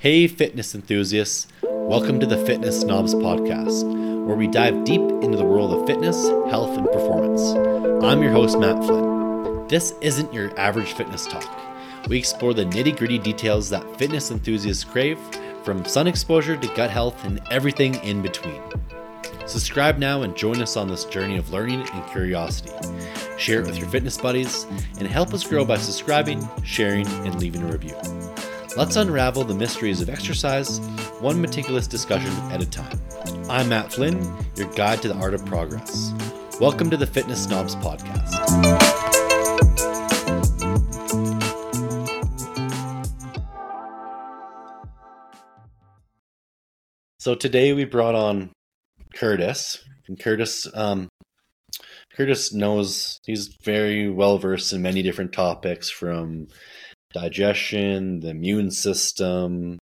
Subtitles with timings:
[0.00, 1.48] Hey, fitness enthusiasts.
[1.60, 3.82] Welcome to the Fitness Snobs Podcast,
[4.26, 6.16] where we dive deep into the world of fitness,
[6.48, 7.42] health, and performance.
[8.04, 9.66] I'm your host, Matt Flynn.
[9.66, 11.50] This isn't your average fitness talk.
[12.08, 15.18] We explore the nitty gritty details that fitness enthusiasts crave,
[15.64, 18.62] from sun exposure to gut health and everything in between.
[19.46, 22.70] Subscribe now and join us on this journey of learning and curiosity.
[23.36, 24.64] Share it with your fitness buddies
[25.00, 27.96] and help us grow by subscribing, sharing, and leaving a review.
[28.78, 30.78] Let's unravel the mysteries of exercise,
[31.18, 32.96] one meticulous discussion at a time.
[33.50, 34.24] I'm Matt Flynn,
[34.54, 36.12] your guide to the art of progress.
[36.60, 38.30] Welcome to the Fitness Snobs Podcast.
[47.18, 48.52] So today we brought on
[49.12, 51.08] Curtis, and Curtis, um,
[52.14, 56.46] Curtis knows he's very well versed in many different topics, from
[57.12, 59.78] digestion, the immune system,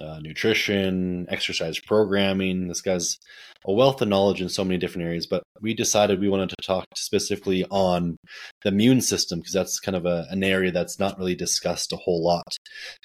[0.00, 2.68] uh, nutrition, exercise programming.
[2.68, 3.18] This guy's
[3.66, 6.56] a wealth of knowledge in so many different areas, but we decided we wanted to
[6.62, 8.16] talk specifically on
[8.62, 11.96] the immune system because that's kind of a, an area that's not really discussed a
[11.96, 12.56] whole lot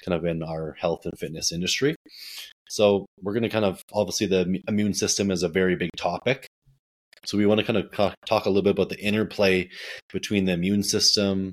[0.04, 1.96] kind of in our health and fitness industry.
[2.68, 6.46] So we're going to kind of obviously the immune system is a very big topic.
[7.26, 7.90] So we want to kind of
[8.26, 9.70] talk a little bit about the interplay
[10.12, 11.52] between the immune system,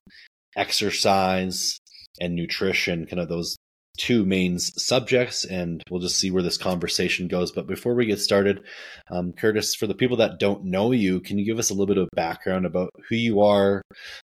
[0.55, 1.79] exercise,
[2.19, 3.55] and nutrition, kind of those
[3.97, 7.51] two main subjects, and we'll just see where this conversation goes.
[7.51, 8.63] But before we get started,
[9.09, 11.87] um, Curtis, for the people that don't know you, can you give us a little
[11.87, 13.81] bit of background about who you are,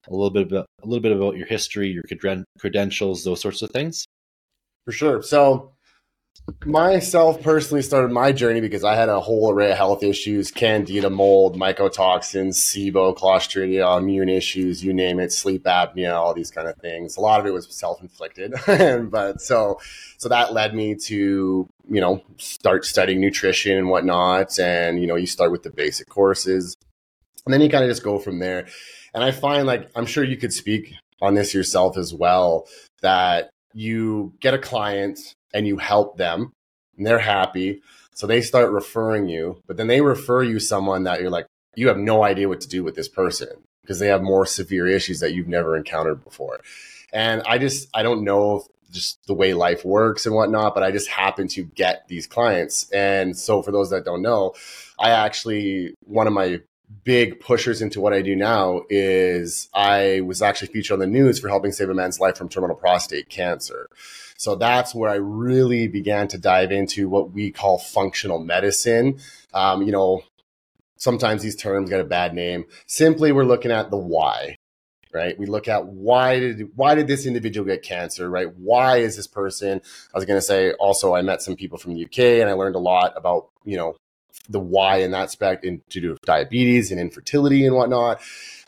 [0.08, 2.04] a little bit about a little bit about your history, your
[2.60, 4.06] credentials, those sorts of things?
[4.86, 5.22] For sure.
[5.22, 5.74] So
[6.66, 11.10] myself personally started my journey because I had a whole array of health issues candida,
[11.10, 16.76] mold, mycotoxins, SIBO, Clostridia, immune issues, you name it, sleep apnea, all these kind of
[16.78, 17.18] things.
[17.18, 18.54] A lot of it was self inflicted.
[19.12, 19.80] but so,
[20.18, 24.58] so that led me to, you know, start studying nutrition and whatnot.
[24.60, 26.76] And, you know, you start with the basic courses
[27.48, 28.68] and then you kind of just go from there.
[29.14, 32.68] And I find like, I'm sure you could speak on this yourself as well,
[33.02, 35.18] that you get a client
[35.54, 36.54] and you help them
[36.98, 37.82] and they're happy.
[38.14, 41.88] So they start referring you, but then they refer you someone that you're like, you
[41.88, 43.50] have no idea what to do with this person
[43.82, 46.60] because they have more severe issues that you've never encountered before.
[47.14, 50.92] And I just, I don't know just the way life works and whatnot, but I
[50.92, 52.90] just happen to get these clients.
[52.92, 54.54] And so for those that don't know,
[55.00, 56.62] I actually, one of my
[57.04, 61.40] big pushers into what I do now is I was actually featured on the news
[61.40, 63.90] for helping save a man's life from terminal prostate cancer.
[64.38, 69.20] So that's where I really began to dive into what we call functional medicine.
[69.54, 70.22] Um, you know,
[70.98, 72.66] sometimes these terms get a bad name.
[72.86, 74.58] Simply, we're looking at the why
[75.14, 79.16] right we look at why did why did this individual get cancer right why is
[79.16, 79.80] this person
[80.14, 82.52] i was going to say also i met some people from the uk and i
[82.52, 83.96] learned a lot about you know
[84.50, 88.22] the why in that aspect in, to do with diabetes and infertility and whatnot.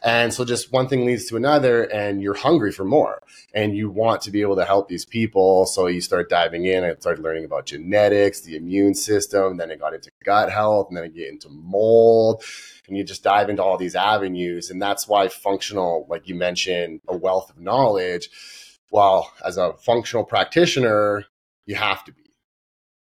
[0.04, 3.22] And so just one thing leads to another and you're hungry for more
[3.54, 5.66] and you want to be able to help these people.
[5.66, 6.84] So you start diving in.
[6.84, 10.98] I started learning about genetics, the immune system, then I got into gut health and
[10.98, 12.44] then I get into mold
[12.88, 14.70] and you just dive into all these avenues.
[14.70, 18.30] And that's why functional, like you mentioned, a wealth of knowledge.
[18.92, 21.26] Well, as a functional practitioner,
[21.66, 22.24] you have to be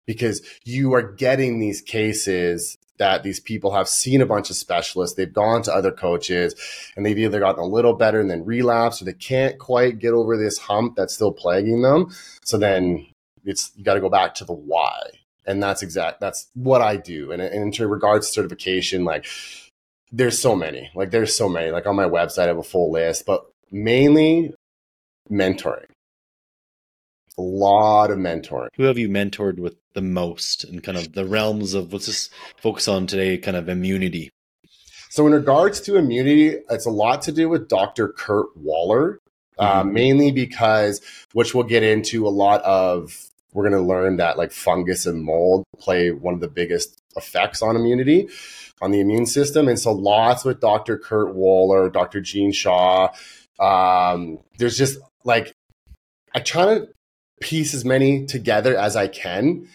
[0.05, 5.15] because you are getting these cases that these people have seen a bunch of specialists,
[5.15, 6.53] they've gone to other coaches,
[6.95, 10.13] and they've either gotten a little better and then relapsed, or they can't quite get
[10.13, 12.13] over this hump that's still plaguing them.
[12.43, 13.07] So then
[13.45, 15.01] it's you got to go back to the why,
[15.45, 16.19] and that's exact.
[16.19, 17.31] That's what I do.
[17.31, 19.25] And, and in regards to certification, like
[20.11, 21.71] there's so many, like there's so many.
[21.71, 24.53] Like on my website, I have a full list, but mainly
[25.31, 25.85] mentoring
[27.39, 28.67] a lot of mentoring.
[28.75, 32.31] Who have you mentored with the most and kind of the realms of let's just
[32.57, 34.31] focus on today, kind of immunity?
[35.09, 38.07] So, in regards to immunity, it's a lot to do with Dr.
[38.07, 39.17] Kurt Woeller,
[39.57, 39.89] uh, mm-hmm.
[39.89, 41.01] uh, mainly because,
[41.33, 45.23] which we'll get into a lot of, we're going to learn that like fungus and
[45.23, 48.29] mold play one of the biggest effects on immunity,
[48.81, 49.67] on the immune system.
[49.67, 50.97] And so, lots with Dr.
[50.97, 52.21] Kurt Woeller, Dr.
[52.21, 53.09] Gene Shaw.
[53.59, 55.51] Um, there's just like,
[56.33, 56.87] I try to
[57.41, 59.67] piece as many together as I can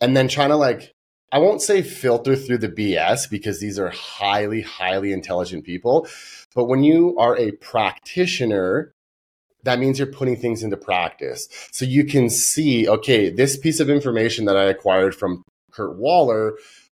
[0.00, 0.92] and then trying to like
[1.32, 6.06] I won't say filter through the BS because these are highly highly intelligent people.
[6.54, 8.94] But when you are a practitioner
[9.64, 11.48] that means you're putting things into practice.
[11.72, 15.42] So you can see okay this piece of information that I acquired from
[15.72, 16.52] Kurt Woeller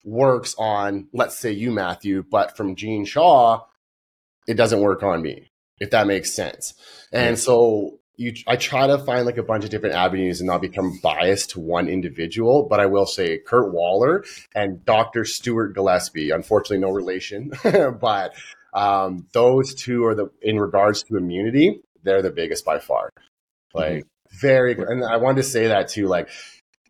[0.04, 3.64] works on let's say you Matthew but from Gene Shaw
[4.46, 6.74] it doesn't work on me if that makes sense.
[7.12, 10.60] And so you I try to find like a bunch of different avenues and not
[10.60, 12.66] become biased to one individual.
[12.68, 15.24] But I will say Kurt Woeller and Dr.
[15.24, 17.52] Stuart Gillespie, unfortunately no relation,
[18.00, 18.34] but
[18.72, 23.10] um, those two are the in regards to immunity, they're the biggest by far.
[23.74, 24.38] Like mm-hmm.
[24.38, 26.06] very, and I wanted to say that too.
[26.06, 26.28] Like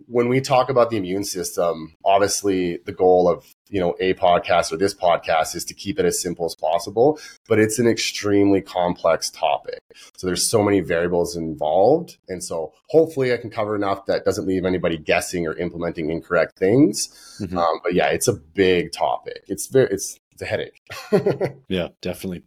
[0.06, 4.72] when we talk about the immune system, obviously the goal of you know a podcast
[4.72, 7.18] or this podcast is to keep it as simple as possible,
[7.48, 9.80] but it's an extremely complex topic.
[10.16, 14.46] So there's so many variables involved, and so hopefully I can cover enough that doesn't
[14.46, 17.38] leave anybody guessing or implementing incorrect things.
[17.40, 17.58] Mm-hmm.
[17.58, 19.44] Um, but yeah, it's a big topic.
[19.48, 20.82] It's very it's it's a headache.
[21.68, 22.42] yeah, definitely.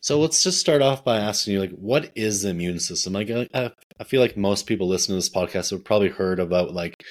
[0.00, 3.12] So let's just start off by asking you, like, what is the immune system?
[3.12, 6.72] Like, I, I feel like most people listening to this podcast have probably heard about
[6.72, 7.04] like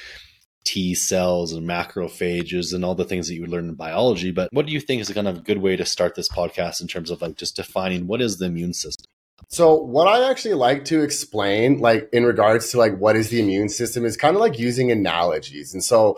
[0.66, 4.32] T cells and macrophages and all the things that you would learn in biology.
[4.32, 6.30] But what do you think is a kind of a good way to start this
[6.30, 9.06] podcast in terms of like just defining what is the immune system?
[9.48, 13.40] So what I actually like to explain, like in regards to like what is the
[13.40, 15.74] immune system, is kind of like using analogies.
[15.74, 16.18] And so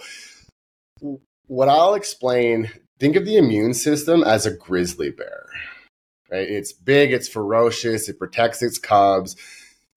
[1.47, 5.45] what I'll explain, think of the immune system as a grizzly bear.
[6.31, 6.49] Right?
[6.49, 9.35] It's big, it's ferocious, it protects its cubs,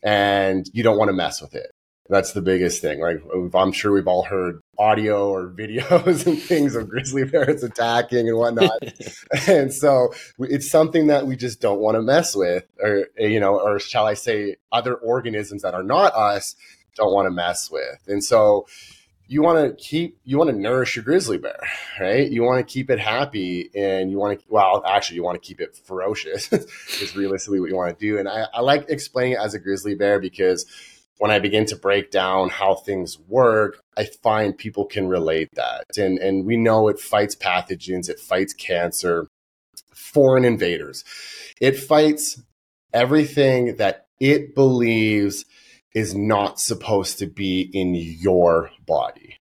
[0.02, 1.70] and you don't want to mess with it.
[2.08, 3.00] That's the biggest thing.
[3.00, 3.22] Like
[3.54, 8.36] I'm sure we've all heard audio or videos and things of grizzly bears attacking and
[8.36, 8.78] whatnot.
[9.48, 13.40] and so it's something that we just don't want to mess with, or eh, you
[13.40, 16.56] know, or shall I say, other organisms that are not us
[16.94, 17.98] don't want to mess with.
[18.06, 18.66] And so
[19.26, 21.58] you want to keep you want to nourish your grizzly bear
[21.98, 25.40] right you want to keep it happy and you want to well actually you want
[25.40, 28.84] to keep it ferocious is realistically what you want to do and I, I like
[28.90, 30.66] explaining it as a grizzly bear because
[31.18, 35.84] when i begin to break down how things work i find people can relate that
[35.96, 39.26] and and we know it fights pathogens it fights cancer
[39.92, 41.04] foreign invaders
[41.60, 42.42] it fights
[42.92, 45.44] everything that it believes
[45.94, 49.36] is not supposed to be in your body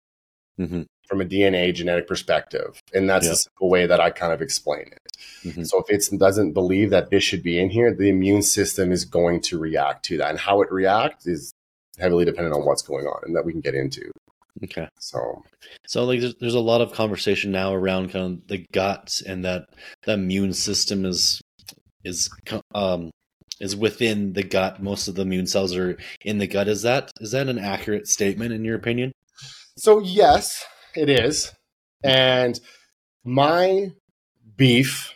[0.59, 0.83] mm-hmm.
[1.07, 2.81] from a DNA genetic perspective.
[2.93, 3.31] And that's yeah.
[3.31, 5.11] the simple way that I kind of explain it.
[5.43, 5.63] Mm-hmm.
[5.63, 9.05] So if it doesn't believe that this should be in here, the immune system is
[9.05, 10.29] going to react to that.
[10.29, 11.53] And how it reacts is
[12.01, 14.11] heavily dependent on what's going on and that we can get into.
[14.63, 14.87] Okay.
[14.99, 15.43] So,
[15.87, 19.45] so like there's, there's a lot of conversation now around kind of the guts and
[19.45, 19.63] that
[20.03, 21.41] the immune system is
[22.03, 22.29] is
[22.73, 23.11] um
[23.59, 24.81] is within the gut.
[24.81, 26.67] Most of the immune cells are in the gut.
[26.67, 29.13] Is that is that an accurate statement in your opinion?
[29.77, 30.65] So yes,
[30.95, 31.53] it is.
[32.03, 32.59] And
[33.23, 33.91] my
[34.57, 35.13] beef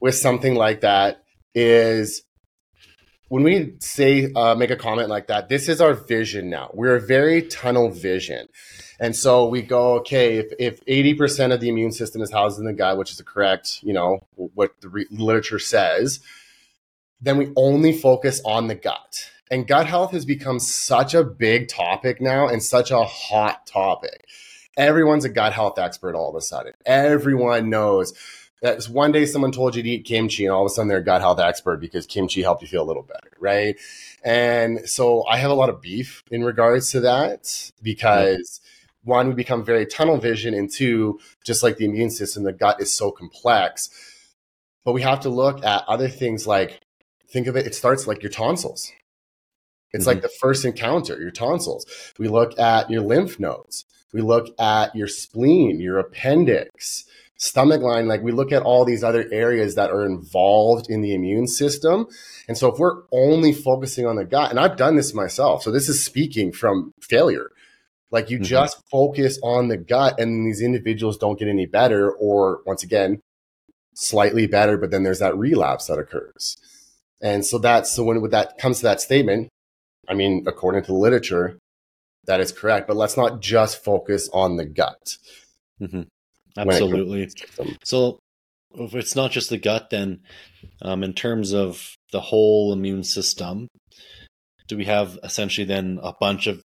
[0.00, 1.22] with something like that
[1.54, 2.22] is
[3.28, 6.96] when we say uh, make a comment like that this is our vision now we're
[6.96, 8.48] a very tunnel vision
[9.00, 12.64] and so we go okay if, if 80% of the immune system is housed in
[12.64, 16.20] the gut which is the correct you know what the re- literature says
[17.24, 19.30] then we only focus on the gut.
[19.50, 24.26] And gut health has become such a big topic now and such a hot topic.
[24.76, 26.72] Everyone's a gut health expert all of a sudden.
[26.84, 28.12] Everyone knows
[28.62, 30.98] that one day someone told you to eat kimchi and all of a sudden they're
[30.98, 33.76] a gut health expert because kimchi helped you feel a little better, right?
[34.24, 38.60] And so I have a lot of beef in regards to that because
[39.04, 42.80] one, we become very tunnel vision, and two, just like the immune system, the gut
[42.80, 43.90] is so complex.
[44.84, 46.80] But we have to look at other things like
[47.28, 48.92] think of it, it starts like your tonsils.
[49.92, 50.08] It's mm-hmm.
[50.08, 51.86] like the first encounter, your tonsils.
[52.18, 53.84] We look at your lymph nodes.
[54.12, 57.04] We look at your spleen, your appendix,
[57.44, 58.08] stomach line.
[58.08, 62.06] Like we look at all these other areas that are involved in the immune system.
[62.48, 65.70] And so if we're only focusing on the gut, and I've done this myself, so
[65.70, 67.50] this is speaking from failure.
[68.10, 68.44] Like you mm-hmm.
[68.44, 73.20] just focus on the gut, and these individuals don't get any better, or once again,
[73.94, 76.56] slightly better, but then there's that relapse that occurs.
[77.20, 79.48] And so that's so when that comes to that statement,
[80.08, 81.58] I mean, according to the literature,
[82.26, 82.86] that is correct.
[82.86, 85.16] But let's not just focus on the gut.
[85.80, 86.02] Mm-hmm.
[86.56, 87.30] Absolutely.
[87.84, 88.18] So
[88.76, 90.20] if it's not just the gut, then
[90.82, 93.68] um, in terms of the whole immune system,
[94.68, 96.62] do we have essentially then a bunch of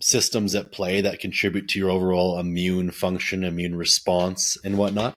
[0.00, 5.14] systems at play that contribute to your overall immune function, immune response, and whatnot?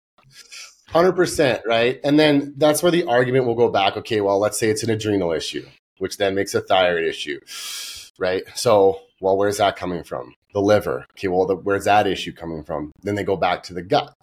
[0.90, 2.00] 100%, right?
[2.04, 3.96] And then that's where the argument will go back.
[3.98, 5.66] Okay, well, let's say it's an adrenal issue,
[6.00, 7.40] which then makes a thyroid issue,
[8.20, 8.44] right?
[8.56, 10.34] So, well, where's that coming from?
[10.54, 11.06] The liver.
[11.12, 12.92] Okay, well, the, where's that issue coming from?
[13.04, 14.14] Then they go back to the gut.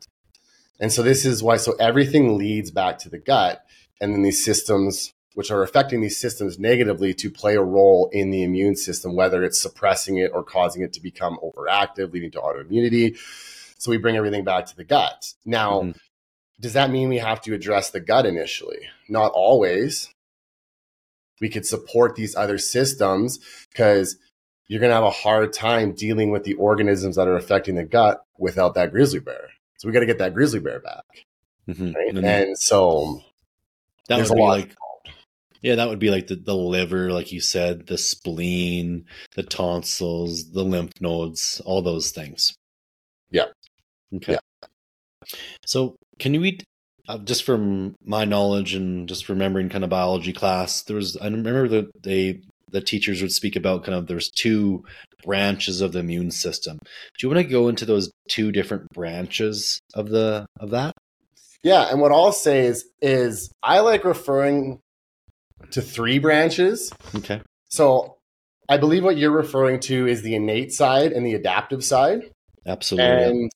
[0.81, 3.65] And so this is why, so everything leads back to the gut.
[4.01, 8.31] And then these systems, which are affecting these systems negatively, to play a role in
[8.31, 12.39] the immune system, whether it's suppressing it or causing it to become overactive, leading to
[12.39, 13.17] autoimmunity.
[13.79, 15.33] So we bring everything back to the gut.
[15.45, 15.99] Now, mm-hmm
[16.61, 18.89] does that mean we have to address the gut initially?
[19.09, 20.13] Not always.
[21.41, 23.39] we could support these other systems
[23.71, 24.17] because
[24.69, 27.85] you're going to have a hard time dealing with the organisms that are affecting the
[27.85, 29.49] gut without that grizzly bear.
[29.79, 31.05] So we got to get that grizzly bear back.
[31.69, 31.95] Mhm.
[31.95, 32.09] Right?
[32.15, 33.23] And And so
[34.09, 34.77] that there's would a be lot like
[35.61, 40.53] yeah, that would be like the, the liver, like you said, the spleen, the tonsils,
[40.53, 42.55] the lymph nodes, all those things.
[43.31, 43.47] Yeah.
[44.15, 44.39] Okay.
[45.67, 46.65] So can you eat
[47.09, 51.25] uh, just from my knowledge and just remembering kind of biology class, there was I
[51.25, 54.85] remember that they the teachers would speak about kind of there's two
[55.25, 56.79] branches of the immune system.
[56.83, 60.95] Do you want to go into those two different branches of the of that?
[61.63, 64.81] Yeah, and what I'll say is is I like referring
[65.73, 66.93] to three branches.
[67.17, 67.43] Okay.
[67.69, 68.17] So
[68.69, 72.31] I believe what you're referring to is the innate side and the adaptive side.
[72.67, 73.25] Absolutely.
[73.25, 73.51] And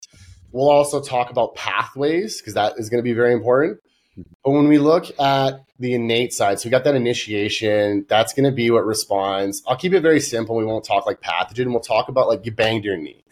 [0.53, 3.79] we'll also talk about pathways because that is going to be very important.
[4.17, 8.45] But when we look at the innate side, so we got that initiation, that's going
[8.45, 9.63] to be what responds.
[9.67, 10.57] I'll keep it very simple.
[10.57, 11.71] We won't talk like pathogen.
[11.71, 13.25] We'll talk about like you banged your knee.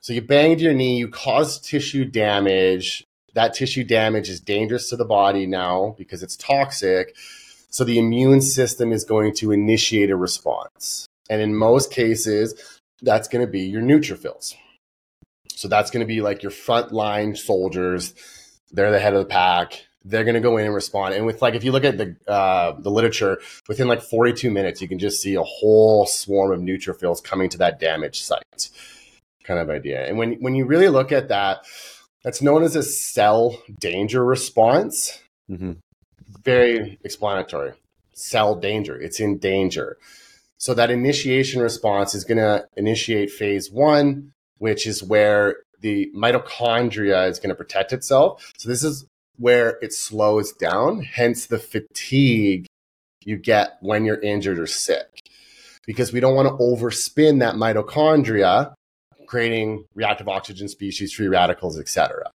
[0.00, 3.06] So you banged your knee, you caused tissue damage.
[3.32, 7.16] That tissue damage is dangerous to the body now because it's toxic.
[7.70, 11.08] So the immune system is going to initiate a response.
[11.30, 14.54] And in most cases, that's going to be your neutrophils.
[15.48, 18.14] So that's going to be like your frontline soldiers.
[18.70, 19.86] They're the head of the pack.
[20.04, 21.14] They're going to go in and respond.
[21.14, 24.82] And with like, if you look at the uh, the literature, within like 42 minutes,
[24.82, 28.70] you can just see a whole swarm of neutrophils coming to that damaged site,
[29.44, 30.06] kind of idea.
[30.06, 31.64] And when when you really look at that,
[32.22, 35.20] that's known as a cell danger response.
[35.48, 35.72] hmm
[36.44, 37.72] Very explanatory.
[38.12, 39.00] Cell danger.
[39.00, 39.96] It's in danger.
[40.58, 47.28] So that initiation response is going to initiate phase one, which is where the mitochondria
[47.28, 48.52] is going to protect itself.
[48.56, 49.04] So this is
[49.36, 52.66] where it slows down, hence the fatigue
[53.24, 55.20] you get when you're injured or sick.
[55.86, 58.72] Because we don't want to overspin that mitochondria,
[59.26, 62.30] creating reactive oxygen species, free radicals, etc.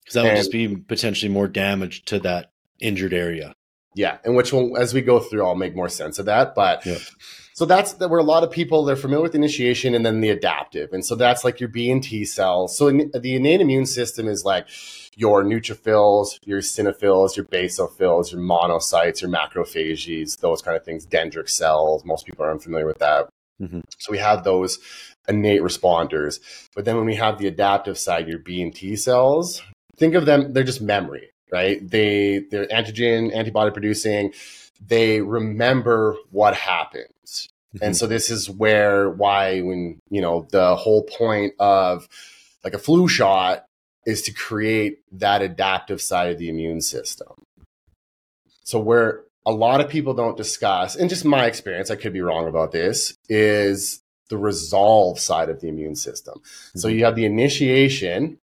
[0.00, 2.50] Because that would just be potentially more damage to that
[2.80, 3.52] injured area.
[3.94, 6.54] Yeah, and which will, as we go through, I'll make more sense of that.
[6.56, 6.98] But Yeah.
[7.54, 10.30] so that's that where a lot of people they're familiar with initiation and then the
[10.30, 12.76] adaptive, and so that's like your B and T cells.
[12.76, 14.66] So in, the innate immune system is like
[15.16, 21.06] your neutrophils, your eosinophils, your basophils, your monocytes, your macrophages, those kind of things.
[21.06, 22.04] Dendritic cells.
[22.04, 23.28] Most people are unfamiliar with that.
[23.62, 23.82] Mhm.
[23.98, 24.78] So we have those
[25.28, 26.40] innate responders,
[26.74, 29.62] but then when we have the adaptive side, your B and T cells,
[29.96, 34.32] think of them they're just memory right they they're antigen antibody producing
[34.84, 37.48] they remember what happens
[37.82, 42.08] and so this is where why when you know the whole point of
[42.62, 43.64] like a flu shot
[44.06, 47.28] is to create that adaptive side of the immune system
[48.62, 52.20] so where a lot of people don't discuss and just my experience i could be
[52.20, 56.40] wrong about this is the resolve side of the immune system
[56.74, 57.04] so you mm-hmm.
[57.04, 58.38] have the initiation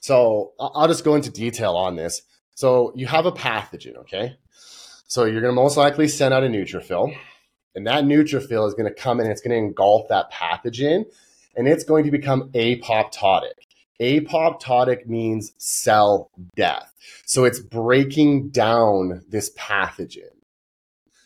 [0.00, 2.22] so I'll just go into detail on this.
[2.54, 4.36] So you have a pathogen, okay?
[5.06, 7.14] So you're going to most likely send out a neutrophil,
[7.74, 11.04] and that neutrophil is going to come in and it's going to engulf that pathogen,
[11.56, 13.52] and it's going to become apoptotic.
[14.00, 16.92] Apoptotic means cell death.
[17.24, 20.30] So it's breaking down this pathogen.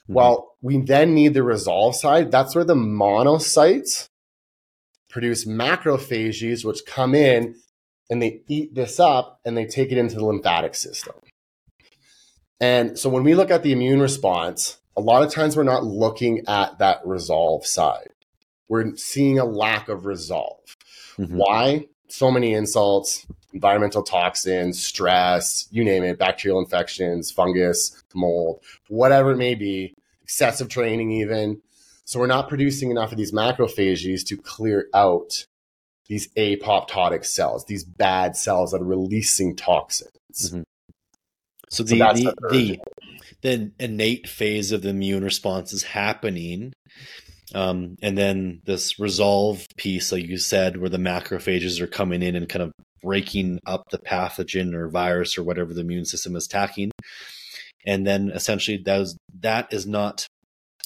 [0.08, 0.14] Mhm.
[0.14, 2.30] Well, we then need the resolve side.
[2.30, 4.08] That's where the monocytes
[5.10, 7.56] produce macrophages, which come in
[8.08, 11.14] and they eat this up and they take it into the lymphatic system.
[12.60, 15.84] And so when we look at the immune response, a lot of times we're not
[15.84, 18.10] looking at that resolve side.
[18.68, 20.76] We're seeing a lack of resolve.
[21.18, 21.36] Mhm.
[21.36, 21.88] Why?
[22.12, 29.38] So many insults, environmental toxins, stress, you name it, bacterial infections, fungus, mold, whatever it
[29.38, 31.62] may be, excessive training, even.
[32.04, 35.46] So we're not producing enough of these macrophages to clear out
[36.06, 40.12] these apoptotic cells, these bad cells that are releasing toxins.
[40.36, 40.64] Mhm.
[41.70, 42.80] So So the the, the the
[43.40, 46.74] the innate phase of the immune response is happening,
[47.54, 52.36] um, and then this resolve piece, like you said, where the macrophages are coming in
[52.36, 56.46] and kind of breaking up the pathogen or virus or whatever the immune system is
[56.46, 56.90] attacking,
[57.86, 60.26] and then essentially that is, that is not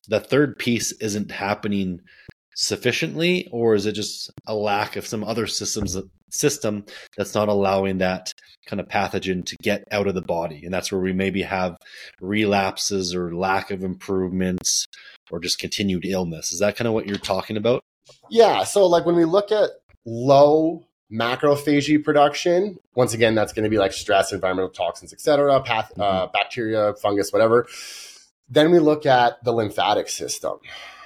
[0.09, 2.01] the third piece isn't happening
[2.57, 5.97] sufficiently, or is it just a lack of some other systems
[6.31, 6.85] system
[7.17, 8.33] that's not allowing that
[8.67, 11.77] kind of pathogen to get out of the body and that's where we maybe have
[12.21, 14.89] relapses or lack of improvements
[15.31, 17.85] or just continued illness is that kind of what you're talking about
[18.31, 18.65] Yeah.
[18.65, 19.71] So, like when we look at
[20.05, 25.93] low macrophagy production, once again, that's going to be like stress, environmental toxins, etc., path,
[25.99, 27.67] uh, bacteria, fungus, whatever.
[28.49, 30.59] Then we look at the lymphatic system.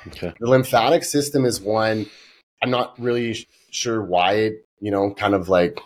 [0.08, 0.32] Okay.
[0.38, 2.06] The lymphatic system is one
[2.62, 5.80] I'm not really sure why it, you know, kind of like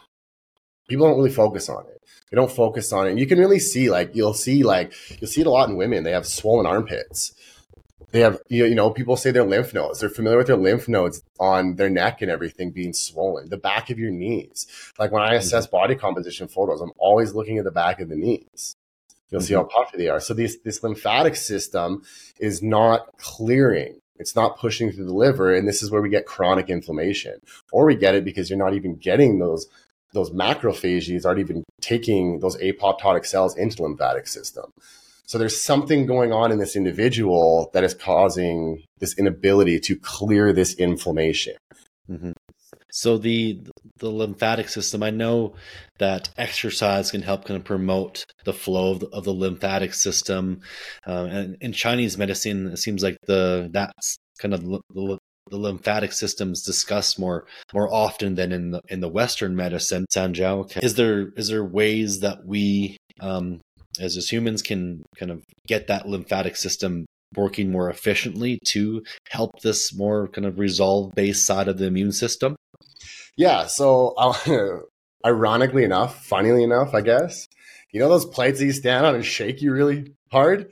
[0.88, 2.02] people don't really focus on it.
[2.30, 3.10] They don't focus on it.
[3.10, 5.76] And you can really see, like, you'll see, like, you'll see it a lot in
[5.76, 6.02] women.
[6.02, 7.32] They have swollen armpits.
[8.10, 10.00] They have, you you know, people say their lymph nodes.
[10.00, 13.50] They're familiar with their lymph nodes on their neck and everything being swollen.
[13.50, 14.66] The back of your knees.
[14.98, 15.38] Like when I mm-hmm.
[15.38, 18.76] assess body composition photos, I'm always looking at the back of the knees.
[19.30, 19.62] You'll see mm-hmm.
[19.62, 20.20] how puffy they are.
[20.20, 22.02] So this this lymphatic system
[22.38, 24.00] is not clearing.
[24.16, 27.40] It's not pushing through the liver, and this is where we get chronic inflammation,
[27.72, 29.66] or we get it because you're not even getting those
[30.12, 34.70] those macrophages aren't even taking those apoptotic cells into the lymphatic system.
[35.26, 40.52] So there's something going on in this individual that is causing this inability to clear
[40.52, 41.56] this inflammation.
[42.06, 42.32] hmm
[42.94, 43.60] So the
[43.98, 45.54] the lymphatic system, I know
[45.98, 50.60] that exercise can help kind of promote the flow of the, of the lymphatic system.
[51.04, 55.18] Um, and in Chinese medicine, it seems like the that's kind of the,
[55.50, 60.06] the, lymphatic system is discussed more more often than in the in the Western medicine.
[60.14, 60.80] Sanjiao, okay.
[60.80, 63.60] is there is there ways that we um,
[63.98, 69.50] as as humans can kind of get that lymphatic system working more efficiently to help
[69.62, 72.54] this more kind of resolve based side of the immune system?
[73.36, 73.66] Yeah.
[73.66, 74.80] So, uh,
[75.26, 77.48] ironically enough, funnily enough, I guess,
[77.92, 80.70] you know those plates that you stand on and shake you really hard?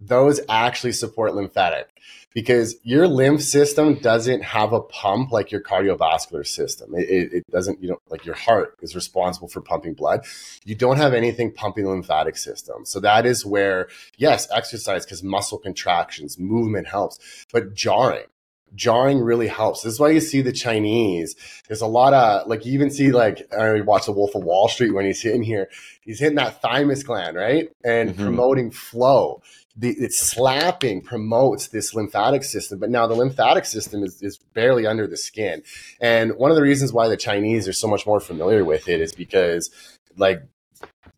[0.00, 1.88] Those actually support lymphatic
[2.34, 6.92] because your lymph system doesn't have a pump like your cardiovascular system.
[6.94, 10.26] It, it, it doesn't, you know, like your heart is responsible for pumping blood.
[10.64, 12.84] You don't have anything pumping the lymphatic system.
[12.84, 18.26] So that is where, yes, exercise because muscle contractions, movement helps, but jarring
[18.74, 19.82] jarring really helps.
[19.82, 21.34] This is why you see the Chinese.
[21.68, 24.68] There's a lot of like you even see like I watch the Wolf of Wall
[24.68, 25.68] Street when he's hitting here.
[26.02, 27.68] He's hitting that thymus gland, right?
[27.84, 28.16] And Mhm.
[28.16, 29.42] promoting flow.
[29.78, 34.86] The, it's slapping promotes this lymphatic system, but now the lymphatic system is, is barely
[34.86, 35.62] under the skin.
[36.00, 39.02] And one of the reasons why the Chinese are so much more familiar with it
[39.02, 39.70] is because
[40.16, 40.42] like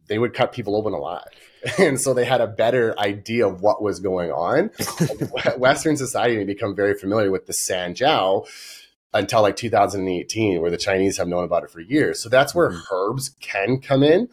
[0.08, 1.28] they would cut people open alive.
[1.78, 4.70] And so they had a better idea of what was going on.
[5.58, 8.46] Western society had become very familiar with the Sanjiao
[9.14, 12.22] until like 2018, where the Chinese have known about it for years.
[12.22, 12.82] So that's where Mhm.
[12.92, 14.28] herbs can come in.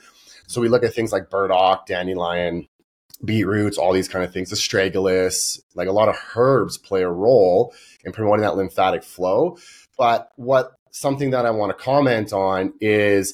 [0.47, 2.67] So we look at things like burdock, dandelion,
[3.23, 7.73] beetroots, all these kind of things, astragalus, like a lot of herbs play a role
[8.03, 9.57] in promoting that lymphatic flow.
[9.97, 13.33] But what something that I want to comment on is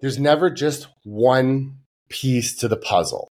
[0.00, 1.78] there's never just one
[2.12, 3.28] piece to the puzzle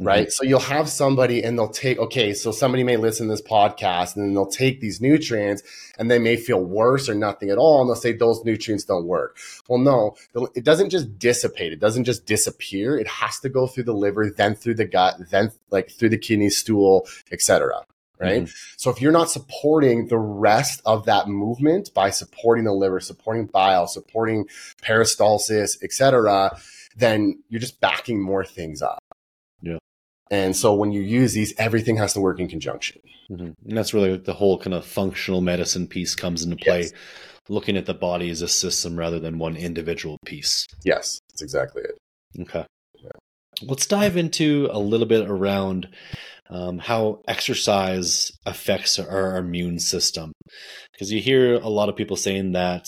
[0.00, 0.32] right?
[0.32, 4.16] So you'll have somebody and they'll take, okay, so somebody may listen to this podcast
[4.16, 5.62] and then they'll take these nutrients
[5.98, 7.80] and they may feel worse or nothing at all.
[7.80, 9.36] And they'll say those nutrients don't work.
[9.68, 10.16] Well, no,
[10.54, 11.72] it doesn't just dissipate.
[11.72, 12.98] It doesn't just disappear.
[12.98, 16.18] It has to go through the liver, then through the gut, then like through the
[16.18, 17.84] kidney, stool, etc.
[18.20, 18.44] Right.
[18.44, 18.54] Mhm.
[18.76, 23.46] So if you're not supporting the rest of that movement by supporting the liver, supporting
[23.46, 24.46] bile, supporting
[24.82, 26.56] peristalsis, etc.,
[26.96, 28.98] then you're just backing more things up.
[29.60, 29.78] Yeah.
[30.30, 33.00] And so when you use these, everything has to work in conjunction.
[33.30, 33.54] Mhm.
[33.66, 36.92] And that's really the whole kind of functional medicine piece comes into play, Yes.
[37.48, 40.66] looking at the body as a system rather than one individual piece.
[40.84, 41.98] Yes, that's exactly it.
[42.40, 42.66] Okay.
[43.62, 45.88] Let's dive into a little bit around
[46.50, 50.32] um, how exercise affects our immune system.
[50.92, 52.86] Because you hear a lot of people saying that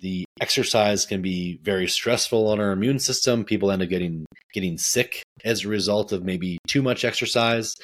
[0.00, 3.44] the exercise can be very stressful on our immune system.
[3.44, 7.74] People end up getting getting sick as a result of maybe too much exercise.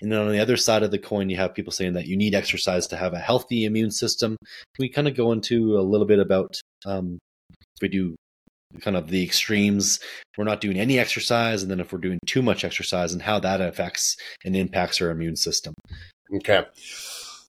[0.00, 2.16] And then on the other side of the coin, you have people saying that you
[2.16, 4.36] need exercise to have a healthy immune system.
[4.40, 7.18] Can we kind of go into a little bit about um,
[7.50, 8.14] if we do
[8.80, 9.98] kind of the extremes
[10.38, 13.38] we're not doing any exercise and then if we're doing too much exercise and how
[13.38, 15.74] that affects and impacts our immune system
[16.36, 16.64] Okay.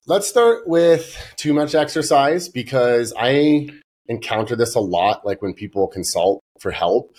[0.06, 3.68] Let's start with too much exercise because I
[4.08, 7.14] encounter this a lot, like when people consult for help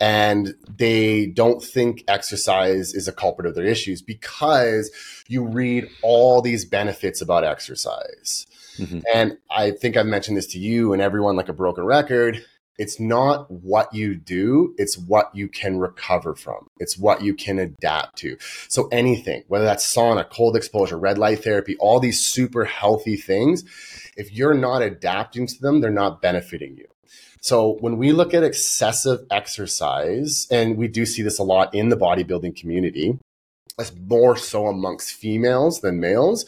[0.00, 4.90] and they don't think exercise is a culprit of their issues because
[5.28, 8.44] you read all these benefits about exercise.
[8.78, 9.02] Mhm.
[9.14, 12.44] And I think I've mentioned this to you and everyone like a broken record.
[12.78, 16.66] It's not what you do, it's what you can recover from.
[16.78, 18.36] It's what you can adapt to.
[18.68, 23.64] So anything, whether that's sauna, cold exposure, red light therapy, all these super healthy things,
[24.16, 26.86] if you're not adapting to them, they're not benefiting you.
[27.40, 31.88] So when we look at excessive exercise, and we do see this a lot in
[31.90, 33.18] the bodybuilding community,
[33.78, 36.44] it's more so amongst females than males.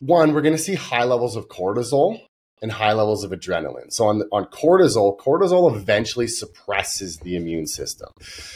[0.00, 2.20] One, we're going to see high levels of cortisol
[2.64, 3.92] and high levels of adrenaline.
[3.92, 8.08] So on on cortisol, cortisol eventually suppresses the immune system.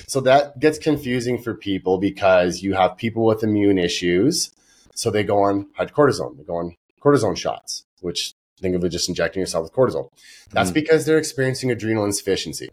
[0.08, 4.50] So that gets confusing for people because you have people with immune issues,
[4.94, 9.10] so they go on hydrocortisone, they go on cortisone shots, which think of it just
[9.10, 10.08] injecting yourself with cortisol.
[10.52, 10.74] That's mm.
[10.80, 12.70] because they're experiencing adrenal insufficiency.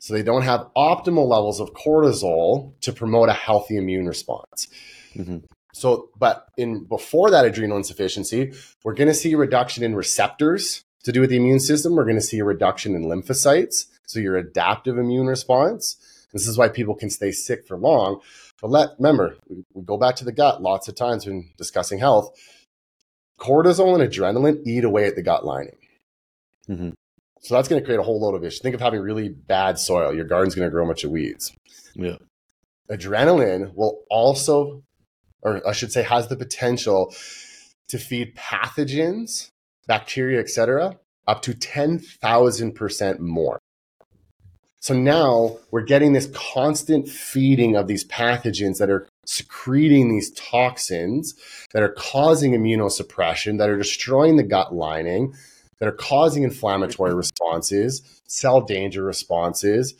[0.00, 4.66] So they don't have optimal levels of cortisol to promote a healthy immune response.
[5.14, 5.38] Mm-hmm.
[5.74, 8.52] So, but in before that adrenal insufficiency,
[8.84, 11.94] we're going to see a reduction in receptors to do with the immune system.
[11.94, 15.96] We're going to see a reduction in lymphocytes, so your adaptive immune response.
[16.32, 18.20] This is why people can stay sick for long.
[18.60, 22.36] But let remember, we go back to the gut lots of times when discussing health.
[23.38, 25.76] Cortisol and adrenaline eat away at the gut lining.
[26.68, 26.90] Mm-hmm.
[27.40, 28.60] So that's going to create a whole load of issues.
[28.60, 30.12] Think of having really bad soil.
[30.12, 31.52] Your garden's going to grow a bunch of weeds.
[31.94, 32.16] Yeah.
[32.90, 34.82] Adrenaline will also,
[35.42, 37.14] or I should say, has the potential
[37.88, 39.50] to feed pathogens,
[39.86, 43.58] bacteria, etc., up to 10,000% more.
[44.80, 51.34] So now we're getting this constant feeding of these pathogens that are secreting these toxins
[51.72, 55.34] that are causing immunosuppression, that are destroying the gut lining,
[55.80, 59.94] that are causing inflammatory responses, cell danger responses,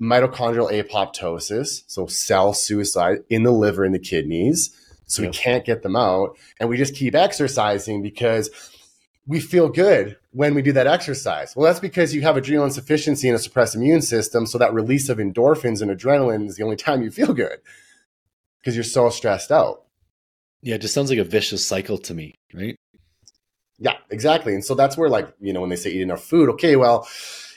[0.00, 4.76] mitochondrial apoptosis, so cell suicide in the liver and the kidneys.
[5.06, 6.36] So we can't get them out.
[6.58, 8.50] And we just keep exercising because
[9.26, 11.54] we feel good when we do that exercise.
[11.54, 14.46] Well, that's because you have adrenal insufficiency and a suppressed immune system.
[14.46, 17.60] So that release of endorphins and adrenaline is the only time you feel good
[18.58, 19.82] because you're so stressed out.
[20.62, 22.76] Yeah, it just sounds like a vicious cycle to me, right?
[23.78, 24.54] Yeah, exactly.
[24.54, 27.08] And so that's where, like, you know, when they say eat enough food, okay, well,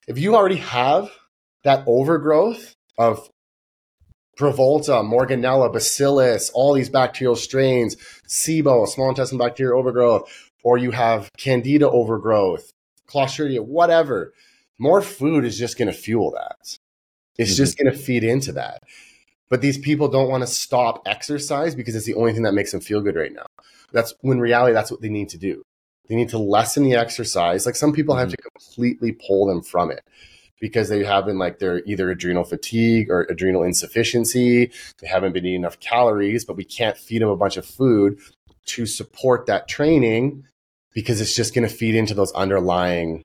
[0.08, 1.12] if you already have
[1.64, 3.30] that overgrowth of
[4.38, 7.96] Prevotella, Morganella, Bacillus, all these bacterial strains,
[8.28, 12.72] SIBO, small intestine bacteria overgrowth, or you have Candida overgrowth,
[13.08, 14.34] Clostridia, whatever,
[14.78, 16.78] more food is just going to fuel that.
[17.38, 17.58] It's mm-hmm.
[17.58, 18.84] just going to feed into that.
[19.50, 22.72] But these people don't want to stop exercise because it's the only thing that makes
[22.72, 23.46] them feel good right now.
[23.92, 25.64] That's when reality, that's what they need to do.
[26.10, 27.66] They need to lessen the exercise.
[27.66, 28.36] Like some people have mm-hmm.
[28.36, 30.04] to completely pull them from it
[30.60, 34.72] because they haven't like they're either adrenal fatigue or adrenal insufficiency.
[35.00, 38.20] They haven't been eating enough calories, but we can't feed them a bunch of food
[38.68, 40.46] to support that training
[40.94, 43.24] because it's just going to feed into those underlying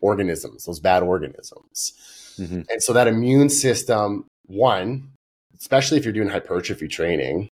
[0.00, 1.92] organisms, those bad organisms.
[2.38, 2.62] Mm-hmm.
[2.70, 5.10] And so that immune system, one,
[5.58, 7.48] especially if you're doing hypertrophy training,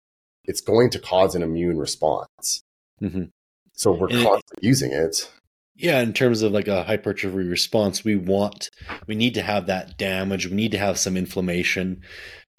[0.45, 2.61] it's going to cause an immune response.
[3.01, 3.25] Mm-hmm.
[3.73, 5.31] So we're and constantly it, using it.
[5.75, 8.69] Yeah, in terms of like a hypertrophy response, we want,
[9.07, 10.47] we need to have that damage.
[10.47, 12.01] We need to have some inflammation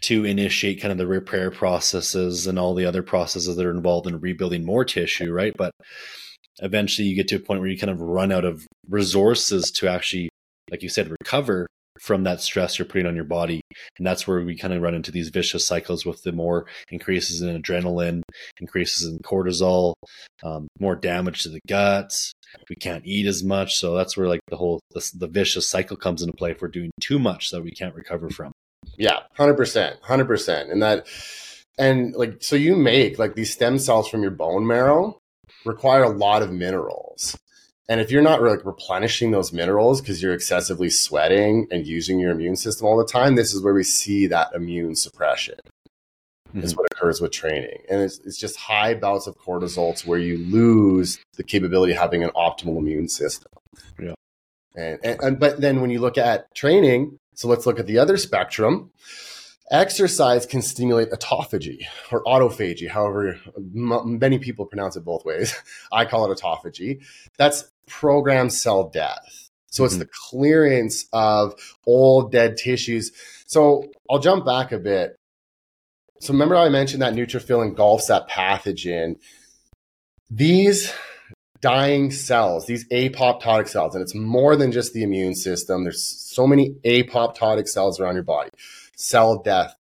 [0.02, 4.06] to initiate kind of the repair processes and all the other processes that are involved
[4.06, 5.54] in rebuilding more tissue, right?
[5.56, 5.70] But
[6.58, 9.88] eventually you get to a point where you kind of run out of resources to
[9.88, 10.28] actually,
[10.70, 11.68] like you said, recover
[12.00, 13.60] from that stress you're putting on your body.
[13.98, 17.40] And that's where we kind of run into these vicious cycles with the more increases
[17.40, 18.22] in adrenaline,
[18.60, 19.94] increases in cortisol,
[20.42, 22.32] um, more damage to the guts.
[22.68, 23.76] We can't eat as much.
[23.76, 26.68] So that's where like the whole, the, the vicious cycle comes into play if we're
[26.68, 28.52] doing too much that we can't recover from.
[28.96, 30.00] Yeah, 100%.
[30.00, 30.70] 100%.
[30.70, 31.06] And that,
[31.78, 35.18] and like, so you make like these stem cells from your bone marrow
[35.64, 37.36] require a lot of minerals.
[37.88, 42.30] And if you're not like replenishing those minerals because you're excessively sweating and using your
[42.30, 45.56] immune system all the time, this is where we see that immune suppression.
[46.48, 46.60] Mm-hmm.
[46.60, 50.20] Is what occurs with training, and it's, it's just high bouts of cortisol to where
[50.20, 53.50] you lose the capability of having an optimal immune system.
[53.98, 54.14] Yeah,
[54.76, 57.98] and, and, and but then when you look at training, so let's look at the
[57.98, 58.92] other spectrum.
[59.72, 65.60] Exercise can stimulate autophagy or autophagy, however, m- many people pronounce it both ways.
[65.92, 67.02] I call it autophagy.
[67.36, 69.50] That's programmed cell death.
[69.70, 70.00] So it's mm-hmm.
[70.00, 71.54] the clearance of
[71.86, 73.12] old dead tissues.
[73.46, 75.16] So I'll jump back a bit.
[76.20, 79.16] So remember I mentioned that neutrophil engulfs that pathogen.
[80.30, 80.92] These
[81.60, 85.82] dying cells, these apoptotic cells, and it's more than just the immune system.
[85.82, 88.50] There's so many apoptotic cells around your body.
[88.96, 89.74] Cell death.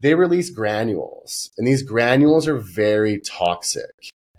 [0.00, 3.90] They release granules, and these granules are very toxic.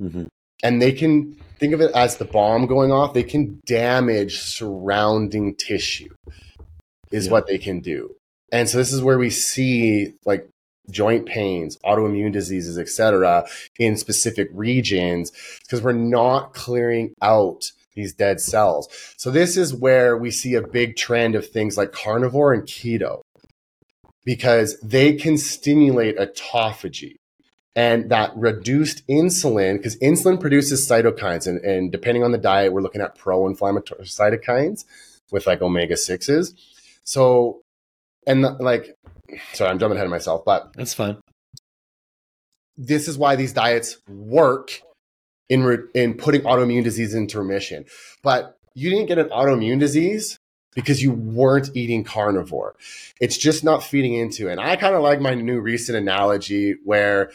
[0.02, 0.26] Mm-hmm.
[0.64, 5.56] And they can think of it as the bomb going off, they can damage surrounding
[5.56, 6.14] tissue,
[7.12, 7.32] is yeah.
[7.32, 8.16] what they can do.
[8.52, 10.48] And so this is where we see like
[10.90, 13.48] joint pains, autoimmune diseases, etc.,
[13.80, 18.88] in specific regions because we're not clearing out these dead cells.
[19.18, 23.22] So this is where we see a big trend of things like carnivore and keto
[24.26, 27.16] because they can stimulate autophagy.
[27.76, 32.82] And that reduced insulin, because insulin produces cytokines, and, and depending on the diet, we're
[32.82, 34.86] looking at pro inflammatory cytokines
[35.32, 36.54] with like omega 6s.
[37.04, 37.62] So,
[38.26, 38.96] and the, like,
[39.54, 41.18] sorry, I'm jumping ahead of myself, but That's fine.
[42.78, 44.82] this is why these diets work
[45.50, 47.86] in re- in putting autoimmune disease into remission.
[48.24, 50.38] But you didn't get an autoimmune disease
[50.74, 52.76] because you weren't eating carnivore.
[53.22, 54.54] It's just not feeding into it.
[54.54, 57.32] And I kind of like my new recent analogy where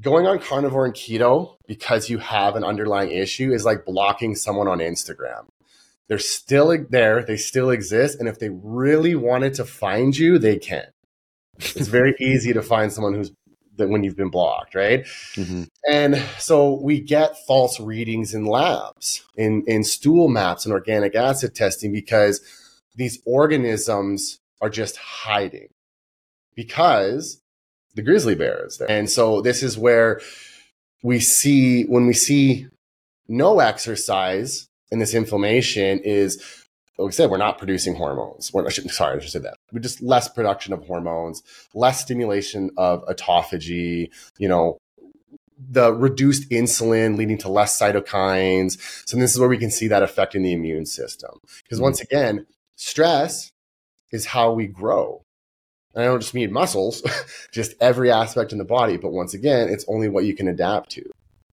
[0.00, 4.68] going on carnivore and keto because you have an underlying issue is like blocking someone
[4.68, 5.46] on Instagram.
[6.08, 10.56] They're still there, they still exist, and if they really wanted to find you, they
[10.56, 10.86] can.
[11.58, 13.32] It's very easy to find someone who's
[13.76, 15.06] that when you've been blocked, right?
[15.34, 21.14] hmm And so we get false readings in labs, in, in stool maps and organic
[21.14, 22.40] acid testing because
[22.96, 25.68] these organisms are just hiding
[26.56, 27.40] because
[27.94, 28.90] the grizzly bear is there.
[28.90, 30.20] And so this is where
[31.02, 32.66] we see, when we see
[33.28, 36.42] no exercise and this inflammation is,
[36.98, 38.52] like I said, we're not producing hormones.
[38.52, 39.58] We're, I should, sorry, I should say that.
[39.72, 41.42] We just less production of hormones,
[41.74, 44.78] less stimulation of autophagy, you know,
[45.58, 48.78] the reduced insulin leading to less cytokines.
[49.08, 51.38] So this is where we can see that affecting the immune system.
[51.62, 51.84] Because hmm.
[51.84, 52.46] once again,
[52.76, 53.52] stress
[54.10, 55.22] is how we grow.
[55.94, 57.02] And I don't just mean muscles,
[57.52, 58.96] just every aspect in the body.
[58.96, 61.10] But once again, it's only what you can adapt to.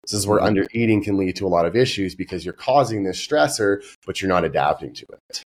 [0.02, 0.46] This is where mm-hmm.
[0.46, 4.20] under eating can lead to a lot of issues because you're causing this stressor, but
[4.20, 5.42] you're not adapting to it.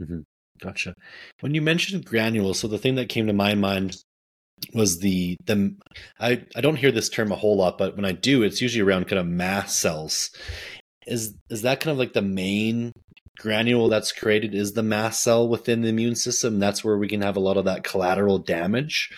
[0.00, 0.20] Mm-hmm.
[0.60, 0.94] Gotcha.
[1.40, 4.02] When you mentioned granules, so the thing that came to my mind
[4.72, 5.74] was the the
[6.18, 8.82] I I don't hear this term a whole lot, but when I do, it's usually
[8.82, 10.30] around kind of mast cells.
[11.06, 12.92] Is is that kind of like the main
[13.38, 14.54] granule that's created?
[14.54, 16.58] Is the mast cell within the immune system?
[16.58, 19.10] That's where we can have a lot of that collateral damage.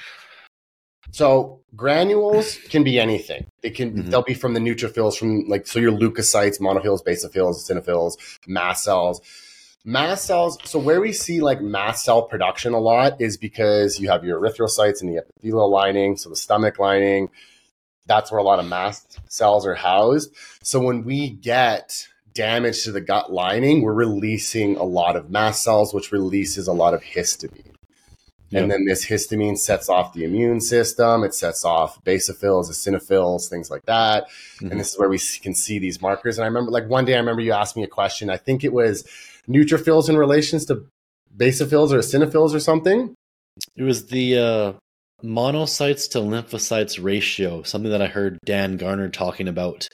[1.11, 3.47] So granules can be anything.
[3.63, 4.11] They can Mhm.
[4.11, 9.21] they'll be from the neutrophils, from like so your leukocytes, monophils, basophils, eosinophils, mast cells.
[9.85, 10.59] Mast cells.
[10.65, 14.39] So where we see like mast cell production a lot is because you have your
[14.41, 17.31] erythrocytes in the epithelial lining, so the stomach lining.
[18.07, 20.35] That's where a lot of mast cells are housed.
[20.63, 22.07] So when we get
[22.39, 26.73] damage to the gut lining, we're releasing a lot of mast cells, which releases a
[26.73, 27.75] lot of histamine.
[28.51, 28.63] Yep.
[28.63, 31.25] And then this histamine sets off the immune system.
[31.25, 34.29] It sets off basophils, eosinophils, things like that.
[34.61, 34.71] Mhm.
[34.71, 36.39] And this is where we can see these markers.
[36.39, 38.31] And I remember, like one day, I remember you asked me a question.
[38.31, 39.05] I think it was
[39.49, 40.87] neutrophils in relations to
[41.37, 43.15] basophils or eosinophils or something.
[43.77, 44.73] It was the uh,
[45.23, 49.89] monocytes to lymphocytes ratio, something that I heard Dan Garner talking about.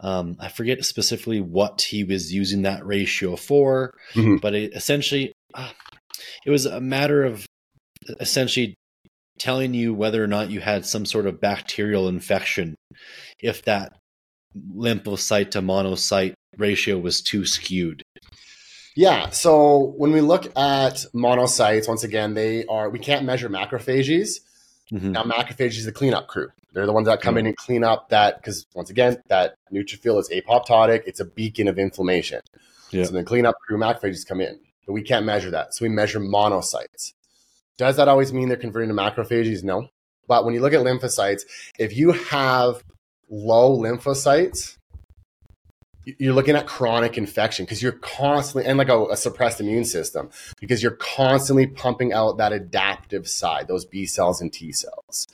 [0.00, 4.40] Um, I forget specifically what he was using that ratio for, Mhm.
[4.40, 5.70] but it essentially uh,
[6.44, 7.46] it was a matter of
[8.20, 8.74] essentially
[9.38, 12.74] telling you whether or not you had some sort of bacterial infection
[13.42, 13.92] if that
[14.74, 18.02] lymphocyte to monocyte ratio was too skewed.
[18.96, 19.28] Yeah.
[19.30, 24.40] So when we look at monocytes, once again, they are, we can't measure macrophages.
[24.92, 25.12] Mhm.
[25.12, 26.48] Now, macrophages is the cleanup crew.
[26.72, 30.20] They're the ones that come in and clean up that, because once again, that neutrophil
[30.20, 31.02] is apoptotic.
[31.06, 32.40] It's a beacon of inflammation.
[32.90, 33.04] Yeah.
[33.04, 35.74] So the cleanup crew macrophages come in, but we can't measure that.
[35.74, 37.14] So we measure monocytes.
[37.78, 39.64] Does that always mean they're converting to macrophages?
[39.64, 39.88] No.
[40.28, 41.42] But when you look at lymphocytes,
[41.78, 42.82] if you have
[43.28, 44.76] low lymphocytes,
[46.06, 50.30] you're looking at chronic infection because you're constantly and like a, a, suppressed immune system
[50.60, 55.26] because you're constantly pumping out that adaptive side those b cells and t cells.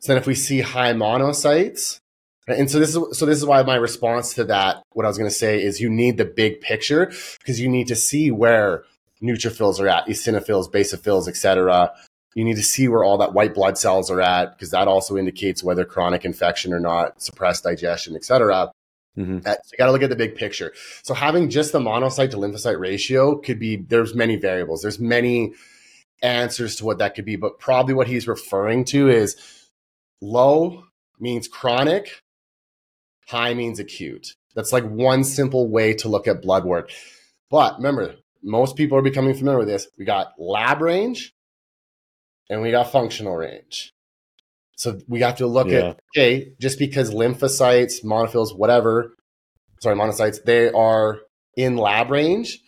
[0.00, 2.00] So then if we see high monocytes
[2.48, 5.18] and so this is so this is why my response to that what i was
[5.18, 8.84] going to say is you need the big picture because you need to see where
[9.22, 11.92] neutrophils are at eosinophils basophils etc
[12.34, 15.16] you need to see where all that white blood cells are at because that also
[15.16, 18.72] indicates whether chronic infection or not suppressed digestion etc
[19.16, 19.40] Mm-hmm.
[19.44, 20.72] so you got to look at the big picture.
[21.02, 24.82] So having just the monocyte to lymphocyte ratio could be there's many variables.
[24.82, 25.52] There's many
[26.22, 29.36] answers to what that could be, but probably what he's referring to is
[30.20, 30.84] low
[31.20, 32.22] means chronic,
[33.28, 34.34] high means acute.
[34.54, 36.90] That's like one simple way to look at blood work.
[37.50, 39.88] But remember, most people are becoming familiar with this.
[39.98, 41.34] We got lab range
[42.48, 43.92] and we got functional range.
[44.82, 45.90] So we have to look Yeah.
[45.90, 49.14] at okay, just because lymphocytes, monophils, whatever,
[49.80, 51.20] sorry, monocytes, they are
[51.56, 52.58] in lab range,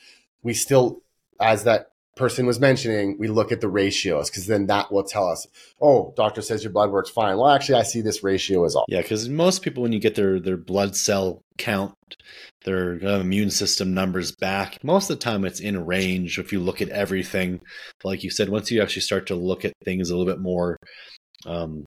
[0.42, 1.00] we still,
[1.40, 5.26] as that person was mentioning, we look at the ratios because then that will tell
[5.26, 5.44] us,
[5.80, 7.36] oh, doctor says your blood works fine.
[7.36, 8.84] Well, actually, I see this ratio is off.
[8.86, 11.94] Yeah, because most people, when you get their their blood cell count,
[12.64, 16.38] their uh, immune system numbers back, most of the time it's in range.
[16.38, 17.60] If you look at everything,
[18.04, 20.76] like you said, once you actually start to look at things a little bit more,
[21.46, 21.84] um,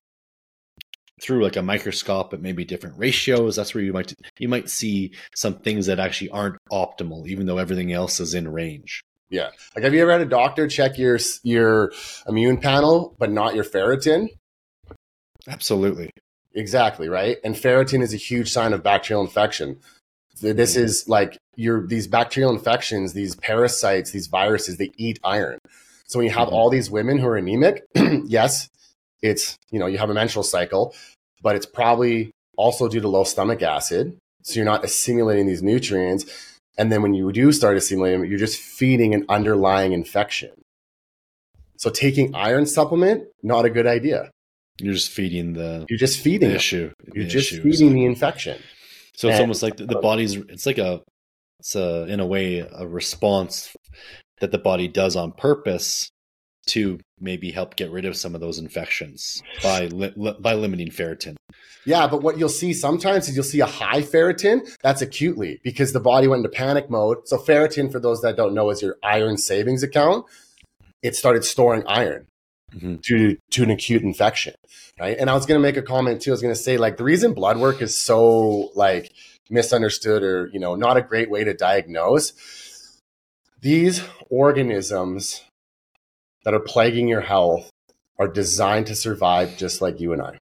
[1.22, 5.12] through like a microscope at maybe different ratios, that's where you might you might see
[5.36, 9.02] some things that actually aren't optimal, even though everything else is in range.
[9.30, 9.50] Yeah.
[9.76, 11.92] Like, have you ever had a doctor check your your
[12.28, 14.30] immune panel, but not your ferritin?
[15.48, 16.12] Absolutely.
[16.54, 17.38] Exactly right.
[17.44, 19.78] And ferritin is a huge sign of bacterial infection.
[20.42, 20.82] This Mhm.
[20.82, 24.78] is like your these bacterial infections, these parasites, these viruses.
[24.78, 25.60] They eat iron.
[26.06, 26.54] So when you have Mhm.
[26.54, 27.84] all these women who are anemic,
[28.26, 28.70] yes,
[29.22, 30.94] it's you know you have a menstrual cycle,
[31.42, 34.18] but it's probably also due to low stomach acid.
[34.44, 36.26] So you're not assimilating these nutrients.
[36.78, 40.52] And then when you do start assimilating them, you're just feeding an underlying infection.
[41.78, 44.32] So taking iron supplement, not a good idea.
[44.80, 46.92] You're just feeding the, You're just feeding the issue.
[47.14, 47.64] You're just issue.
[47.64, 48.60] feeding the infection.
[49.16, 50.36] So it's and- almost like the, the body's.
[50.36, 51.02] It's like a.
[51.60, 53.76] It's a in a way a response
[54.42, 56.12] that the body does on purpose
[56.68, 60.90] to maybe help get rid of some of those infections by li- li- by limiting
[60.90, 61.36] ferritin.
[61.86, 64.68] Yeah, but what you'll see sometimes is you'll see a high ferritin.
[64.84, 67.28] That's acutely because the body went into panic mode.
[67.28, 70.26] So ferritin, for those that don't know, is your iron savings account.
[71.02, 72.28] It started storing iron
[72.76, 73.02] Mhm.
[73.02, 74.54] due to an acute infection,
[75.00, 75.18] right?
[75.18, 76.32] And I was going to make a comment too.
[76.32, 79.14] I was going to say like the reason blood work is so like
[79.50, 82.34] misunderstood or you know not a great way to diagnose
[83.62, 85.42] these organisms
[86.48, 87.70] that are plaguing your health
[88.18, 90.38] are designed to survive just like you and I.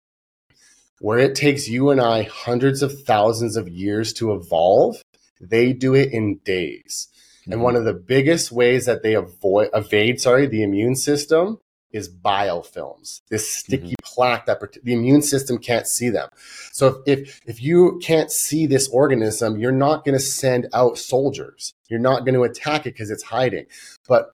[0.99, 5.01] Where it takes you and I hundreds of thousands of years to evolve,
[5.41, 7.07] they do it in days.
[7.45, 7.63] And mm-hmm.
[7.63, 11.61] one of the biggest ways that they avoid evade, sorry, the immune system
[11.93, 13.21] is biofilms.
[13.31, 14.15] This sticky mm-hmm.
[14.15, 16.31] plaque that the immune system can't see them.
[16.73, 20.99] So if, if if you can't see this organism, you're not going to send out
[20.99, 21.75] soldiers.
[21.89, 23.67] You're not going to attack it because it's hiding.
[24.09, 24.33] But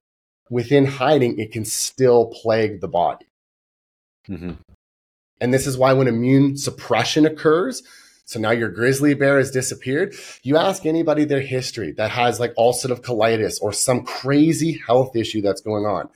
[0.50, 3.26] within hiding, it can still plague the body.
[4.28, 4.58] Mhm.
[5.40, 7.82] And this is why when immune suppression occurs,
[8.24, 10.14] so now your grizzly bear has disappeared.
[10.42, 15.40] You ask anybody their history that has like ulcerative colitis or some crazy health issue
[15.40, 16.10] that's going on.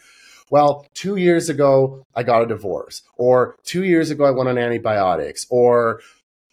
[0.50, 4.58] Well, two years ago, I got a divorce, or two years ago, I went on
[4.58, 6.00] antibiotics, or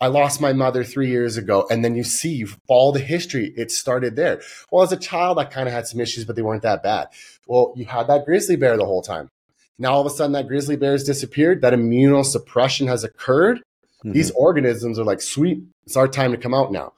[0.01, 1.67] I lost my mother three years ago.
[1.69, 4.41] And then you see, you follow the history, it started there.
[4.71, 7.09] Well, as a child, I kind of had some issues, but they weren't that bad.
[7.47, 9.29] Well, you had that grizzly bear the whole time.
[9.77, 13.61] Now, all of a sudden, that grizzly bear has disappeared, that immunosuppression has occurred.
[14.05, 14.13] Mhm.
[14.13, 16.93] These organisms are like, sweet, it's our time to come out now.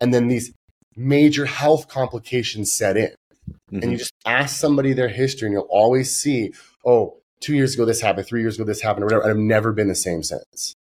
[0.00, 0.52] And then these
[0.96, 3.12] major health complications set in.
[3.72, 3.82] Mhm.
[3.82, 6.52] And you just ask somebody their history, and you'll always see,
[6.84, 9.22] oh, two years ago this happened, three years ago this happened, or whatever.
[9.24, 10.74] And I've never been the same since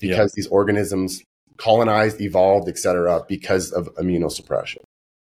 [0.00, 0.10] Yeah.
[0.10, 1.22] because these organisms
[1.56, 4.78] colonized, evolved, etc., because of immunosuppression.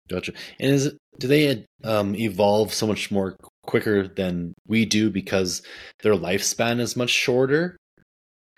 [0.08, 0.32] Gotcha.
[0.60, 5.62] And is it, do they um, evolve so much more quicker than we do because
[6.02, 7.76] their lifespan is much shorter?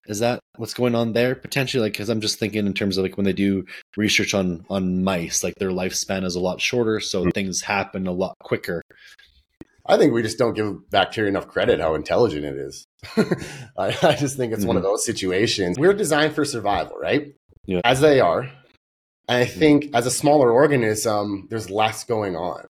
[0.07, 1.83] Is that what's going on there potentially?
[1.83, 3.65] Like, because I'm just thinking in terms of like when they do
[3.97, 7.31] research on on mice, like their lifespan is a lot shorter, so Hmm.
[7.31, 8.83] things happen a lot quicker.
[9.87, 12.85] I think we just don't give bacteria enough credit how intelligent it is.
[13.17, 14.91] I, I just think it's one of mm-hmm.
[14.91, 15.79] those situations.
[15.79, 17.35] We're designed for survival, right?
[17.67, 17.81] Yeah.
[17.85, 18.41] As they are.
[18.41, 18.51] And
[19.29, 19.59] I mm-hmm.
[19.59, 22.67] think as a smaller organism, there's less going on.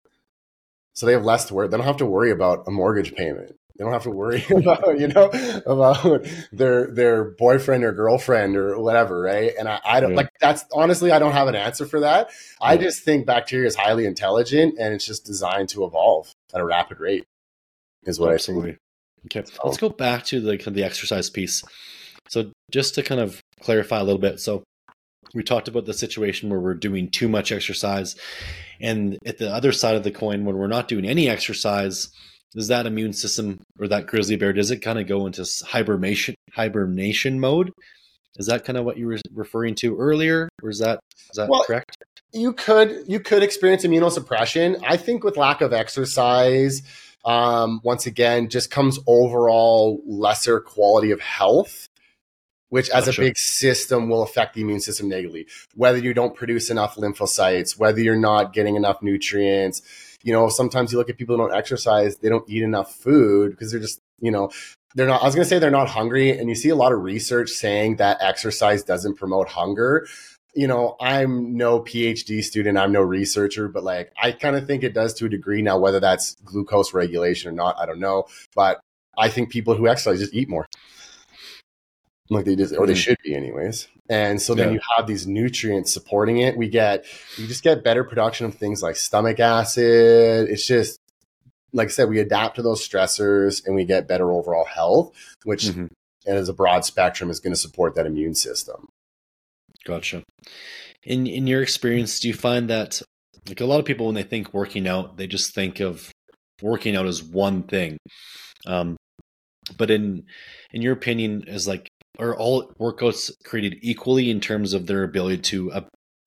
[0.95, 1.69] So they have less to worry.
[1.69, 3.55] They don't have to worry about a mortgage payment.
[3.77, 5.31] They don't have to worry about, you know,
[5.67, 9.53] about their their boyfriend or girlfriend or whatever, right?
[9.59, 10.17] And I, I don't Yeah.
[10.17, 12.31] like that's honestly I don't have an answer for that.
[12.61, 16.65] I just think bacteria is highly intelligent and it's just designed to evolve at a
[16.65, 17.27] rapid rate.
[18.05, 18.79] Is what I think.
[19.27, 21.63] Okay, So- let's go back to the kind of the exercise piece.
[22.29, 24.63] So just to kind of clarify a little bit, so
[25.35, 28.17] we talked about the situation where we're doing too much exercise,
[28.81, 32.09] and at the other side of the coin, when we're not doing any exercise,
[32.55, 36.35] does that immune system or that grizzly bear does it kind of go into hibernation
[36.53, 37.71] hibernation mode?
[38.39, 41.49] Is that kind of what you were referring to earlier, or is that is that
[41.49, 41.97] Well, correct?
[42.33, 44.81] you could you could experience immunosuppression.
[44.87, 46.83] I think with lack of exercise,
[47.27, 51.89] um, once again, just comes overall lesser quality of health,
[52.69, 53.21] which as Gotcha.
[53.21, 55.49] a big system will affect the immune system negatively.
[55.75, 59.83] Whether you don't produce enough lymphocytes, whether you're not getting enough nutrients.
[60.23, 63.51] You know, sometimes you look at people who don't exercise, they don't eat enough food
[63.51, 64.51] because they're just, you know,
[64.95, 66.31] they're not, I was going to say they're not hungry.
[66.31, 70.07] And you see a lot of research saying that exercise doesn't promote hunger
[70.57, 74.83] you know, I'm no PhD student, I'm no researcher, but like I kind of think
[74.83, 78.25] it does to a degree now, whether that's glucose regulation or not, I don't know.
[78.55, 78.81] But
[79.19, 80.67] I think people who exercise just eat more.
[82.31, 82.97] Like they just, or they Mhm.
[82.97, 83.87] should be, anyways.
[84.09, 84.75] And so then Yeah.
[84.75, 86.57] you have these nutrients supporting it.
[86.57, 87.05] We get,
[87.37, 90.49] you just get better production of things like stomach acid.
[90.49, 90.99] It's just,
[91.73, 95.13] like I said, we adapt to those stressors and we get better overall health,
[95.45, 95.91] which Mhm.
[96.27, 98.89] and as a broad spectrum is going to support that immune system.
[99.87, 100.23] Gotcha.
[101.05, 103.01] In in your experience, do you find that
[103.49, 106.11] like a lot of people when they think working out, they just think of
[106.61, 107.99] working out as one thing.
[108.67, 108.97] Um,
[109.79, 110.25] but in
[110.73, 115.43] in your opinion, is like are all workouts created equally in terms of their ability
[115.43, 115.71] to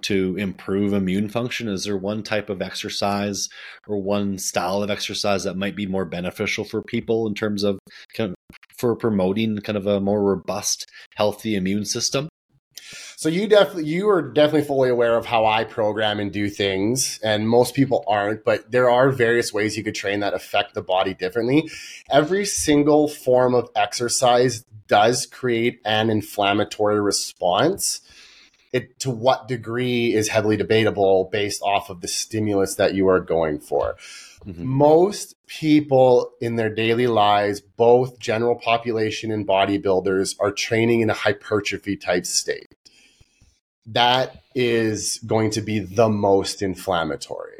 [0.03, 1.67] to improve immune function?
[1.67, 3.49] Is there one type of exercise
[3.87, 7.79] or one style of exercise that might be more beneficial for people in terms of,
[8.13, 8.35] kind of
[8.77, 10.85] for promoting kind of a more robust,
[11.15, 12.29] healthy immune system?
[13.19, 17.19] So you definitely you are definitely fully aware of how I program and do things,
[17.21, 18.45] and most people aren't.
[18.45, 21.69] But there are various ways you could train that affect the body differently.
[22.09, 27.99] Every single form of exercise does create an inflammatory response.
[28.71, 33.19] It to what degree is heavily debatable based off of the stimulus that you are
[33.19, 33.97] going for.
[34.45, 34.65] Mm-hmm.
[34.65, 41.13] Most people in their daily lives, both general population and bodybuilders, are training in a
[41.13, 42.78] hypertrophy type state
[43.93, 47.59] that is going to be the most inflammatory.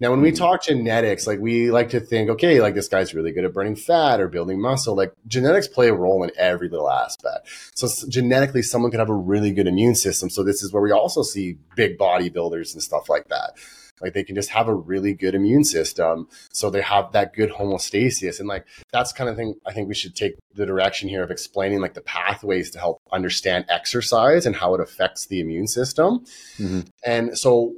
[0.00, 0.36] Now, when we hmm.
[0.36, 3.76] talk genetics, like we like to think, okay, like this guy's really good at burning
[3.76, 4.96] fat or building muscle.
[4.96, 7.48] Like genetics play a role in every little aspect.
[7.74, 10.30] So genetically, someone could have a really good immune system.
[10.30, 13.52] So this is where we also see big bodybuilders and stuff like that.
[14.00, 16.28] Like they can just have a really good immune system.
[16.52, 18.38] So they have that good homeostasis.
[18.38, 21.30] And like that's kind of thing I think we should take the direction here of
[21.30, 26.24] explaining like the pathways to help understand exercise and how it affects the immune system.
[26.58, 26.80] Mm-hmm.
[27.04, 27.74] And so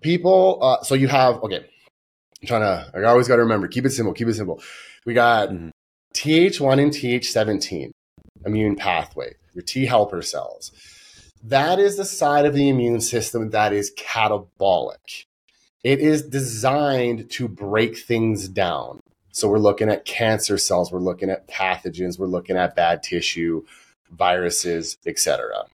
[0.00, 1.66] people, uh, so you have, okay,
[2.42, 4.60] I'm trying to, I always got to remember, keep it simple, keep it simple.
[5.04, 5.68] We got mm-hmm.
[6.14, 7.90] Th1 and Th17
[8.44, 10.72] immune pathway, your T helper cells.
[11.42, 15.24] That is the side of the immune system that is catabolic.
[15.84, 19.00] It is designed to break things down.
[19.30, 23.64] So we're looking at cancer cells, we're looking at pathogens, we're looking at bad tissue,
[24.10, 25.66] viruses, etc.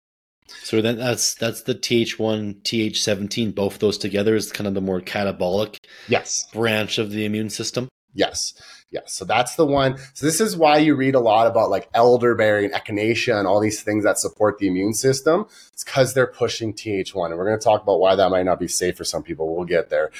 [0.63, 5.01] So then that's that's the TH1, TH17, both those together is kind of the more
[5.01, 5.77] catabolic
[6.09, 7.89] yes branch of the immune system.
[8.13, 8.55] Yes.
[8.91, 9.13] Yes.
[9.13, 9.99] So that's the one.
[10.15, 13.61] So this is why you read a lot about like elderberry and echinacea and all
[13.61, 15.47] these things that support the immune system.
[15.73, 17.27] It's because they're pushing TH1.
[17.27, 19.55] And we're going to talk about why that might not be safe for some people.
[19.55, 20.11] We'll get there.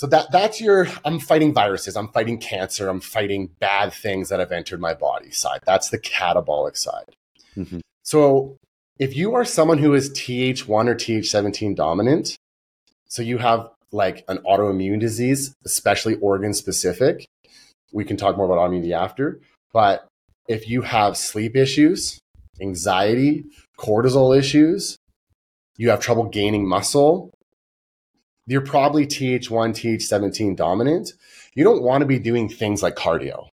[0.00, 4.40] So that that's your I'm fighting viruses, I'm fighting cancer, I'm fighting bad things that
[4.40, 5.60] have entered my body side.
[5.66, 7.14] That's the catabolic side.
[7.54, 7.80] Mm-hmm.
[8.02, 8.56] So
[8.98, 12.34] if you are someone who is TH1 or TH17 dominant,
[13.08, 17.26] so you have like an autoimmune disease, especially organ specific,
[17.92, 19.40] we can talk more about autoimmunity after.
[19.72, 20.06] But
[20.48, 22.18] if you have sleep issues,
[22.60, 23.44] anxiety,
[23.78, 24.96] cortisol issues,
[25.76, 27.30] you have trouble gaining muscle,
[28.46, 31.12] you're probably TH1, TH17 dominant.
[31.54, 33.46] You don't want to be doing things like cardio.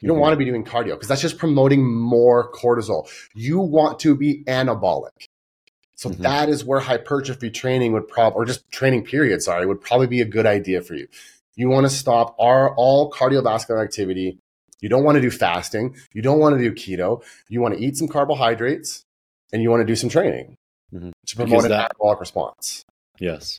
[0.00, 0.20] You don't mm-hmm.
[0.20, 3.08] want to be doing cardio because that's just promoting more cortisol.
[3.34, 5.26] You want to be anabolic.
[5.96, 6.22] So mm-hmm.
[6.22, 10.20] that is where hypertrophy training would probably, or just training period, sorry, would probably be
[10.20, 11.08] a good idea for you.
[11.56, 14.38] You want to stop our, all cardiovascular activity.
[14.80, 15.96] You don't want to do fasting.
[16.12, 17.24] You don't want to do keto.
[17.48, 19.04] You want to eat some carbohydrates
[19.52, 20.54] and you want to do some training
[20.92, 21.10] mm-hmm.
[21.26, 22.84] to promote an that, metabolic response.
[23.18, 23.58] Yes.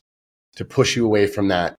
[0.58, 1.76] To push you away from that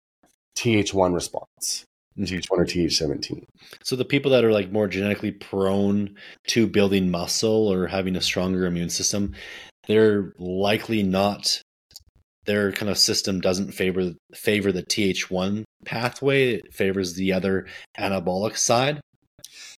[0.56, 1.84] TH1 response.
[2.18, 3.44] TH1 or TH17.
[3.84, 6.16] So the people that are like more genetically prone
[6.48, 9.34] to building muscle or having a stronger immune system,
[9.88, 11.60] they're likely not
[12.44, 17.66] their kind of system doesn't favor favor the TH1 pathway, it favors the other
[17.98, 19.00] anabolic side.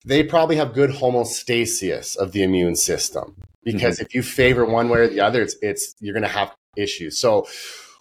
[0.05, 4.07] They probably have good homeostasis of the immune system because mm-hmm.
[4.07, 7.19] if you favor one way or the other, it's, it's you're going to have issues.
[7.19, 7.47] So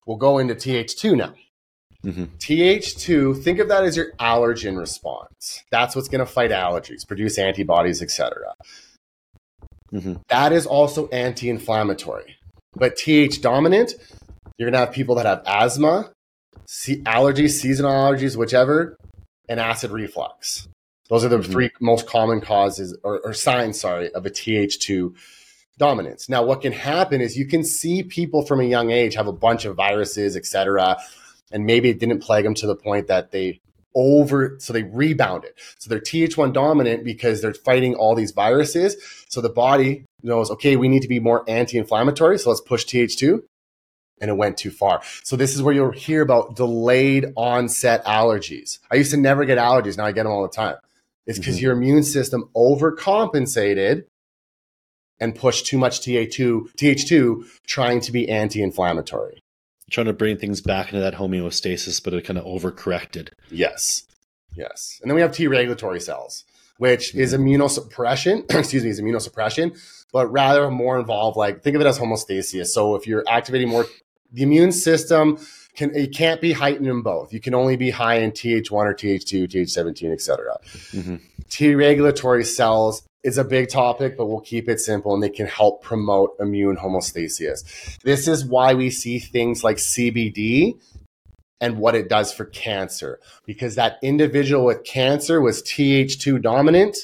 [0.06, 1.34] we'll go into TH2 now.
[2.06, 2.26] Mm-hmm.
[2.38, 5.64] TH2, think of that as your allergen response.
[5.72, 8.54] That's what's going to fight allergies, produce antibodies, etc.
[9.94, 10.16] Mm-hmm.
[10.30, 12.36] That is also anti-inflammatory.
[12.76, 13.94] But TH dominant,
[14.58, 16.12] you're going to have people that have asthma,
[16.68, 18.96] allergies, seasonal allergies, whichever,
[19.48, 20.68] and acid reflux.
[21.10, 21.52] Those are the mm-hmm.
[21.52, 25.16] three most common causes or, or signs, sorry, of a TH2
[25.80, 26.30] dominance.
[26.30, 29.34] Now, what can happen is you can see people from a young age have a
[29.34, 30.98] bunch of viruses, etc.,
[31.52, 33.60] and maybe it didn't plague them to the point that they
[33.96, 38.96] over so they rebounded so they're th1 dominant because they're fighting all these viruses.
[39.30, 43.42] So the body knows okay we need to be more anti-inflammatory so let's push th2
[44.22, 45.02] and it went too far.
[45.24, 48.80] So this is where you'll hear about delayed onset allergies.
[48.92, 49.98] I used to never get allergies.
[49.98, 50.76] Now i get them all the time.
[51.26, 51.64] It's because mm-hmm.
[51.64, 54.06] your immune system overcompensated
[55.20, 59.42] and pushed too much th2 th2 trying to be anti-inflammatory
[59.90, 63.30] trying to bring things back into that homeostasis, but it kind of overcorrected.
[63.50, 64.04] Yes.
[64.56, 65.00] Yes.
[65.02, 66.46] And then we have T regulatory cells.
[66.78, 68.46] which is immunosuppression.
[68.58, 69.78] excuse me, is immunosuppression,
[70.12, 71.38] but rather more involved.
[71.38, 72.68] Like think of it as homeostasis.
[72.68, 73.86] So if you're activating more,
[74.32, 75.38] the immune system
[75.76, 77.34] can it can't be heightened in both.
[77.34, 80.58] You can only be high in Th1 or Th2, Th17, etc.
[80.92, 81.16] Mm-hmm.
[81.50, 85.48] T regulatory cells is a big topic, but we'll keep it simple and they can
[85.48, 88.00] help promote immune homeostasis.
[88.04, 90.80] This is why we see things like CBD
[91.62, 96.98] and what it does for cancer because that individual with cancer was Th2 dominant.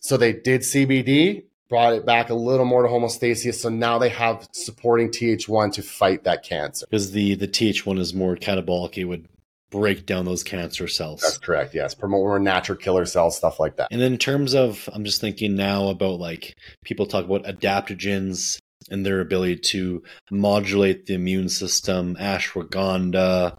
[0.00, 3.54] So they did CBD, brought it back a little more to homeostasis.
[3.54, 6.86] So now they have supporting Th1 to fight that cancer.
[6.88, 9.26] Because the, the Th1 is more catabolic, it would
[9.70, 11.20] break down those cancer cells.
[11.20, 11.74] That's correct.
[11.74, 11.94] Yes.
[11.94, 13.88] Promote more natural killer cells, stuff like that.
[13.90, 16.54] And then in terms of, I'm just thinking now about like
[16.84, 18.58] people talk about adaptogens
[18.90, 23.58] and their ability to modulate the immune system, ashwagandha,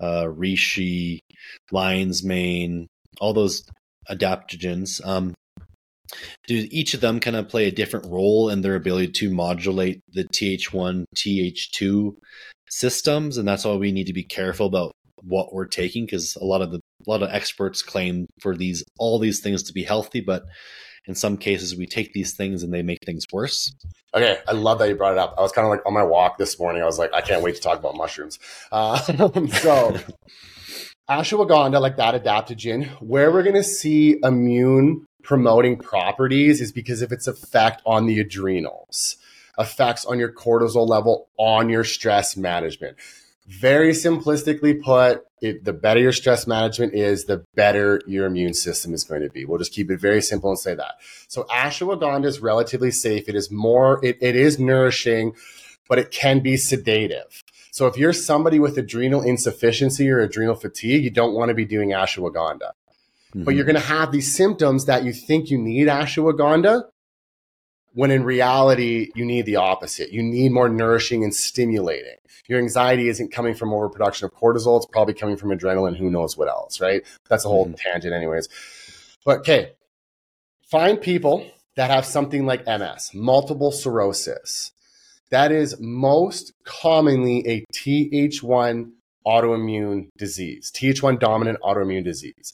[0.00, 1.20] uh, reishi,
[1.72, 2.86] lion's mane,
[3.20, 3.64] all those
[4.08, 5.04] adaptogens.
[5.04, 5.34] Um,
[6.46, 10.00] do each of them kind of play a different role in their ability to modulate
[10.12, 12.14] the Th1, Th2
[12.70, 13.36] systems?
[13.36, 14.92] And that's why we need to be careful about
[15.22, 18.84] what we're taking because a lot of the a lot of experts claim for these
[18.98, 20.44] all these things to be healthy, but
[21.06, 23.74] in some cases we take these things and they make things worse.
[24.14, 25.34] Okay, I love that you brought it up.
[25.38, 26.82] I was kind of like on my walk this morning.
[26.82, 28.38] I was like, I can't wait to talk about mushrooms.
[28.72, 29.96] Uh, so,
[31.08, 37.12] ashwagandha, like that adaptogen, where we're going to see immune promoting properties is because of
[37.12, 39.16] its effect on the adrenals,
[39.58, 42.96] effects on your cortisol level, on your stress management
[43.48, 48.92] very simplistically put, it, the better your stress management is, the better your immune system
[48.92, 49.44] is going to be.
[49.44, 50.96] We'll just keep it very simple and say that.
[51.28, 53.28] So ashwagandha is relatively safe.
[53.28, 55.34] It is more, it, it is nourishing,
[55.88, 57.42] but it can be sedative.
[57.70, 61.64] So if you're somebody with adrenal insufficiency or adrenal fatigue, you don't want to be
[61.64, 62.72] doing ashwagandha.
[63.30, 63.44] Mm-hmm.
[63.44, 66.84] But you're going to have these symptoms that you think you need ashwagandha,
[67.98, 70.12] when in reality, you need the opposite.
[70.12, 72.14] You need more nourishing and stimulating.
[72.46, 74.76] Your anxiety isn't coming from overproduction of cortisol.
[74.76, 75.96] It's probably coming from adrenaline.
[75.96, 77.02] Who knows what else, right?
[77.28, 77.74] That's a whole mm-hmm.
[77.74, 78.48] tangent, anyways.
[79.24, 79.72] But okay,
[80.70, 81.44] find people
[81.74, 84.70] that have something like MS, multiple sclerosis.
[85.30, 88.92] That is most commonly a Th1
[89.26, 92.52] autoimmune disease, Th1 dominant autoimmune disease.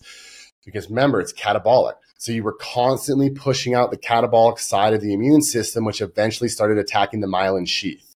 [0.65, 1.95] Because remember, it's catabolic.
[2.19, 6.49] So you were constantly pushing out the catabolic side of the immune system, which eventually
[6.49, 8.15] started attacking the myelin sheath,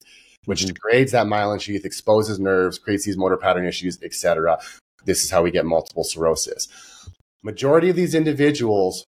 [0.45, 0.73] which mm-hmm.
[0.73, 4.59] degrades that myelin sheath, exposes nerves, creates these motor pattern issues, etc.
[5.05, 6.67] This is how we get multiple sclerosis.
[7.43, 9.05] Majority of these individuals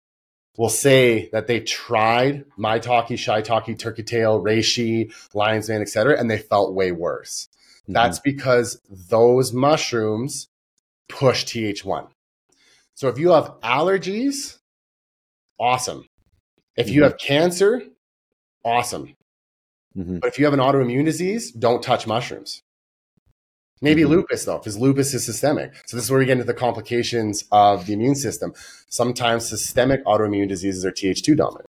[0.57, 6.37] will say that they tried maitake, shiitake, turkey tail, reishi, lion's mane, etc., and they
[6.37, 7.47] felt way worse.
[7.83, 7.93] Mm-hmm.
[7.93, 10.49] That's because those mushrooms
[11.07, 12.09] push Th1.
[12.95, 14.57] So if you have allergies,
[15.59, 16.05] awesome.
[16.75, 17.11] If you mm-hmm.
[17.11, 17.81] have cancer,
[18.63, 19.15] awesome.
[19.97, 20.19] Mm-hmm.
[20.19, 22.61] But if you have an autoimmune disease, don't touch mushrooms.
[23.81, 24.11] Maybe mm-hmm.
[24.11, 25.73] lupus though, because lupus is systemic.
[25.87, 28.53] So this is where we get into the complications of the immune system.
[28.89, 31.65] Sometimes systemic autoimmune diseases are Th2 dominant.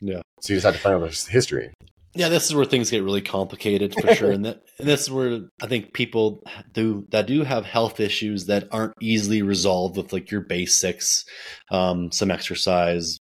[0.00, 0.22] Yeah.
[0.40, 1.72] So you just have to find out the history.
[2.16, 5.10] Yeah, this is where things get really complicated for sure, and that and this is
[5.10, 10.12] where I think people do that do have health issues that aren't easily resolved with
[10.12, 11.24] like your basics,
[11.70, 13.18] um, some exercise,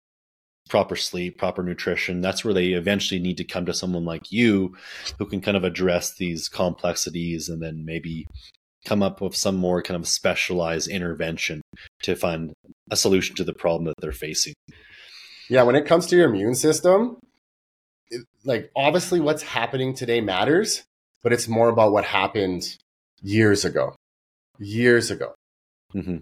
[0.68, 2.20] proper sleep, proper nutrition.
[2.20, 4.74] That's where they eventually need to come to someone like you,
[5.18, 8.26] who can kind of address these complexities and then maybe
[8.84, 11.62] come up with some more kind of specialized intervention
[12.02, 12.52] to find
[12.90, 14.54] a solution to the problem that they're facing.
[15.48, 17.18] Yeah, when it comes to your immune system,
[18.44, 20.82] like obviously what's happening today matters,
[21.22, 22.76] but it's more about what happened
[23.22, 23.94] years ago.
[24.58, 25.34] Years ago.
[25.94, 26.18] Mm-hmm.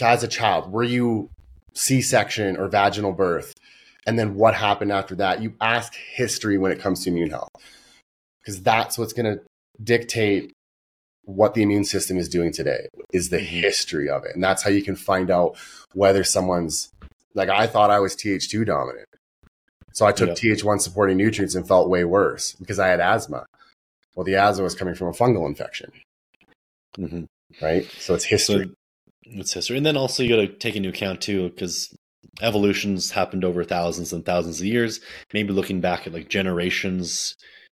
[0.00, 1.30] As a child, were you
[1.74, 3.54] C section or vaginal birth?
[4.06, 5.42] And then what happened after that?
[5.42, 7.48] You ask history when it comes to immune health,
[8.40, 9.42] because that's what's going to
[9.82, 10.52] dictate
[11.24, 13.46] what the immune system is doing today is the mm-hmm.
[13.46, 14.34] history of it.
[14.34, 15.56] And that's how you can find out
[15.92, 16.90] whether someone's
[17.34, 19.06] like I thought I was Th2 dominant.
[19.96, 20.52] So I took yeah.
[20.54, 23.46] Th1 supporting nutrients and felt way worse because I had asthma.
[24.14, 25.90] Well, the asthma was coming from a fungal infection.
[26.98, 27.24] Mm-hmm.
[27.64, 27.90] Right.
[27.98, 28.66] So it's history.
[28.66, 28.74] So
[29.24, 29.78] it's history.
[29.78, 31.96] And then also you got to take into account too, because
[32.42, 35.00] evolution's happened over thousands and thousands of years.
[35.32, 37.34] Maybe looking back at like generations,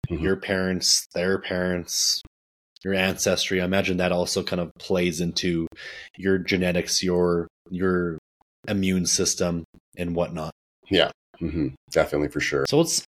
[0.09, 0.21] mm-hmm.
[0.21, 2.21] your parents, their parents,
[2.83, 3.61] your ancestry.
[3.61, 5.67] I imagine that also kind of plays into
[6.17, 8.17] your genetics, your your
[8.67, 9.63] immune system,
[9.95, 10.51] and whatnot.
[10.89, 11.11] Yeah.
[11.41, 11.69] Mm-hmm.
[11.91, 12.65] Definitely for sure.
[12.67, 13.05] So let's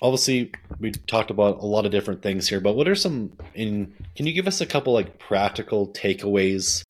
[0.00, 3.94] obviously we talked about a lot of different things here, but what are some in
[4.16, 6.82] can you give us a couple like practical takeaways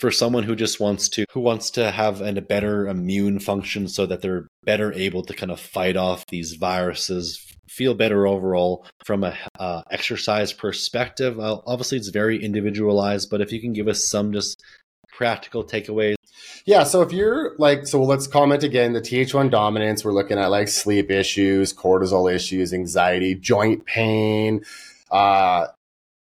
[0.00, 3.86] for someone who just wants to who wants to have an, a better immune function
[3.86, 8.84] so that they're better able to kind of fight off these viruses feel better overall
[9.04, 13.88] from a uh, exercise perspective uh, obviously it's very individualized but if you can give
[13.88, 14.62] us some just
[15.12, 16.14] practical takeaways
[16.70, 20.46] yeah so if you're like so let's comment again the th1 dominance we're looking at
[20.52, 24.64] like sleep issues cortisol issues anxiety joint pain
[25.10, 25.66] uh,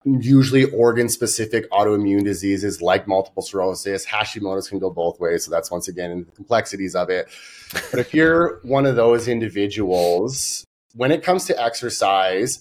[0.03, 4.05] usually organ specific autoimmune diseases like multiple sclerosis.
[4.05, 5.45] Hashimoto's can go both ways.
[5.45, 7.29] So that's once again in the complexities of it.
[7.71, 12.59] But if you're one of those individuals, when it comes to exercise,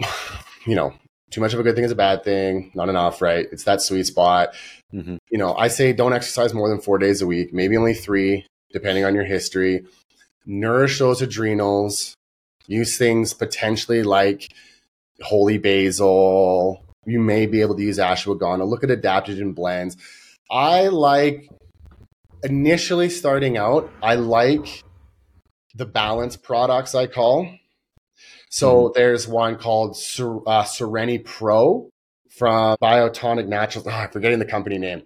[0.66, 0.94] you know,
[1.30, 3.46] too much of a good thing is a bad thing, not enough, right?
[3.50, 4.54] It's that sweet spot.
[4.92, 5.16] Mm-hmm.
[5.30, 8.46] You know, I say don't exercise more than four days a week, maybe only three,
[8.72, 9.84] depending on your history.
[10.44, 12.14] Nourish those adrenals.
[12.68, 14.52] Use things potentially like
[15.20, 16.84] holy basil.
[17.04, 18.66] You may be able to use ashwagandha.
[18.66, 19.96] Look at adaptogen blends.
[20.50, 21.48] I like
[22.42, 24.84] initially starting out, I like
[25.74, 27.48] the balance products I call.
[28.50, 28.94] So mm.
[28.94, 31.90] there's one called Ser- uh, Sereni Pro
[32.30, 33.86] from Biotonic Naturals.
[33.90, 35.02] Oh, I'm forgetting the company name,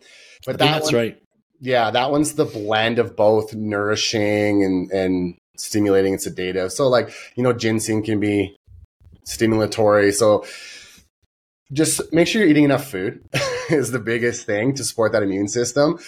[0.47, 1.23] but that that's one, right.
[1.61, 6.73] Yeah, that one's the blend of both nourishing and and stimulating and sedative.
[6.73, 8.57] So like you know, ginseng can be
[9.25, 10.15] stimulatory.
[10.15, 10.45] So
[11.73, 13.23] just make sure you're eating enough food
[13.71, 15.99] is the biggest thing to support that immune system.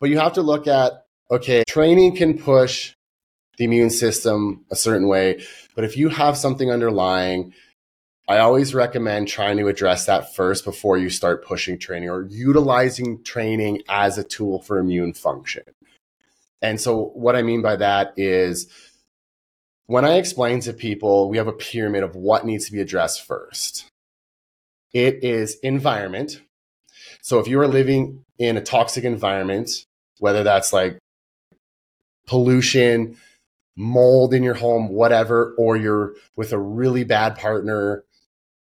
[0.00, 2.94] But you have to look at okay, training can push
[3.62, 5.40] the immune system a certain way,
[5.76, 7.54] but if you have something underlying,
[8.26, 13.22] I always recommend trying to address that first before you start pushing training or utilizing
[13.22, 15.62] training as a tool for immune function.
[16.60, 18.66] And so, what I mean by that is
[19.86, 23.24] when I explain to people, we have a pyramid of what needs to be addressed
[23.24, 23.86] first.
[24.92, 26.40] It is environment.
[27.20, 29.70] So if you are living in a toxic environment,
[30.18, 30.98] whether that's like
[32.26, 33.16] pollution,
[33.76, 38.04] mold in your home, whatever, or you're with a really bad partner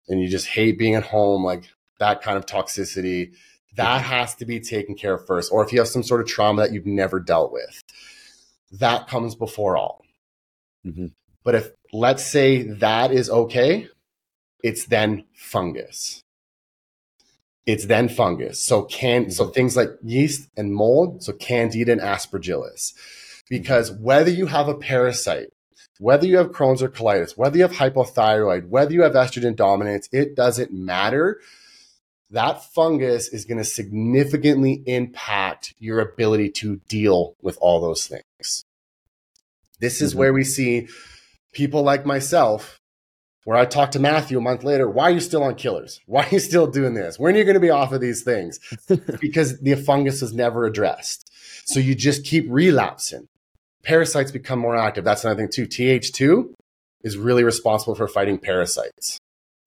[0.08, 1.64] and you just hate being at home, like
[1.98, 3.32] that kind of toxicity,
[3.76, 5.52] that has to be taken care of first.
[5.52, 7.82] Or if you have some sort of trauma that you've never dealt with,
[8.72, 10.04] that comes before all.
[10.86, 11.06] Mm-hmm.
[11.44, 13.88] But if let's say that is okay,
[14.62, 16.22] it's then fungus.
[17.66, 18.62] It's then fungus.
[18.64, 19.52] So can so mm-hmm.
[19.52, 22.92] things like yeast and mold, so candida and aspergillus.
[23.50, 25.48] Because whether you have a parasite,
[25.98, 30.08] whether you have Crohn's or colitis, whether you have hypothyroid, whether you have estrogen dominance,
[30.12, 31.40] it doesn't matter.
[32.30, 38.64] That fungus is going to significantly impact your ability to deal with all those things.
[39.80, 40.20] This is mm-hmm.
[40.20, 40.88] where we see
[41.52, 42.80] people like myself,
[43.44, 46.00] where I talk to Matthew a month later, why are you still on killers?
[46.06, 47.18] Why are you still doing this?
[47.18, 48.60] When are you going to be off of these things?
[49.20, 51.30] because the fungus was never addressed.
[51.64, 53.28] So you just keep relapsing.
[53.82, 55.04] Parasites become more active.
[55.04, 55.66] That's another thing too.
[55.66, 56.52] TH2
[57.02, 59.18] is really responsible for fighting parasites.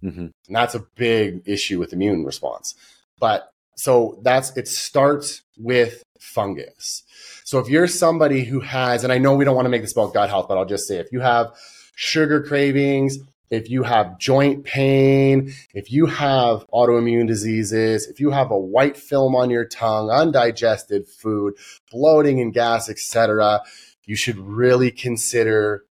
[0.04, 0.20] Mm-hmm.
[0.20, 2.76] And that's a big issue with immune response.
[3.20, 7.04] But so that's it starts with fungus.
[7.44, 9.94] So if you're somebody who has, and I know we don't want to make this
[9.94, 11.54] about gut health, but I'll just say if you have
[11.96, 13.18] sugar cravings,
[13.50, 18.98] if you have joint pain, if you have autoimmune diseases, if you have a white
[18.98, 21.54] film on your tongue, undigested food,
[21.92, 23.62] bloating and gas, etc.,
[24.06, 25.86] you should really consider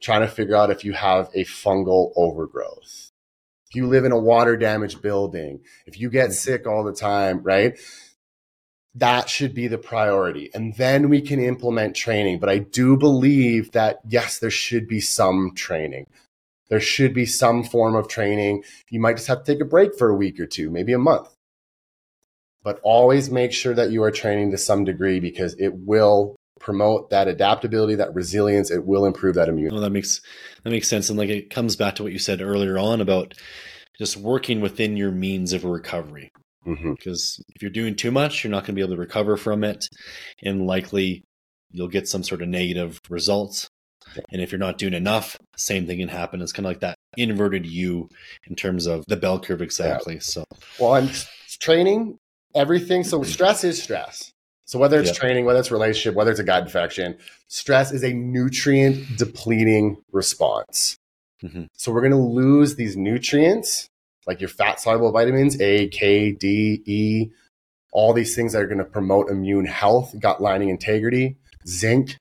[0.00, 3.10] trying to figure out if you have a fungal overgrowth.
[3.68, 7.42] If you live in a water damaged building, if you get sick all the time,
[7.42, 7.78] right?
[8.94, 10.50] that should be the priority.
[10.54, 12.38] And then we can implement training.
[12.38, 16.06] But I do believe that, yes, there should be some training.
[16.68, 18.62] There should be some form of training.
[18.90, 20.98] You might just have to take a break for a week or two, maybe a
[20.98, 21.28] month.
[22.62, 27.10] But always make sure that you are training to some degree because it will promote
[27.10, 28.70] that adaptability, that resilience.
[28.70, 29.74] It will improve that immunity.
[29.74, 30.20] Well, that makes
[30.62, 33.34] that makes sense, and like it comes back to what you said earlier on about
[33.98, 36.30] just working within your means of recovery.
[36.66, 36.92] Mm-hmm.
[36.92, 39.64] Because if you're doing too much, you're not going to be able to recover from
[39.64, 39.86] it,
[40.42, 41.24] and likely
[41.70, 43.68] you'll get some sort of negative results.
[44.30, 46.40] And if you're not doing enough, same thing can happen.
[46.40, 48.08] It's kind of like that inverted U
[48.46, 50.14] in terms of the bell curve exactly.
[50.14, 50.20] Yeah.
[50.20, 50.44] So,
[50.78, 51.08] well, I'm
[51.60, 52.18] training
[52.54, 53.02] everything.
[53.02, 53.30] So mm-hmm.
[53.30, 54.30] stress is stress.
[54.66, 58.12] So whether it's training, whether it's relationship, whether it's a gut infection, stress is a
[58.12, 60.96] nutrient depleting response.
[61.42, 61.64] Mm-hmm.
[61.74, 63.88] So we're going to lose these nutrients
[64.26, 67.30] like your fat soluble vitamins, A, K, D, E,
[67.92, 71.36] all these things that are going to promote immune health, gut lining integrity,
[71.66, 72.16] zinc.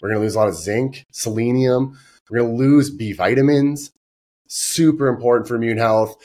[0.00, 1.98] We're going to lose a lot of zinc, selenium.
[2.30, 3.90] We're going to lose B vitamins,
[4.46, 6.16] super important for immune health.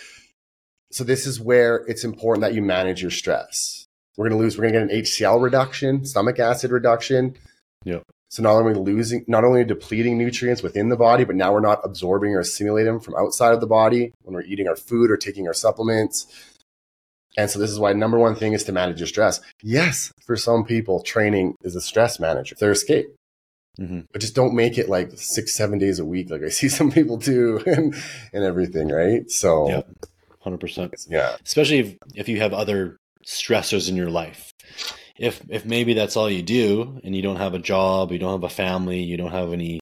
[0.92, 3.83] so this is where it's important that you manage your stress.
[4.18, 7.36] We're going to lose, we're going to get an HCl reduction, stomach acid reduction.
[7.84, 8.04] Yep.
[8.30, 11.82] So not only losing, not only depleting nutrients within the body, but now we're not
[11.84, 15.18] absorbing or assimilating them from outside of the body when we're eating our food or
[15.18, 16.26] taking our supplements.
[17.38, 19.40] And so this is why number one thing is to manage your stress.
[19.62, 23.08] Yes, for some people, training is a stress manager, their escape.
[23.80, 24.02] Mm-hmm.
[24.12, 26.92] But just don't make it like six, seven days a week, like I see some
[26.92, 27.96] people do, and
[28.32, 29.30] and everything, right?
[29.32, 29.82] So, yeah,
[30.42, 30.94] hundred percent.
[31.10, 34.52] Yeah, especially if, if you have other stressors in your life.
[35.18, 38.42] If if maybe that's all you do, and you don't have a job, you don't
[38.42, 39.80] have a family, you don't have any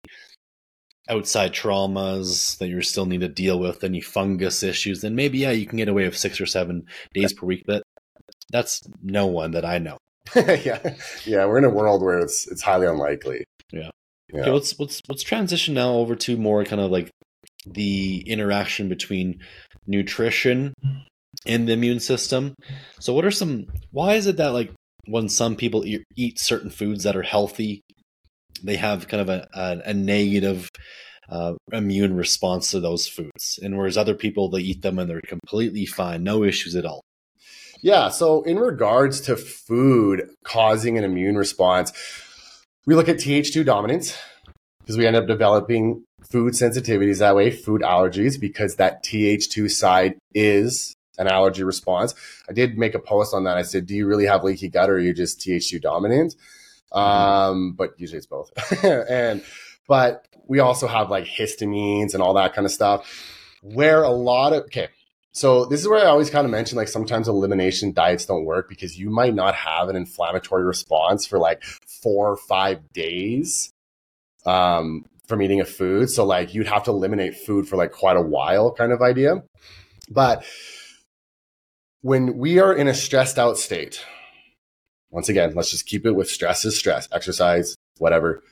[1.09, 5.51] outside traumas that you still need to deal with, any fungus issues, then maybe yeah,
[5.51, 7.63] you can get away with six or seven days per week.
[7.65, 7.83] But
[8.51, 9.97] that's no one that I know.
[10.35, 13.45] yeah, yeah, we're in a world where it's it's highly unlikely.
[13.71, 13.89] Yeah.
[14.33, 14.41] yeah.
[14.41, 17.09] Okay, let's let's let's transition now over to more kind of like
[17.65, 19.39] the interaction between
[19.87, 20.73] nutrition
[21.45, 22.55] and the immune system.
[22.99, 23.67] So, what are some?
[23.91, 24.71] Why is it that like
[25.05, 27.81] when some people eat, eat certain foods that are healthy,
[28.63, 30.69] they have kind of a, a, a negative
[31.29, 35.21] uh, immune response to those foods, and whereas other people they eat them and they're
[35.21, 37.01] completely fine, no issues at all.
[37.81, 38.09] Yeah.
[38.09, 41.91] So, in regards to food causing an immune response,
[42.85, 44.17] we look at Th2 dominance
[44.79, 50.15] because we end up developing food sensitivities that way, food allergies, because that Th2 side
[50.33, 52.15] is an allergy response.
[52.49, 53.57] I did make a post on that.
[53.57, 56.35] I said, Do you really have leaky gut or are you just Th2 dominant?
[56.91, 58.51] Um, but usually it's both.
[58.83, 59.43] and,
[59.87, 63.07] but we also have like histamines and all that kind of stuff
[63.61, 64.89] where a lot of, okay,
[65.33, 68.67] so this is where I always kind of mention like sometimes elimination diets don't work
[68.67, 73.71] because you might not have an inflammatory response for like four or five days
[74.45, 76.09] um, from eating a food.
[76.09, 79.43] So like you'd have to eliminate food for like quite a while kind of idea.
[80.09, 80.43] But
[82.01, 84.03] when we are in a stressed out state,
[85.11, 88.43] once again, let's just keep it with stress is stress, exercise, whatever.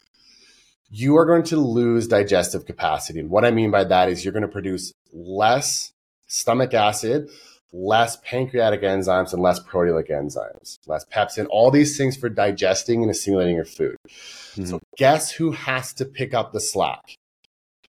[0.91, 3.19] You are going to lose digestive capacity.
[3.19, 5.93] And what I mean by that is you're going to produce less
[6.27, 7.29] stomach acid,
[7.71, 13.11] less pancreatic enzymes, and less proteolytic enzymes, less pepsin, all these things for digesting and
[13.11, 13.95] assimilating your food.
[14.07, 14.65] Mm-hmm.
[14.65, 17.15] So, guess who has to pick up the slack?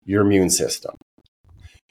[0.06, 0.96] Your immune system.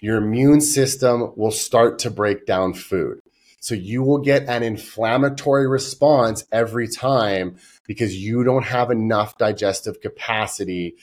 [0.00, 3.20] Your immune system will start to break down food.
[3.62, 7.56] So, you will get an inflammatory response every time
[7.86, 10.96] because you don't have enough digestive capacity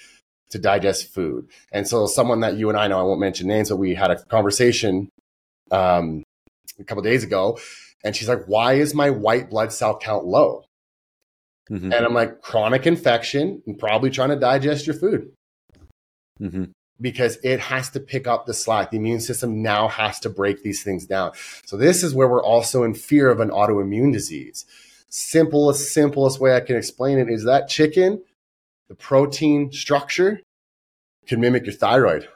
[0.50, 1.48] to digest food.
[1.72, 4.12] And so, someone that you and I know, I won't mention names, but we had
[4.12, 5.10] a conversation
[5.72, 6.24] um,
[6.80, 7.58] a couple days ago,
[8.04, 10.66] and she's like, "Why is my white blood cell count low?"
[11.72, 11.94] Mm-hmm.
[11.94, 15.32] And I'm like, "Chronic infection and probably trying to digest your food."
[16.42, 16.66] Mm-hmm.
[17.02, 18.92] Because it has to pick up the slack.
[18.92, 21.32] The immune system now has to break these things down.
[21.66, 24.66] So, this is where we're also in fear of an autoimmune disease.
[25.10, 28.22] Simplest, simplest way I can explain it is that chicken,
[28.90, 30.42] the protein structure
[31.26, 32.28] can mimic your thyroid.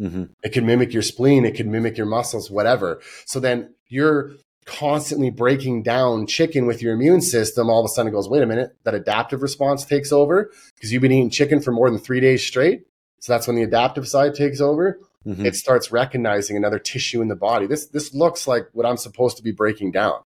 [0.00, 0.24] Mm-hmm.
[0.42, 3.00] It can mimic your spleen, it can mimic your muscles, whatever.
[3.26, 4.32] So then you're
[4.64, 7.68] constantly breaking down chicken with your immune system.
[7.68, 10.92] All of a sudden it goes, wait a minute, that adaptive response takes over because
[10.92, 12.84] you've been eating chicken for more than three days straight.
[13.22, 14.98] So that's when the adaptive side takes over.
[15.24, 15.46] Mm-hmm.
[15.46, 17.68] It starts recognizing another tissue in the body.
[17.68, 20.20] This this looks like what I'm supposed to be breaking down,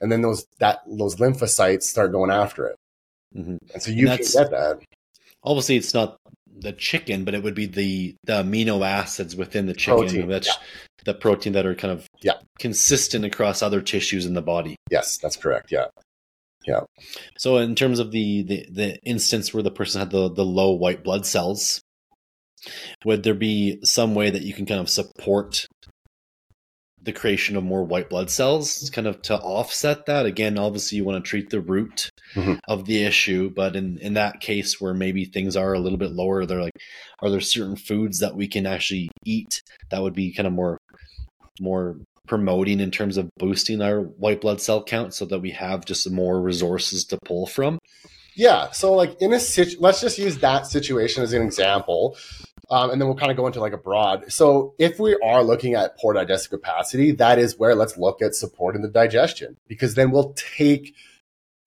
[0.00, 2.76] and then those that those lymphocytes start going after it,
[3.36, 3.56] mm-hmm.
[3.72, 4.80] and so you and can get that.
[5.44, 6.18] Obviously, it's not
[6.58, 10.00] the chicken, but it would be the the amino acids within the chicken.
[10.00, 10.54] Protein, that's yeah.
[11.04, 12.40] the protein that are kind of yeah.
[12.58, 14.74] consistent across other tissues in the body.
[14.90, 15.70] Yes, that's correct.
[15.70, 15.86] Yeah.
[16.66, 16.80] Yeah.
[17.38, 20.72] So in terms of the, the, the instance where the person had the, the low
[20.72, 21.80] white blood cells,
[23.04, 25.66] would there be some way that you can kind of support
[27.02, 30.26] the creation of more white blood cells kind of to offset that?
[30.26, 32.54] Again obviously you want to treat the root mm-hmm.
[32.68, 36.12] of the issue but in in that case where maybe things are a little bit
[36.12, 36.78] lower they're like
[37.20, 40.78] are there certain foods that we can actually eat that would be kind of more
[41.60, 41.96] more
[42.26, 46.10] promoting in terms of boosting our white blood cell count so that we have just
[46.10, 47.78] more resources to pull from?
[48.34, 52.18] Yeah so like in a situ let's just use that situation as an example
[52.70, 54.30] um, and then we'll kind of go into like a broad.
[54.32, 58.34] So if we are looking at poor digestive capacity, that is where let's look at
[58.34, 60.94] supporting the digestion because then we'll take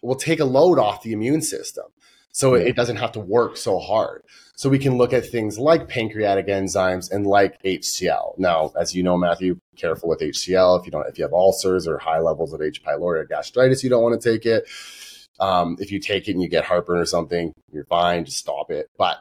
[0.02, 1.86] we'll take a load off the immune system.
[2.32, 4.24] So it doesn't have to work so hard.
[4.56, 8.38] So we can look at things like pancreatic enzymes and like HCl.
[8.38, 10.80] Now, as you know, Matthew, careful with HCl.
[10.80, 12.84] If you don't, if you have ulcers or high levels of H.
[12.84, 14.68] pylori or gastritis, you don't want to take it.
[15.39, 18.26] Um, if you take it and you get heartburn or something, you're fine.
[18.26, 18.89] Just stop it.
[18.97, 19.18] But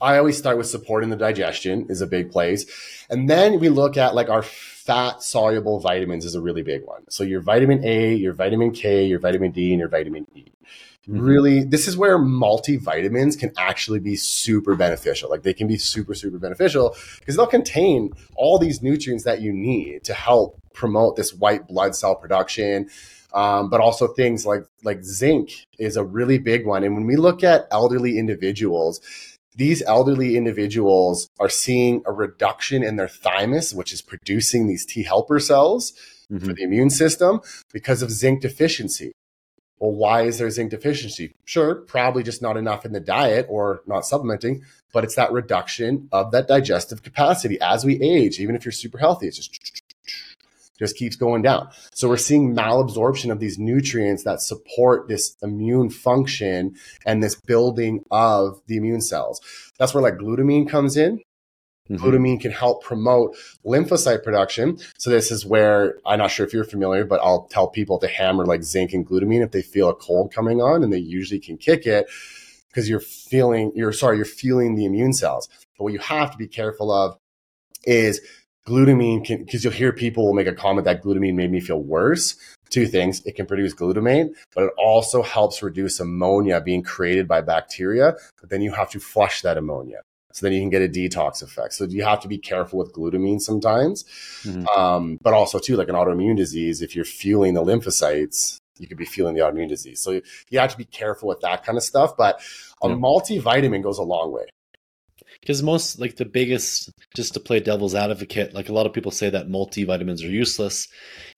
[0.00, 2.66] I always start with supporting the digestion is a big place.
[3.08, 7.08] And then we look at like our fat soluble vitamins is a really big one.
[7.08, 10.46] So your vitamin A, your vitamin K, your vitamin D, and your vitamin E.
[11.08, 11.20] Mm-hmm.
[11.20, 15.30] Really, this is where multivitamins can actually be super beneficial.
[15.30, 19.52] Like they can be super, super beneficial because they'll contain all these nutrients that you
[19.52, 22.88] need to help promote this white blood cell production.
[23.34, 26.84] Um, but also things like like zinc is a really big one.
[26.84, 29.00] And when we look at elderly individuals,
[29.56, 35.02] these elderly individuals are seeing a reduction in their thymus, which is producing these T
[35.02, 35.92] helper cells
[36.30, 36.44] mm-hmm.
[36.44, 37.40] for the immune system
[37.72, 39.12] because of zinc deficiency.
[39.78, 41.34] Well, why is there zinc deficiency?
[41.44, 46.08] Sure, probably just not enough in the diet or not supplementing, but it's that reduction
[46.12, 48.38] of that digestive capacity as we age.
[48.40, 49.82] Even if you're super healthy, it's just
[50.78, 51.68] just keeps going down.
[51.92, 56.74] So we're seeing malabsorption of these nutrients that support this immune function
[57.06, 59.40] and this building of the immune cells.
[59.78, 61.20] That's where like glutamine comes in.
[61.88, 62.02] Mm-hmm.
[62.02, 64.78] Glutamine can help promote lymphocyte production.
[64.96, 68.08] So this is where I'm not sure if you're familiar, but I'll tell people to
[68.08, 71.40] hammer like zinc and glutamine if they feel a cold coming on, and they usually
[71.40, 72.06] can kick it
[72.68, 75.48] because you're feeling you're sorry you're feeling the immune cells.
[75.76, 77.18] But what you have to be careful of
[77.84, 78.20] is
[78.66, 81.80] glutamine can because you'll hear people will make a comment that glutamine made me feel
[81.80, 82.36] worse.
[82.70, 87.40] Two things it can produce glutamate but it also helps reduce ammonia being created by
[87.40, 90.00] bacteria but then you have to flush that ammonia.
[90.32, 91.74] So then you can get a detox effect.
[91.74, 94.04] So you have to be careful with glutamine sometimes.
[94.42, 94.66] Mm-hmm.
[94.66, 98.98] um, but also too like an autoimmune disease if you're fueling the lymphocytes you could
[98.98, 100.00] be feeling the autoimmune disease.
[100.00, 102.40] So you have to be careful with that kind of stuff but
[102.82, 102.94] a yeah.
[102.94, 104.46] multivitamin goes a long way
[105.44, 109.10] because most like the biggest just to play devil's advocate like a lot of people
[109.10, 110.88] say that multivitamins are useless.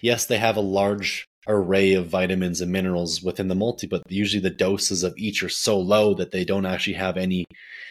[0.00, 4.40] Yes they have a large array of vitamins and minerals within the multi but usually
[4.40, 7.44] the doses of each are so low that they don't actually have any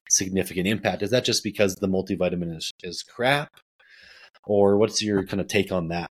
[0.09, 1.03] significant impact.
[1.03, 3.49] Is that just because the multivitamin is, is crap?
[4.45, 6.09] Or what's your kind of take on that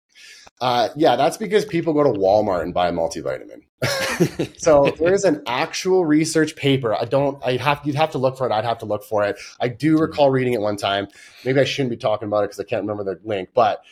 [0.60, 3.62] uh, yeah, that's because people go to Walmart and buy a multivitamin.
[4.58, 6.94] so there's an actual research paper.
[6.94, 7.42] I don't.
[7.44, 7.80] I have.
[7.84, 8.52] You'd have to look for it.
[8.52, 9.38] I'd have to look for it.
[9.58, 10.02] I do hmm.
[10.02, 11.08] recall reading it one time.
[11.44, 13.50] Maybe I shouldn't be talking about it because I can't remember the link.
[13.54, 13.82] But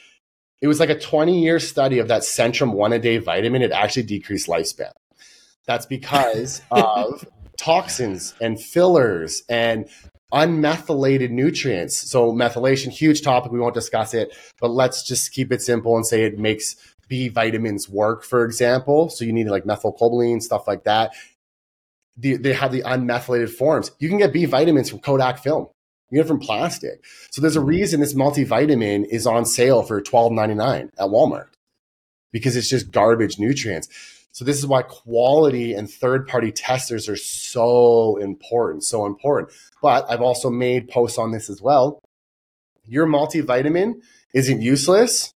[0.61, 3.63] it was like a 20 year study of that Centrum one a day vitamin.
[3.63, 4.93] It actually decreased lifespan.
[5.67, 9.89] That's because of toxins and fillers and
[10.33, 11.97] unmethylated nutrients.
[12.11, 13.53] So methylation, huge topic.
[13.53, 16.77] We won't discuss it, but let's just keep it simple and say it makes
[17.09, 19.09] B vitamins work, for example.
[19.09, 21.15] So you need like methylcobalamin, stuff like that.
[22.17, 23.93] The, they have the unmethylated forms.
[23.99, 25.69] You can get B vitamins from Kodak film.
[26.11, 27.05] You get it from plastic.
[27.31, 27.69] So there's a mm-hmm.
[27.69, 31.49] reason this multivitamin is on sale for $12.99 at Walmart
[32.33, 33.89] because it's just garbage nutrients.
[34.39, 39.51] So this is why quality and third party testers are so important, so important.
[39.83, 41.99] But I've also made posts on this as well.
[42.87, 43.95] Your multivitamin
[44.33, 45.33] isn't useless.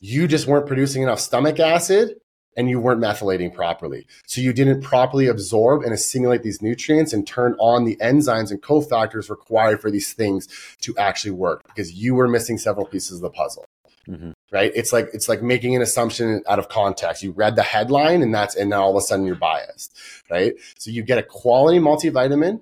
[0.00, 2.16] You just weren't producing enough stomach acid
[2.56, 4.08] and you weren't methylating properly.
[4.26, 8.60] So you didn't properly absorb and assimilate these nutrients and turn on the enzymes and
[8.60, 10.48] cofactors required for these things
[10.80, 13.66] to actually work because you were missing several pieces of the puzzle.
[14.08, 14.32] Mm-hmm.
[14.50, 14.72] Right?
[14.74, 17.22] It's like it's like making an assumption out of context.
[17.22, 19.96] You read the headline and that's and now all of a sudden you're biased.
[20.30, 20.54] Right?
[20.78, 22.60] So you get a quality multivitamin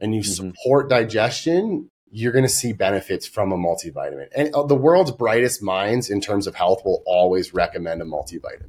[0.00, 0.50] and you mm-hmm.
[0.50, 4.28] support digestion, you're going to see benefits from a multivitamin.
[4.36, 8.68] And uh, the world's brightest minds in terms of health will always recommend a multivitamin.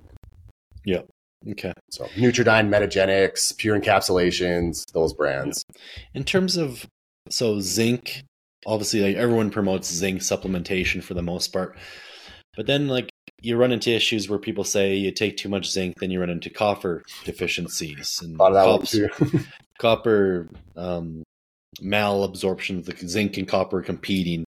[0.85, 1.01] Yeah.
[1.51, 1.73] Okay.
[1.91, 5.63] So Nutri-Dyn, Metagenics, Pure Encapsulations, those brands.
[6.13, 6.87] In terms of
[7.29, 8.23] so zinc,
[8.65, 11.77] obviously like everyone promotes zinc supplementation for the most part.
[12.55, 13.09] But then like
[13.41, 16.29] you run into issues where people say you take too much zinc, then you run
[16.29, 18.97] into copper deficiencies and cops,
[19.79, 21.23] copper um,
[21.81, 24.45] malabsorption of the zinc and copper competing.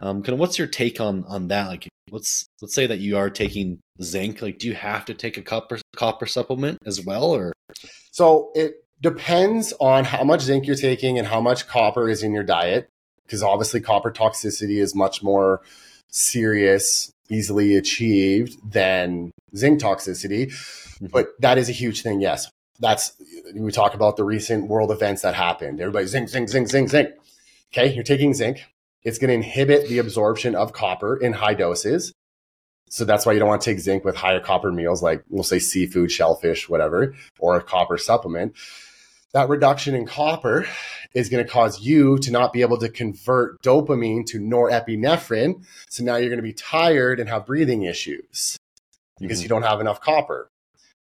[0.00, 1.68] Um, kind of what's your take on on that?
[1.68, 4.42] Like, let's let's say that you are taking zinc.
[4.42, 7.52] Like, do you have to take a copper copper supplement as well, or?
[8.12, 12.32] So it depends on how much zinc you're taking and how much copper is in
[12.32, 12.88] your diet,
[13.24, 15.62] because obviously copper toxicity is much more
[16.10, 20.46] serious easily achieved than zinc toxicity.
[20.46, 21.06] Mm-hmm.
[21.06, 22.20] But that is a huge thing.
[22.20, 22.50] Yes.
[22.78, 23.12] That's,
[23.54, 25.80] we talk about the recent world events that happened.
[25.80, 27.10] Everybody zinc, zinc, zinc, zinc, zinc.
[27.72, 27.92] Okay.
[27.92, 28.64] You're taking zinc.
[29.02, 32.12] It's going to inhibit the absorption of copper in high doses.
[32.88, 35.42] So that's why you don't want to take zinc with higher copper meals, like we'll
[35.42, 38.54] say seafood, shellfish, whatever, or a copper supplement
[39.32, 40.66] that reduction in copper
[41.14, 45.64] is going to cause you to not be able to convert dopamine to norepinephrine.
[45.88, 48.56] So now you're going to be tired and have breathing issues
[49.18, 49.42] because mm-hmm.
[49.44, 50.50] you don't have enough copper.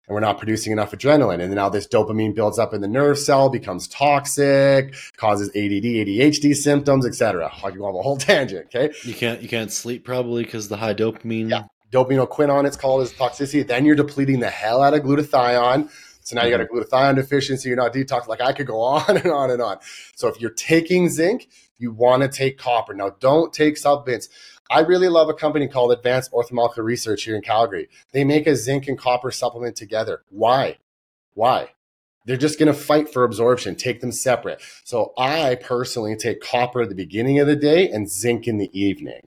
[0.07, 1.41] and we're not producing enough adrenaline.
[1.41, 6.55] And now this dopamine builds up in the nerve cell, becomes toxic, causes ADD, ADHD
[6.55, 7.51] symptoms, etc.
[7.63, 8.67] I can go on a whole tangent.
[8.67, 8.93] Okay.
[9.03, 11.49] You can't you can't sleep probably because the high dopamine.
[11.49, 11.63] Yeah.
[11.91, 13.65] Dopaminoquinone, it's called as toxicity.
[13.65, 15.89] Then you're depleting the hell out of glutathione.
[16.29, 17.69] So now you got a glutathione deficiency.
[17.69, 18.27] You're not detox.
[18.27, 19.79] Like I could go on and on and on.
[20.15, 21.47] So if you're taking zinc,
[21.79, 22.93] you want to take copper.
[22.93, 24.29] Now don't take supplements.
[24.69, 27.89] I really love a company called Advanced Orthomolecular Research here in Calgary.
[28.11, 30.21] They make a zinc and copper supplement together.
[30.29, 30.77] Why?
[31.33, 31.69] Why?
[32.25, 34.61] They're just going to fight for absorption, take them separate.
[34.83, 38.69] So I personally take copper at the beginning of the day and zinc in the
[38.79, 39.21] evening,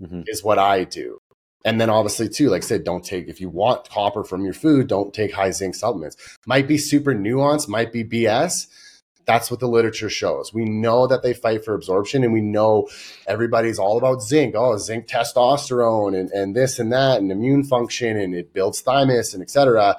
[0.00, 0.22] mm-hmm.
[0.28, 1.18] is what I do.
[1.66, 4.54] And then obviously too, like I said, don't take if you want copper from your
[4.54, 6.16] food, don't take high zinc supplements.
[6.46, 8.68] Might be super nuanced, might be BS.
[9.26, 10.54] That's what the literature shows.
[10.54, 12.88] We know that they fight for absorption and we know
[13.26, 14.54] everybody's all about zinc.
[14.56, 19.34] Oh, zinc testosterone and, and this and that and immune function and it builds thymus
[19.34, 19.96] and etc.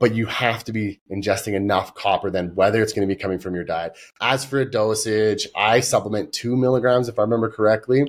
[0.00, 3.38] But you have to be ingesting enough copper then, whether it's going to be coming
[3.38, 3.96] from your diet.
[4.20, 8.08] As for a dosage, I supplement two milligrams if I remember correctly.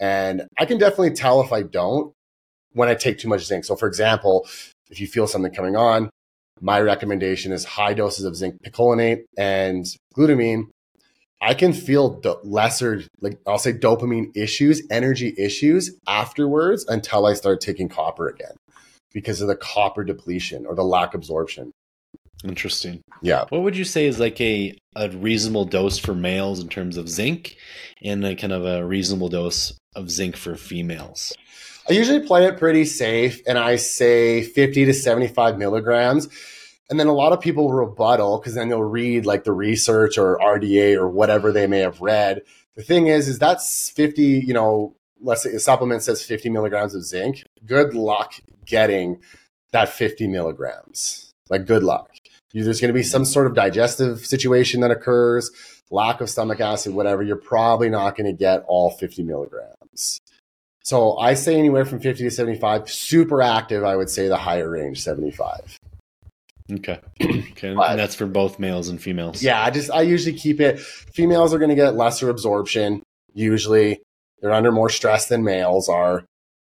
[0.00, 2.12] And I can definitely tell if I don't
[2.72, 3.64] when I take too much zinc.
[3.64, 4.46] So, for example,
[4.90, 6.10] if you feel something coming on,
[6.60, 9.86] my recommendation is high doses of zinc picolinate and
[10.16, 10.68] glutamine.
[11.40, 17.34] I can feel the lesser, like I'll say dopamine issues, energy issues afterwards until I
[17.34, 18.54] start taking copper again
[19.12, 21.70] because of the copper depletion or the lack absorption.
[22.44, 23.00] Interesting.
[23.22, 23.44] Yeah.
[23.48, 27.08] What would you say is like a, a reasonable dose for males in terms of
[27.08, 27.56] zinc
[28.02, 31.34] and a kind of a reasonable dose of zinc for females?
[31.88, 36.28] I usually play it pretty safe and I say 50 to 75 milligrams.
[36.90, 40.38] And then a lot of people rebuttal because then they'll read like the research or
[40.38, 42.42] RDA or whatever they may have read.
[42.76, 46.94] The thing is, is that's 50, you know, let's say a supplement says 50 milligrams
[46.94, 47.42] of zinc.
[47.64, 48.34] Good luck
[48.66, 49.20] getting
[49.72, 51.32] that 50 milligrams.
[51.50, 52.10] Like, good luck.
[52.52, 53.08] There's going to be mm-hmm.
[53.08, 55.50] some sort of digestive situation that occurs,
[55.90, 57.22] lack of stomach acid, whatever.
[57.22, 59.74] You're probably not going to get all 50 milligrams.
[60.82, 62.90] So I say anywhere from 50 to 75.
[62.90, 65.78] Super active, I would say the higher range, 75.
[66.72, 67.00] Okay.
[67.54, 67.72] Okay.
[67.72, 69.42] But, and that's for both males and females.
[69.42, 74.02] Yeah, I just I usually keep it females are going to get lesser absorption usually.
[74.40, 76.24] They're under more stress than males are.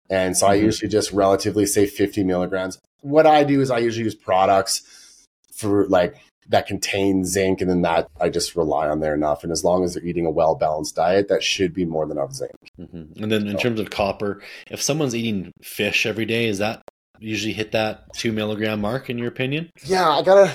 [0.09, 0.53] And so mm-hmm.
[0.53, 2.79] I usually just relatively say 50 milligrams.
[3.03, 6.16] What I do is I usually use products for like
[6.49, 9.42] that contain zinc and then that I just rely on there enough.
[9.42, 12.16] And as long as they're eating a well balanced diet, that should be more than
[12.16, 12.53] enough zinc.
[12.78, 13.22] Mm-hmm.
[13.22, 13.62] And then in so.
[13.62, 16.82] terms of copper, if someone's eating fish every day, is that
[17.20, 19.70] usually hit that two milligram mark in your opinion?
[19.84, 20.55] Yeah, I gotta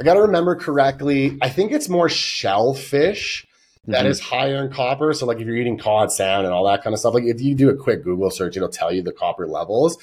[0.00, 1.38] I gotta remember correctly.
[1.40, 3.46] I think it's more shellfish
[3.86, 4.10] that mm-hmm.
[4.10, 5.14] is higher in copper.
[5.14, 7.40] So like if you're eating cod, salmon, and all that kind of stuff, like if
[7.40, 9.96] you do a quick Google search, it'll tell you the copper levels.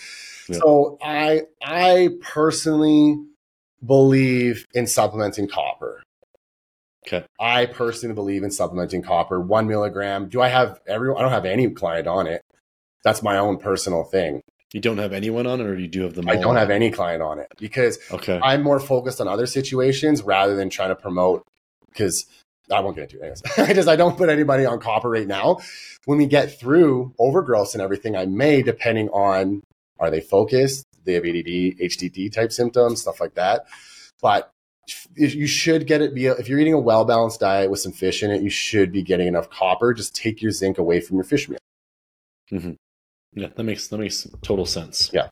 [0.50, 0.58] Yeah.
[0.58, 3.18] So I I personally
[3.84, 6.04] believe in supplementing copper.
[7.08, 7.26] Okay.
[7.40, 9.40] I personally believe in supplementing copper.
[9.40, 10.28] One milligram.
[10.30, 11.20] Do I have everyone?
[11.20, 12.42] I don't have any client on it.
[13.04, 14.42] That's my own personal thing.
[14.74, 16.28] You don't have anyone on it, or you do have them?
[16.28, 18.40] I don't have any client on it because okay.
[18.44, 21.44] I'm more focused on other situations rather than trying to promote.
[21.88, 22.26] Because
[22.72, 23.42] I won't get into it.
[23.58, 25.60] I just I don't put anybody on copper right now.
[26.06, 29.62] When we get through overgrowth and everything, I may, depending on
[30.00, 33.66] are they focused, they have ADD, HDD type symptoms, stuff like that.
[34.22, 34.52] But
[35.16, 38.22] you should get it via if you're eating a well balanced diet with some fish
[38.22, 39.94] in it, you should be getting enough copper.
[39.94, 41.60] Just take your zinc away from your fish meal.
[42.52, 42.74] Mm-hmm.
[43.34, 45.10] Yeah, that makes that makes total sense.
[45.14, 45.30] Yeah.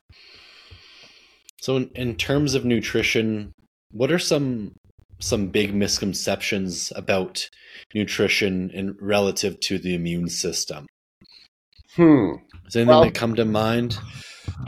[1.60, 3.52] So, in, in terms of nutrition,
[3.90, 4.72] what are some
[5.20, 7.48] some big misconceptions about
[7.94, 10.86] nutrition and relative to the immune system?
[11.96, 12.32] Hmm.
[12.66, 13.98] Is anything well, that come to mind?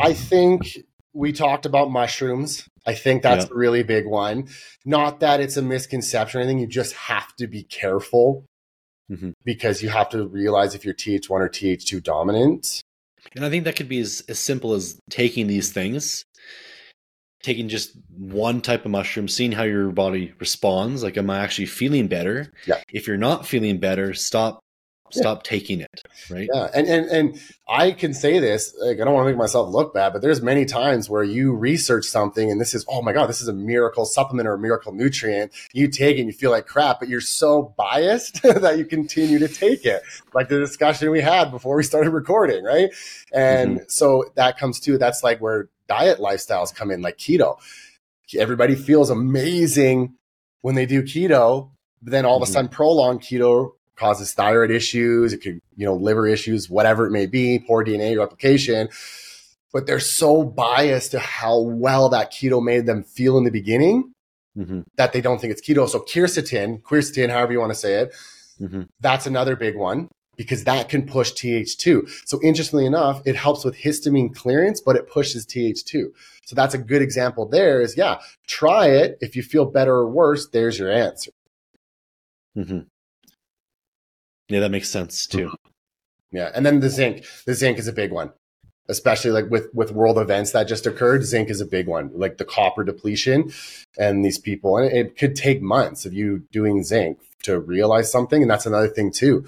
[0.01, 0.79] I think
[1.17, 2.69] we talked about mushrooms.
[2.87, 3.51] I think that's yeah.
[3.51, 4.49] a really big one.
[4.85, 6.59] Not that it's a misconception or anything.
[6.59, 8.45] You just have to be careful
[9.11, 9.31] mm-hmm.
[9.45, 12.83] because you have to realize if you're Th1 or Th2 dominant.
[13.35, 16.25] And I think that could be as, as simple as taking these things,
[17.43, 21.03] taking just one type of mushroom, seeing how your body responds.
[21.03, 22.53] Like, am I actually feeling better?
[22.67, 22.83] Yeah.
[22.93, 24.61] If you're not feeling better, stop
[25.17, 26.49] stop taking it right?
[26.53, 29.69] Yeah and, and and i can say this like i don't want to make myself
[29.69, 33.13] look bad but there's many times where you research something and this is oh my
[33.13, 35.53] god this is a miracle supplement or a miracle nutrient.
[35.73, 39.39] You take it and you feel like crap but you're so biased that you continue
[39.39, 40.03] to take it
[40.35, 42.91] like the discussion we had before we started recording right?
[43.33, 43.85] And mm-hmm.
[43.89, 47.59] so that comes to that's like where diet lifestyles come in like keto.
[48.37, 50.15] Everybody feels amazing
[50.63, 51.71] when they do keto
[52.03, 52.53] but then all of a mm-hmm.
[52.53, 55.33] sudden prolonged keto causes thyroid issues.
[55.33, 58.89] It could, you know, liver issues, whatever it may be, poor DNA replication.
[59.73, 64.13] but they're so biased to how well that keto made them feel in the beginning
[64.55, 65.89] hmm that they don't think it's keto.
[65.89, 68.15] So quercetin, quercetin, however you want to say it,
[68.59, 72.09] hmm that's another big one because that can push TH2.
[72.27, 76.13] So interestingly enough, it helps with histamine clearance, but it pushes TH2.
[76.47, 79.19] So that's a good example there is yeah, try it.
[79.21, 81.33] If you feel better or worse, there's your answer.
[82.55, 82.81] hmm
[84.49, 85.47] Yeah, that makes sense too.
[85.47, 85.69] Mm-hmm.
[86.33, 86.51] Yeah.
[86.55, 87.25] And then the zinc.
[87.47, 88.33] The zinc is a big one.
[88.89, 92.11] Especially like with with world events that just occurred, zinc is a big one.
[92.15, 93.53] Like the copper depletion
[93.99, 98.43] and these people and it could take months of you doing zinc to realize something
[98.43, 99.45] and that's another thing too.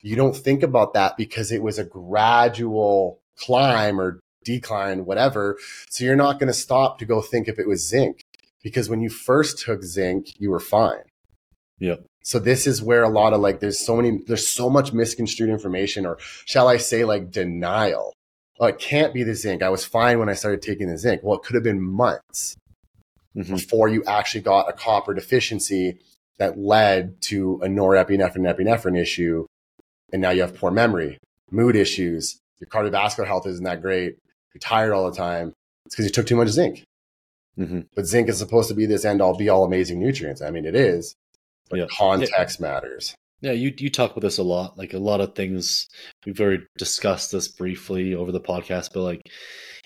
[0.00, 5.58] You don't think about that because it was a gradual climb or decline whatever.
[5.88, 8.22] So you're not going to stop to go think if it was zinc
[8.62, 11.04] because when you first took zinc, you were fine.
[11.78, 12.04] Yep.
[12.22, 15.50] So this is where a lot of like there's so many there's so much misconstrued
[15.50, 18.12] information or shall I say like denial.
[18.60, 19.62] Oh, it can't be the zinc.
[19.62, 21.22] I was fine when I started taking the zinc.
[21.22, 22.56] Well, it could have been months
[23.34, 25.98] hmm before you actually got a copper deficiency
[26.38, 29.46] that led to a norepinephrine epinephrine issue.
[30.12, 31.18] And now you have poor memory,
[31.50, 34.18] mood issues, your cardiovascular health isn't that great,
[34.52, 35.54] you're tired all the time.
[35.86, 36.84] It's because you took too much zinc.
[37.56, 40.42] hmm But zinc is supposed to be this end all be all amazing nutrients.
[40.42, 41.14] I mean, it is,
[41.72, 41.86] but Yeah.
[41.90, 43.14] context matters.
[43.40, 44.78] Yeah, you you talk about this a lot.
[44.78, 45.88] Like a lot of things
[46.24, 49.20] we've already discussed this briefly over the podcast, but like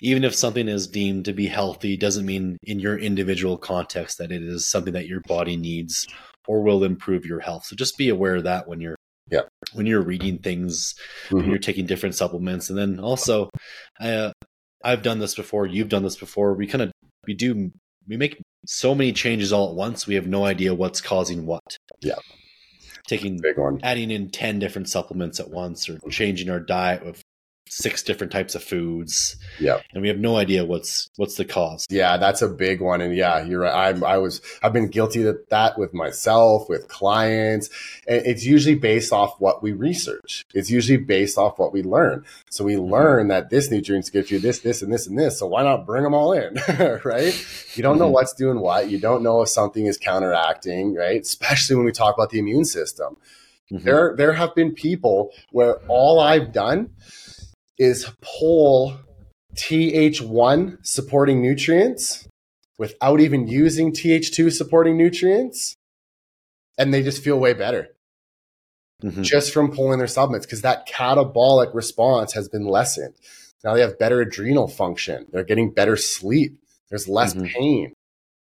[0.02, 4.30] even if something is deemed to be healthy, doesn't mean in your individual context that
[4.30, 6.06] it is something that your body needs
[6.46, 7.64] or will improve your health.
[7.64, 8.96] So just be aware of that when you're
[9.30, 9.42] Yeah.
[9.72, 10.94] when you're reading things,
[11.30, 11.48] when Mhm.
[11.48, 13.48] you're taking different supplements, and then also,
[14.00, 14.32] uh,
[14.84, 15.66] I've done this before.
[15.66, 16.52] You've done this before.
[16.54, 16.92] We kind of
[17.26, 17.70] we do
[18.06, 20.06] we make so many changes all at once.
[20.06, 21.78] We have no idea what's causing what.
[22.00, 22.16] Yeah.
[23.06, 23.78] Taking Big one.
[23.84, 27.22] adding in 10 different supplements at once or changing our diet with
[27.68, 29.80] six different types of foods Yeah.
[29.92, 33.00] and we have no idea what's what's the cause Yeah, that's a big one.
[33.00, 33.88] And yeah, you're right.
[33.88, 37.68] I'm, I was, I've been guilty of that with myself, with clients.
[38.06, 40.44] And it's usually based off what we research.
[40.54, 42.24] It's usually based off what we learn.
[42.50, 45.38] So we learn that this nutrients give you this, this, and this, and this.
[45.38, 46.54] So why not bring them all in?
[47.04, 47.34] right?
[47.74, 48.12] You don't know Mhm.
[48.12, 48.88] what's doing what.
[48.90, 51.20] You don't know if something is counteracting, right?
[51.20, 53.16] Especially when we talk about the immune system.
[53.72, 53.82] Mhm.
[53.82, 56.90] There, there have been people where all I've done
[57.78, 58.98] is pull
[59.54, 62.26] TH1 supporting nutrients
[62.78, 65.74] without even using TH2 supporting nutrients,
[66.78, 67.88] and they just feel way better
[69.02, 69.22] Mhm.
[69.22, 73.14] just from pulling their supplements because that catabolic response has been lessened.
[73.64, 75.26] Now they have better adrenal function.
[75.32, 76.58] They're getting better sleep.
[76.90, 77.46] There's less Mhm.
[77.46, 77.92] pain.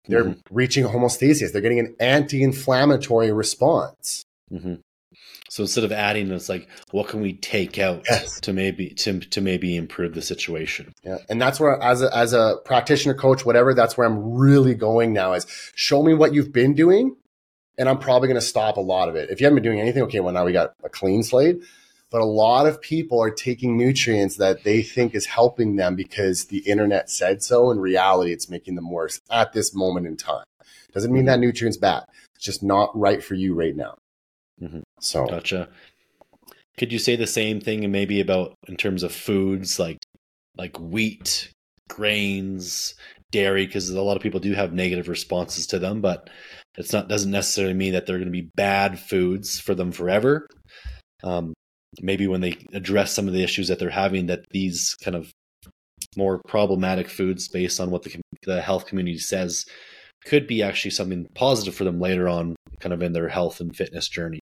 [0.07, 0.41] They're Mhm.
[0.51, 1.53] reaching homeostasis.
[1.53, 4.25] They're getting an anti-inflammatory response.
[5.49, 8.41] So instead of adding it's like what can we take out Yes.
[8.41, 12.33] to maybe to, to maybe improve the situation Yeah, and that's where, as a, as
[12.33, 15.33] a practitioner, coach, whatever, that's where I'm really going now.
[15.33, 17.17] Is show me what you've been doing,
[17.77, 19.31] and I'm probably going to stop a lot of it.
[19.31, 21.59] If you haven't been doing anything, okay, well now we got a clean slate.
[22.11, 26.47] But a lot of people are taking nutrients that they think is helping them because
[26.47, 27.71] the internet said so.
[27.71, 30.45] In reality, it's making them worse at this moment in time.
[30.93, 31.49] Doesn't mean that mm-hmm.
[31.49, 32.05] nutrient's bad.
[32.35, 33.97] It's just not right for you right now.
[34.61, 34.83] Mhm.
[35.01, 35.69] So gotcha.
[36.77, 39.99] Could you say the same thing maybe about in terms of foods like
[40.57, 41.53] like wheat
[41.89, 42.95] grains
[43.31, 43.67] dairy?
[43.67, 46.31] Because a lot of people do have negative responses to them but
[46.77, 50.47] it's not doesn't necessarily mean that they're going to be bad foods for them forever.
[51.25, 51.55] Um,
[52.01, 55.33] maybe when they address some of the issues that they're having that these kind of
[56.17, 59.65] more problematic foods based on what the, the health community says
[60.29, 63.75] could be actually something positive for them later on kind of in their health and
[63.75, 64.41] fitness journey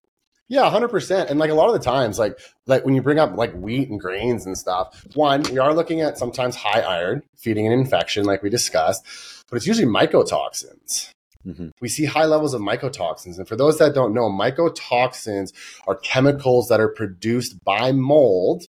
[0.49, 1.29] Yeah, hundred percent.
[1.29, 3.89] And like a lot of the times, like like when you bring up like wheat
[3.89, 8.25] and grains and stuff, one, we are looking at sometimes high iron feeding an infection,
[8.25, 9.03] like we discussed,
[9.49, 11.09] but it's usually mycotoxins.
[11.43, 13.37] hmm We see high levels of mycotoxins.
[13.37, 15.53] And for those that don't know, mycotoxins
[15.87, 18.65] are chemicals that are produced by mold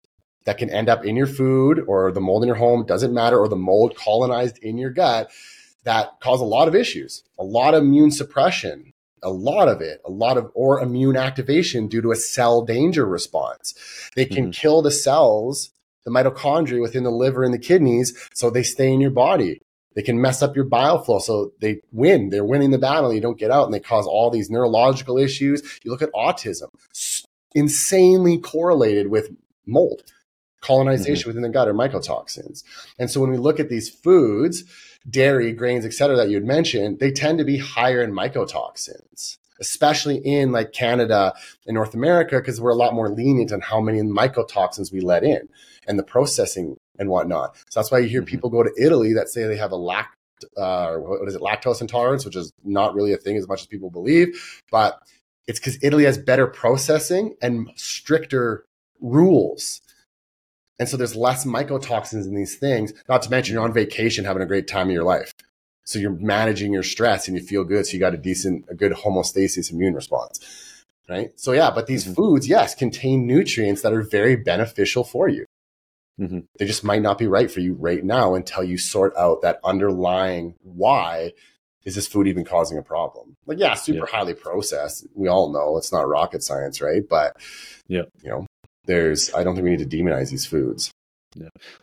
[0.45, 3.37] that can end up in your food or the mold in your home, doesn't matter,
[3.39, 5.31] or the mold colonized in your gut
[5.85, 8.91] that cause a lot of issues, a lot of immune suppression,
[9.23, 13.05] a lot of it, a lot of or immune activation due to a cell danger
[13.05, 13.73] response.
[14.15, 14.53] They can Mhm.
[14.53, 15.71] kill the cells,
[16.03, 19.61] the mitochondria within the liver and the kidneys, so they stay in your body.
[19.95, 22.29] They can mess up your bioflow, so they win.
[22.29, 23.13] They're winning the battle.
[23.13, 25.63] You don't get out, and they cause all these neurological issues.
[25.83, 26.67] You look at autism,
[27.53, 29.29] insanely correlated with
[29.65, 30.03] mold
[30.61, 32.63] colonization within the gut or mycotoxins.
[32.97, 34.63] And so when we look at these foods,
[35.09, 39.37] dairy, grains, et cetera, that you had mentioned, they tend to be higher in mycotoxins,
[39.59, 41.33] especially in like Canada
[41.65, 45.23] and North America, because we're a lot more lenient on how many mycotoxins we let
[45.23, 45.47] in
[45.87, 47.55] and the processing and whatnot.
[47.69, 48.27] So that's why you hear Mhm.
[48.27, 50.15] people go to Italy that say they have a lact,
[50.57, 53.67] uh, what is it, lactose intolerance, which is not really a thing as much as
[53.67, 54.99] people believe, but
[55.47, 58.65] it's because Italy has better processing and stricter
[58.99, 59.81] rules.
[60.79, 64.41] And so there's less mycotoxins in these things, not to mention you're on vacation having
[64.41, 65.31] a great time of your life.
[65.85, 67.85] So you're managing your stress and you feel good.
[67.85, 70.39] So you got a decent, a good homeostasis immune response.
[71.07, 71.31] Right.
[71.39, 72.15] So yeah, but these Mhm.
[72.15, 75.45] foods, yes, contain nutrients that are very beneficial for you.
[76.19, 76.45] Mhm.
[76.57, 79.59] They just might not be right for you right now until you sort out that
[79.63, 81.33] underlying why
[81.83, 83.35] is this food even causing a problem?
[83.45, 85.05] Like, yeah, super highly processed.
[85.13, 87.07] We all know it's not rocket science, right?
[87.07, 87.37] But
[87.87, 88.03] Yeah.
[88.23, 88.47] you know,
[88.85, 90.91] there's I don't think we need to demonize these foods.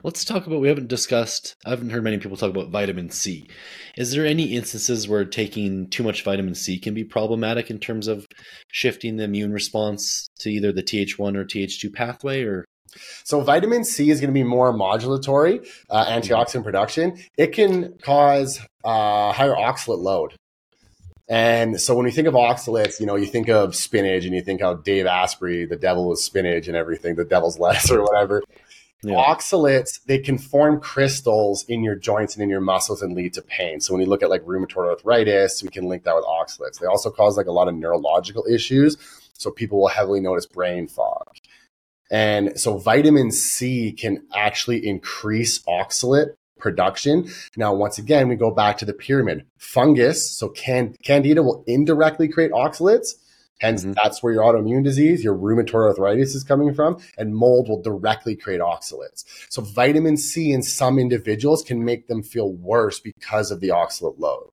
[0.02, 0.60] Let's talk about.
[0.60, 1.54] We haven't discussed.
[1.66, 3.48] I haven't heard many people talk about vitamin C.
[3.96, 8.08] Is there any instances where taking too much vitamin C can be problematic in terms
[8.08, 8.26] of
[8.68, 12.44] shifting the immune response to either the Th1 or Th2 pathway?
[12.44, 12.64] Or
[13.24, 17.18] So vitamin C is going to be more modulatory, uh, antioxidant production.
[17.36, 20.34] It can cause uh, higher oxalate load.
[21.32, 24.42] And so when we think of oxalates, you know, you think of spinach and you
[24.42, 28.42] think how Dave Asprey, the devil was spinach and everything, the devil's lettuce or whatever.
[29.02, 33.32] yeah, Oxalates, they can form crystals in your joints and in your muscles and lead
[33.32, 33.80] to pain.
[33.80, 36.78] So when you look at like rheumatoid arthritis, we can link that with oxalates.
[36.78, 38.98] They also cause like a lot of neurological issues.
[39.32, 41.28] So people will heavily notice brain fog.
[42.10, 47.28] And so vitamin C can actually increase oxalate production.
[47.56, 49.44] Now, once again, we go back to the pyramid.
[49.58, 53.16] Fungus, so can, candida will indirectly create oxalates.
[53.58, 53.94] Hence, Mhm.
[53.94, 58.34] that's where your autoimmune disease, your rheumatoid arthritis is coming from, and mold will directly
[58.34, 59.24] create oxalates.
[59.48, 64.18] So, vitamin C in some individuals can make them feel worse because of the oxalate
[64.18, 64.50] load.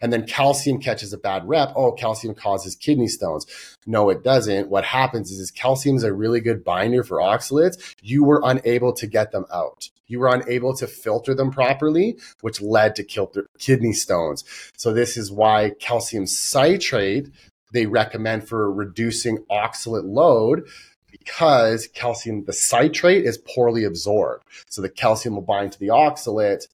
[0.00, 1.72] And then calcium catches a bad rep.
[1.76, 3.46] Oh, calcium causes kidney stones.
[3.86, 4.68] No, it doesn't.
[4.68, 7.94] What happens is, is calcium is a really good binder for oxalates.
[8.00, 9.90] You were unable to get them out.
[10.06, 14.44] You were unable to filter them properly, which led to kidney stones.
[14.76, 17.28] So this is why calcium citrate
[17.72, 20.66] they recommend for reducing oxalate load
[21.10, 24.44] because calcium, the citrate is poorly absorbed.
[24.68, 26.66] So the calcium will bind to the oxalate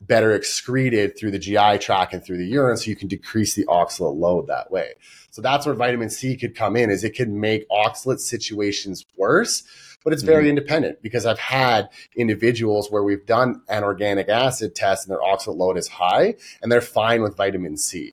[0.00, 3.64] better excreted through the GI tract and through the urine, so you can decrease the
[3.66, 4.94] oxalate load that way.
[5.30, 9.62] So that's where vitamin C could come in, is it could make oxalate situations worse,
[10.04, 10.50] but it's very mm-hmm.
[10.50, 15.56] independent because I've had individuals where we've done an organic acid test and their oxalate
[15.56, 18.12] load is high, and they're fine with vitamin C.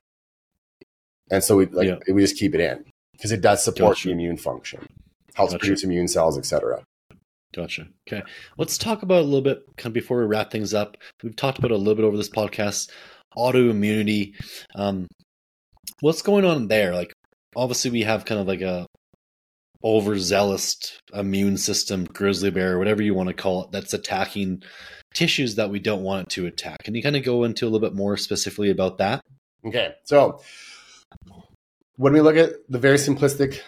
[1.30, 2.14] And so we like Yeah.
[2.14, 4.08] we just keep it in because it does support Gotcha.
[4.08, 4.88] the immune function,
[5.34, 5.60] helps Gotcha.
[5.60, 6.84] produce immune cells, etc.
[7.56, 7.88] Gotcha.
[8.08, 8.24] Okay.
[8.58, 10.98] Let's talk about a little bit kind of before we wrap things up.
[11.22, 12.90] We've talked about a little bit over this podcast
[13.38, 14.34] autoimmunity.
[14.76, 15.08] Um,
[16.02, 16.94] what's going on there?
[16.94, 17.14] Like,
[17.56, 18.88] obviously, we have kind of like a
[19.84, 24.64] overzealous immune system, grizzly bear, whatever you want to call it, that's attacking
[25.14, 26.78] tissues that we don't want it to attack.
[26.84, 29.22] Can you kind of go into a little bit more specifically about that?
[29.66, 30.42] Okay, so
[31.98, 33.60] when we look at the very simplistic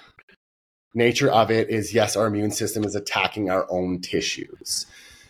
[0.96, 4.86] nature of it, is yes, our immune system is attacking our own tissues.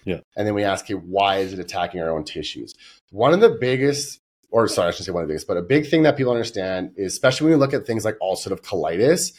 [0.06, 0.20] Yeah.
[0.36, 2.74] And then we ask, okay, why is it attacking our own tissues?
[3.12, 4.20] One of the biggest,
[4.52, 6.32] or sorry, I shouldn't say one of the biggest, but a big thing that people
[6.32, 9.34] understand is, especially when we look at things like ulcerative colitis,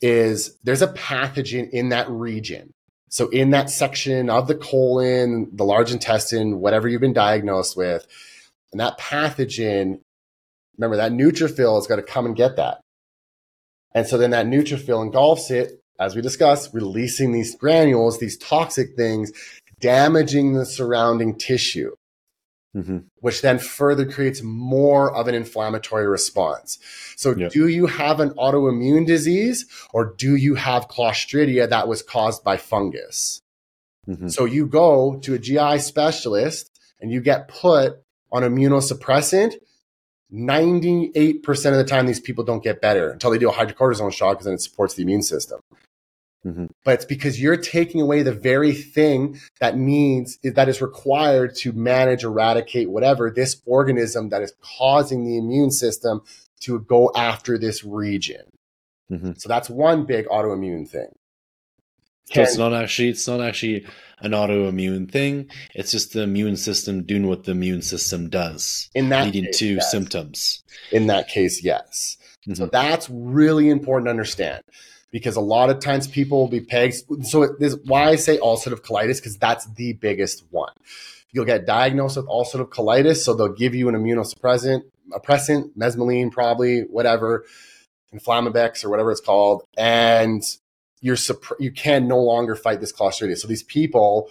[0.00, 2.72] is there's a pathogen in that region.
[3.08, 8.06] So in that section of the colon, the large intestine, whatever you've been diagnosed with,
[8.72, 10.00] and that pathogen
[10.76, 12.80] remember that neutrophil has got to come and get that.
[13.94, 18.96] And so then that neutrophil engulfs it, as we discussed, releasing these granules, these toxic
[18.96, 19.32] things,
[19.80, 21.94] damaging the surrounding tissue,
[22.74, 23.00] Mm-hmm.
[23.20, 26.78] which then further creates more of an inflammatory response.
[27.16, 27.50] So Yeah.
[27.50, 32.56] do you have an autoimmune disease or do you have Clostridia that was caused by
[32.56, 33.42] fungus?
[34.08, 34.28] Mm-hmm.
[34.28, 37.98] So you go to a GI specialist and you get put
[38.32, 39.56] on immunosuppressant.
[40.32, 44.32] 98% of the time, these people don't get better until they do a hydrocortisone shot
[44.32, 45.60] because then it supports the immune system.
[46.44, 46.70] Mhm.
[46.84, 51.72] But it's because you're taking away the very thing that needs, that is required to
[51.72, 56.22] manage, eradicate, whatever, this organism that is causing the immune system
[56.60, 58.42] to go after this region.
[59.10, 59.40] Mhm.
[59.40, 61.14] So that's one big autoimmune thing.
[62.32, 63.84] So it's not actually it's not actually
[64.22, 65.48] an autoimmune thing.
[65.74, 69.58] It's just the immune system doing what the immune system does, in that leading case,
[69.58, 69.90] to yes.
[69.90, 70.62] symptoms.
[70.90, 72.16] in that case, yes.
[72.54, 72.70] So Mhm.
[72.72, 74.62] that's really important to understand
[75.10, 76.96] because a lot of times people will be pegged.
[77.26, 80.72] So it- this is why I say ulcerative colitis because that's the biggest one.
[81.32, 84.82] You'll get diagnosed with ulcerative colitis, so they'll give you an immunosuppressant,
[85.14, 87.44] oppressant, mesmeline, probably whatever,
[88.14, 90.42] Inflamabex or whatever it's called, and
[91.02, 91.16] you're
[91.58, 93.36] you can no longer fight this Clostridia.
[93.36, 94.30] So these people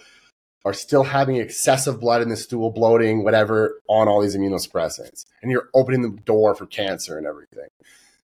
[0.64, 5.24] are still having excessive blood in the stool, bloating, whatever, on all these immunosuppressants.
[5.42, 7.68] And you're opening the door for cancer and everything.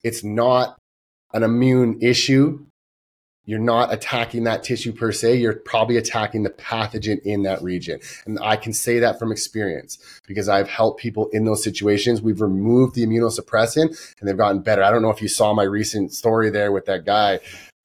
[0.02, 0.76] It's not
[1.32, 2.66] an immune issue.
[3.46, 5.36] You're not attacking that tissue per se.
[5.36, 8.00] You're probably attacking the pathogen in that region.
[8.24, 12.22] And I can say that from experience because I've helped people in those situations.
[12.22, 14.82] We've removed the immunosuppressant and they've gotten better.
[14.82, 17.40] I don't know if you saw my recent story there with that guy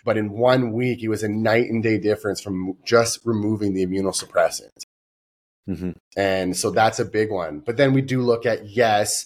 [0.05, 3.85] but in one week, it was a night and day difference from just removing the
[3.85, 4.85] immunosuppressant.
[5.69, 5.91] Mm-hmm.
[6.17, 7.59] And so that's a big one.
[7.59, 9.25] But then we do look at, yes,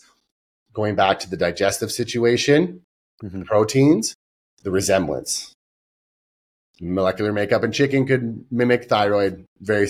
[0.74, 2.82] going back to the digestive situation,
[3.24, 3.44] mm-hmm.
[3.44, 4.16] proteins,
[4.64, 5.54] the resemblance.
[6.82, 9.88] Molecular makeup in chicken could mimic thyroid, very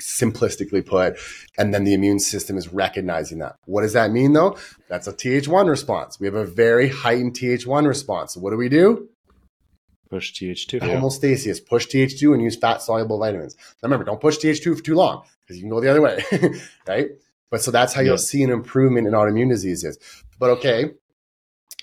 [0.00, 1.18] simplistically put.
[1.58, 3.56] And then the immune system is recognizing that.
[3.64, 4.56] What does that mean though?
[4.88, 6.20] That's a Th1 response.
[6.20, 8.34] We have a very heightened Th1 response.
[8.34, 9.08] So what do we do?
[10.08, 10.80] Push TH2.
[10.80, 11.64] Homeostasis.
[11.66, 13.56] Push TH2 and use fat soluble vitamins.
[13.82, 16.24] Now remember, don't push TH2 for too long because you can go the other way,
[16.88, 17.08] right?
[17.50, 19.98] But so that's how you'll see an improvement in autoimmune diseases.
[20.38, 20.92] But okay,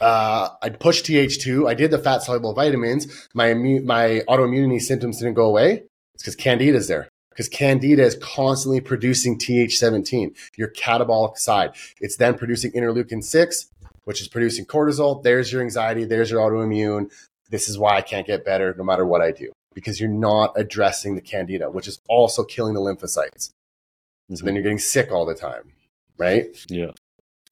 [0.01, 1.67] uh, I pushed TH2.
[1.67, 3.29] I did the fat soluble vitamins.
[3.33, 5.83] My immune, my autoimmunity symptoms didn't go away.
[6.13, 7.09] It's because Candida is there.
[7.29, 11.71] Because Candida is constantly producing TH17, your catabolic side.
[11.99, 13.71] It's then producing interleukin 6,
[14.03, 15.23] which is producing cortisol.
[15.23, 16.05] There's your anxiety.
[16.05, 17.09] There's your autoimmune
[17.53, 20.53] this is why I can't get better no matter what I do because you're not
[20.55, 23.51] addressing the candida, which is also killing the lymphocytes.
[23.51, 24.35] Mm-hmm.
[24.35, 25.71] So then you're getting sick all the time,
[26.17, 26.47] right?
[26.67, 26.93] Yeah.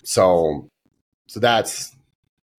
[0.03, 0.67] So,
[1.27, 1.95] so that's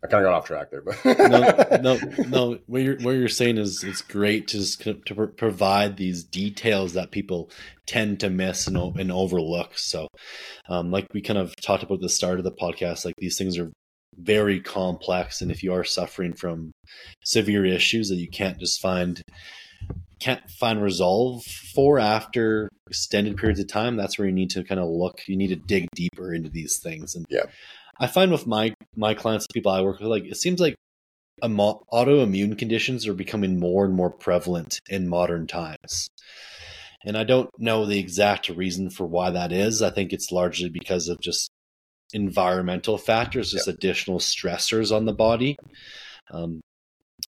[0.04, 1.98] I kind of got off track there, but no, no,
[2.28, 2.58] no.
[2.66, 4.94] What you're what you're saying is it's great to just to
[5.26, 7.50] provide these details that people
[7.86, 9.78] tend to miss and, and overlook.
[9.78, 10.06] So,
[10.68, 13.58] um, like we kind of talked about the start of the podcast, like these things
[13.58, 13.72] are
[14.16, 16.70] very complex and if you are suffering from
[17.24, 19.22] severe issues that you can't just find
[20.20, 21.42] can't find resolve
[21.74, 25.36] for after extended periods of time that's where you need to kind of look you
[25.36, 27.14] need to dig deeper into these things.
[27.14, 27.44] And yeah.
[27.98, 30.76] I find with my my clients people i work with like it seems like
[31.42, 36.08] autoimmune conditions are becoming more and more prevalent in modern times.
[37.04, 39.82] And i don't know the exact reason for why that is.
[39.82, 41.50] I think it's largely because of just
[42.12, 43.76] environmental factors, just yep.
[43.76, 45.56] additional stressors on the body.
[46.30, 46.60] Um,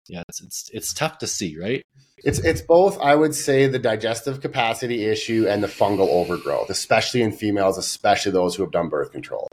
[0.08, 1.82] yeah, it's, it's it's tough to see, right?
[2.18, 3.00] It's it's both.
[3.02, 8.32] I would say the digestive capacity issue and the fungal overgrowth, especially in females, especially
[8.32, 9.50] those who have done birth control.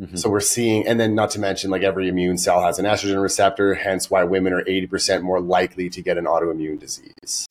[0.00, 0.16] Mm-hmm.
[0.16, 3.22] So we're seeing, and then not to mention, like every immune cell has an estrogen
[3.22, 7.46] receptor, hence why women are eighty percent more likely to get an autoimmune disease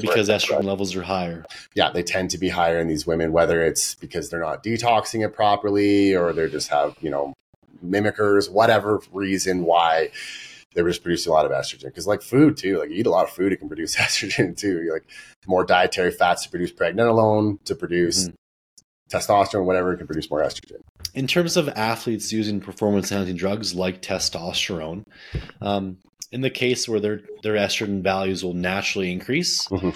[0.00, 1.44] because estrogen levels are higher.
[1.74, 5.24] Yeah, they tend to be higher in these women, whether it's because they're not detoxing
[5.24, 7.34] it properly or they just have, you know,
[7.84, 10.10] mimickers, whatever reason why
[10.74, 11.84] they're just producing a lot of estrogen.
[11.84, 14.56] Because like food too, like you eat a lot of food, it can produce estrogen
[14.56, 14.82] too.
[14.82, 15.06] You're like
[15.46, 19.16] more dietary fats to produce pregnenolone, to produce mm-hmm.
[19.16, 20.80] testosterone, whatever, it can produce more estrogen.
[21.14, 25.02] In terms of athletes using performance enhancing drugs like testosterone,
[25.60, 25.98] um,
[26.32, 29.90] in the case where their their estrogen values will naturally increase, mm-hmm.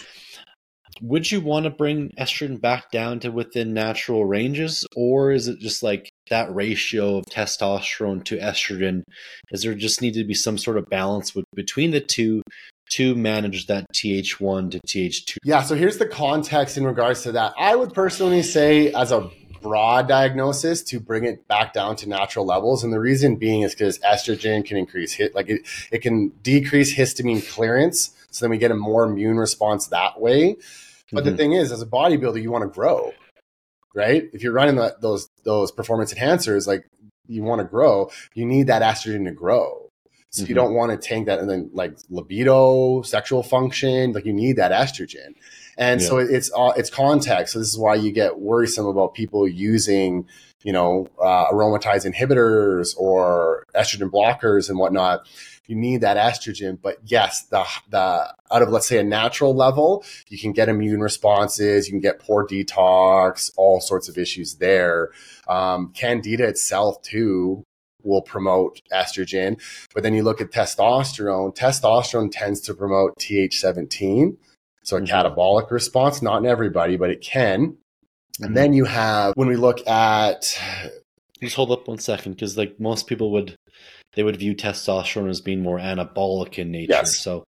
[1.01, 5.59] would you want to bring estrogen back down to within natural ranges, or is it
[5.61, 9.03] just like that ratio of testosterone to estrogen?
[9.51, 12.43] Is there just need to be some sort of balance with, between the two
[12.93, 15.37] to manage that TH1 to TH2?
[15.45, 17.53] Yeah, so here's the context in regards to that.
[17.59, 19.29] I would personally say, as a
[19.67, 22.85] broad diagnosis to bring it back down to natural levels.
[22.85, 26.95] And the reason being is because estrogen can increase hit, like it, it can decrease
[26.95, 28.15] histamine clearance.
[28.31, 30.57] So then we get a more immune response that way.
[31.11, 31.31] But mm-hmm.
[31.31, 33.13] the thing is, as a bodybuilder, you want to grow,
[33.93, 34.31] right?
[34.33, 36.87] If you're running the, those, those performance enhancers, like
[37.27, 39.91] you want to grow, you need that estrogen to grow.
[40.31, 40.49] So mm-hmm.
[40.49, 44.59] you don't want to tank that and then like libido, sexual function, like you need
[44.59, 45.35] that estrogen.
[45.77, 46.07] And yeah.
[46.07, 47.53] so it's uh, it's context.
[47.53, 50.27] So this is why you get worrisome about people using,
[50.63, 55.27] you know, uh, aromatase inhibitors or estrogen blockers and whatnot.
[55.67, 60.05] You need that estrogen, but yes, the the out of let's say a natural level,
[60.29, 65.11] you can get immune responses, you can get poor detox, all sorts of issues there.
[65.49, 67.65] Um, candida itself too
[68.07, 69.61] will promote estrogen.
[69.93, 74.37] But then you look at testosterone, testosterone tends to promote TH17.
[74.87, 75.13] So a mm-hmm.
[75.13, 77.73] catabolic response, not in everybody, but it can.
[77.73, 78.45] Mm-hmm.
[78.45, 80.59] And then you have when we look at
[81.43, 83.57] just hold up one second because like most people would
[84.15, 86.93] they would view testosterone as being more anabolic in nature.
[86.93, 87.19] Yes.
[87.19, 87.45] So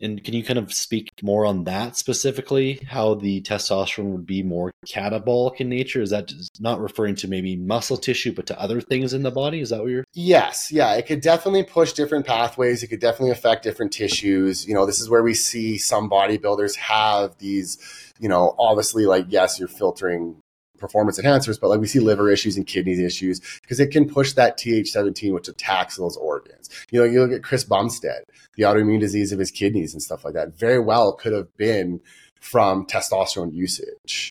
[0.00, 2.80] And can you kind of speak more on that specifically?
[2.88, 6.02] How the testosterone would be more catabolic in nature?
[6.02, 9.60] Is that not referring to maybe muscle tissue, but to other things in the body?
[9.60, 10.04] Is that what you're?
[10.12, 12.82] Yes, yeah, it could definitely push different pathways.
[12.82, 14.66] It could definitely affect different tissues.
[14.66, 17.78] You know, this is where we see some bodybuilders have these,
[18.18, 20.36] you know, obviously, like, yes, you're filtering
[20.78, 24.32] performance enhancers, but like we see liver issues and kidney issues because it can push
[24.34, 26.70] that Th17, which attacks those organs.
[26.90, 28.24] You know, you look at Chris Bumstead,
[28.56, 32.00] the autoimmune disease of his kidneys and stuff like that, very well could have been
[32.40, 34.30] from testosterone usage.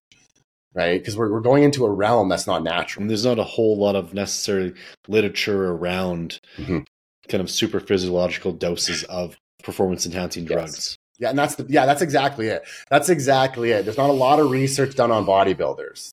[0.74, 3.02] Right, because we're, we're going into a realm that's not natural.
[3.02, 4.74] And there's not a whole lot of necessary
[5.07, 6.86] literature around Mhm.
[7.28, 10.52] kind of super physiological doses of performance enhancing Yes.
[10.52, 10.98] drugs.
[11.18, 12.61] Yeah, and that's the yeah, that's exactly it.
[12.91, 13.86] That's exactly it.
[13.86, 16.11] There's not a lot of research done on bodybuilders.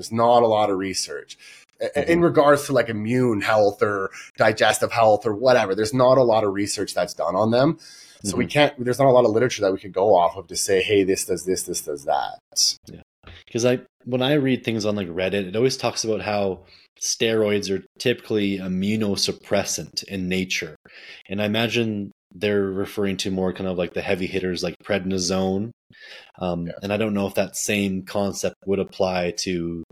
[0.00, 1.36] There's not a lot of research
[1.78, 2.24] A- in mm-hmm.
[2.24, 5.74] regards to like immune health or digestive health or whatever.
[5.74, 7.78] There's not a lot of research that's done on them.
[8.24, 8.50] So we mm-hmm.
[8.50, 8.82] can't.
[8.82, 11.04] There's not a lot of literature that we could go off of to say, hey,
[11.04, 12.38] this does this, this does that.
[12.90, 13.02] Yeah.
[13.44, 16.60] Because I when I read things on like Reddit, it always talks about how
[16.98, 20.76] steroids are typically immunosuppressant in nature,
[21.28, 25.70] and I imagine they're referring to more kind of like the heavy hitters like prednisone,
[26.38, 26.72] um, Yeah.
[26.82, 29.82] and I don't know if that same concept would apply to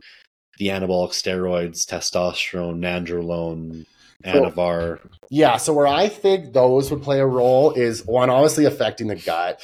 [0.59, 3.85] the anabolic steroids, testosterone, nandrolone,
[4.25, 4.99] So- anavar.
[5.31, 5.57] Yeah.
[5.57, 9.61] So where I think those would play a role is one, obviously affecting the gut.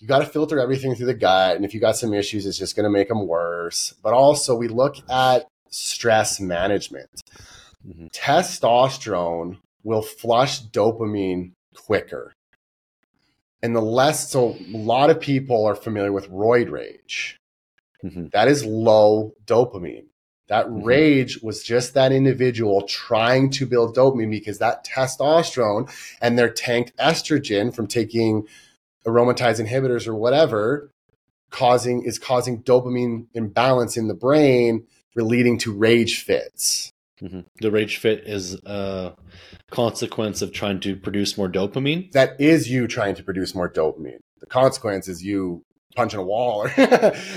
[0.00, 2.58] You got to filter everything through the gut, and if you got some issues, it's
[2.58, 3.94] just going to make them worse.
[4.02, 7.08] But also, we look at stress management.
[7.88, 8.10] Mhm.
[8.12, 12.32] Testosterone will flush dopamine quicker.
[13.62, 17.38] And the less, so a lot of people are familiar with roid rage.
[18.04, 18.30] Mhm.
[18.32, 20.06] That is low dopamine.
[20.48, 20.84] That Mhm.
[20.84, 25.90] rage was just that individual trying to build dopamine because that testosterone
[26.20, 28.46] and their tanked estrogen from taking
[29.06, 30.90] aromatase inhibitors or whatever
[31.50, 34.86] causing is causing dopamine imbalance in the brain
[35.16, 36.90] leading to rage fits.
[37.22, 37.44] Mhm.
[37.60, 39.12] The rage fit is a
[39.70, 42.10] consequence of trying to produce more dopamine.
[42.12, 44.18] That is you trying to produce more dopamine.
[44.40, 45.64] The consequence is you
[45.96, 46.68] punching a wall.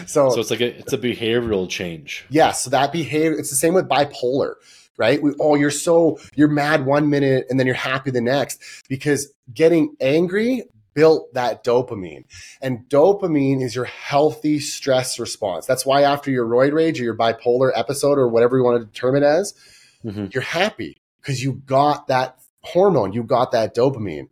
[0.08, 2.26] so, So it's like a, it's a behavioral change.
[2.30, 4.56] yeah, so that behavior it's the same with bipolar,
[4.98, 5.22] right?
[5.22, 8.60] We, oh, you're so you're mad one minute and then you're happy the next
[8.90, 10.64] because getting angry
[10.98, 12.24] built that dopamine.
[12.60, 15.68] And dopamine is your healthy stress response.
[15.68, 19.00] That's why after your roid rage or your bipolar episode or whatever you want to
[19.00, 19.54] term it as,
[20.04, 20.34] Mhm.
[20.34, 24.30] you're happy because you got that hormone, you got that dopamine.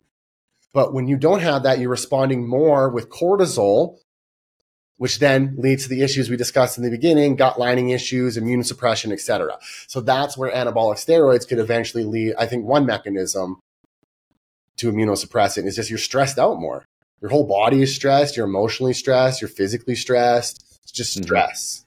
[0.72, 3.98] But when you don't have that, you're responding more with cortisol,
[4.96, 8.64] which then leads to the issues we discussed in the beginning, gut lining issues, immune
[8.64, 9.56] suppression, etc.
[9.86, 12.34] So that's where anabolic steroids could eventually lead.
[12.36, 13.60] I think one mechanism
[14.78, 16.84] to immunosuppressant is just you're stressed out more.
[17.20, 20.62] Your whole body is stressed, you're emotionally stressed, you're physically stressed.
[20.82, 21.24] It's just Mhm.
[21.24, 21.84] stress.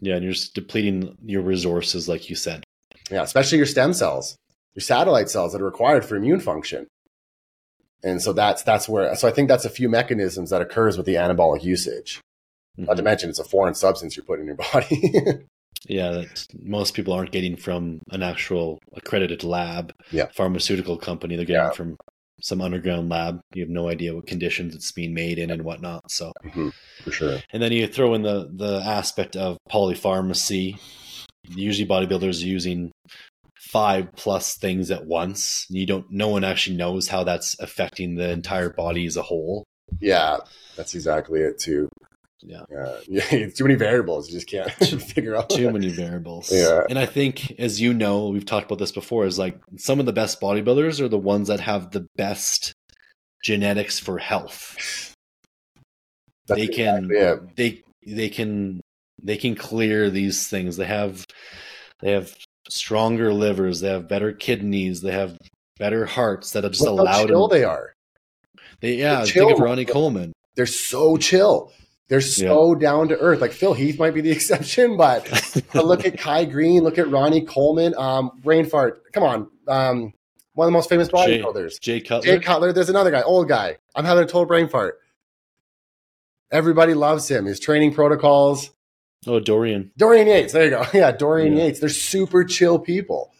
[0.00, 2.64] Yeah, and you're just depleting your resources, like you said.
[3.10, 4.36] Yeah, especially your stem cells,
[4.74, 6.86] your satellite cells that are required for immune function.
[8.02, 11.06] And so that's that's where so I think that's a few mechanisms that occurs with
[11.06, 12.20] the anabolic usage.
[12.76, 13.04] Not to Mhm.
[13.04, 15.46] mention it's a foreign substance you're putting in your body.
[15.88, 20.26] Yeah, that most people aren't getting from an actual accredited lab, Yeah.
[20.34, 21.36] pharmaceutical company.
[21.36, 21.70] They're getting Yeah.
[21.72, 21.96] from
[22.40, 23.40] some underground lab.
[23.54, 26.10] You have no idea what conditions it's being made in and whatnot.
[26.10, 26.68] So, mm-hmm,
[27.02, 27.38] for sure.
[27.52, 30.78] and then you throw in the the aspect of polypharmacy.
[31.54, 32.90] Usually, bodybuilders are using
[33.70, 35.66] five plus things at once.
[35.68, 36.06] You don't.
[36.10, 39.64] No one actually knows how that's affecting the entire body as a whole.
[40.00, 40.38] Yeah,
[40.76, 41.88] that's exactly it too.
[42.44, 42.64] Yeah.
[42.70, 42.98] Yeah,
[43.32, 44.28] yeah too many variables.
[44.28, 44.70] You just can't
[45.02, 45.50] figure out.
[45.50, 46.52] too many variables.
[46.52, 46.82] Yeah.
[46.88, 50.06] And I think, as you know, we've talked about this before, is like some of
[50.06, 52.74] the best bodybuilders are the ones that have the best
[53.42, 54.76] genetics for health.
[56.46, 57.56] That's they can exactly it.
[57.56, 57.82] they
[58.14, 58.80] they can
[59.22, 60.76] they can clear these things.
[60.76, 61.24] They have
[62.00, 62.34] they have
[62.68, 65.38] stronger livers, they have better kidneys, they have
[65.78, 67.58] better hearts that have just allowed chill them.
[67.58, 67.94] they are.
[68.80, 69.58] They, yeah, think of.
[69.58, 70.32] Ronnie Coleman.
[70.56, 71.72] They're so chill.
[72.08, 73.40] They're so down to earth.
[73.40, 75.24] Like Phil Heath might be the exception, but
[75.72, 79.10] But look at Kai Greene, look at Ronnie Coleman, um, Brain Fart.
[79.12, 80.12] Come on, um,
[80.52, 81.80] one of the most famous Jay- bodybuilders.
[81.80, 82.26] Jay Cutler.
[82.26, 82.72] Jay Cutler.
[82.72, 83.78] There's another guy, old guy.
[83.94, 84.98] I'm having a total brain fart.
[86.50, 87.46] Everybody loves him.
[87.46, 88.70] His training protocols.
[89.26, 89.90] oh, Dorian.
[89.96, 90.52] Dorian Yates.
[90.52, 90.84] There you go.
[90.94, 91.64] Yeah, Dorian Yeah.
[91.64, 91.80] Yates.
[91.80, 93.32] They're super chill people.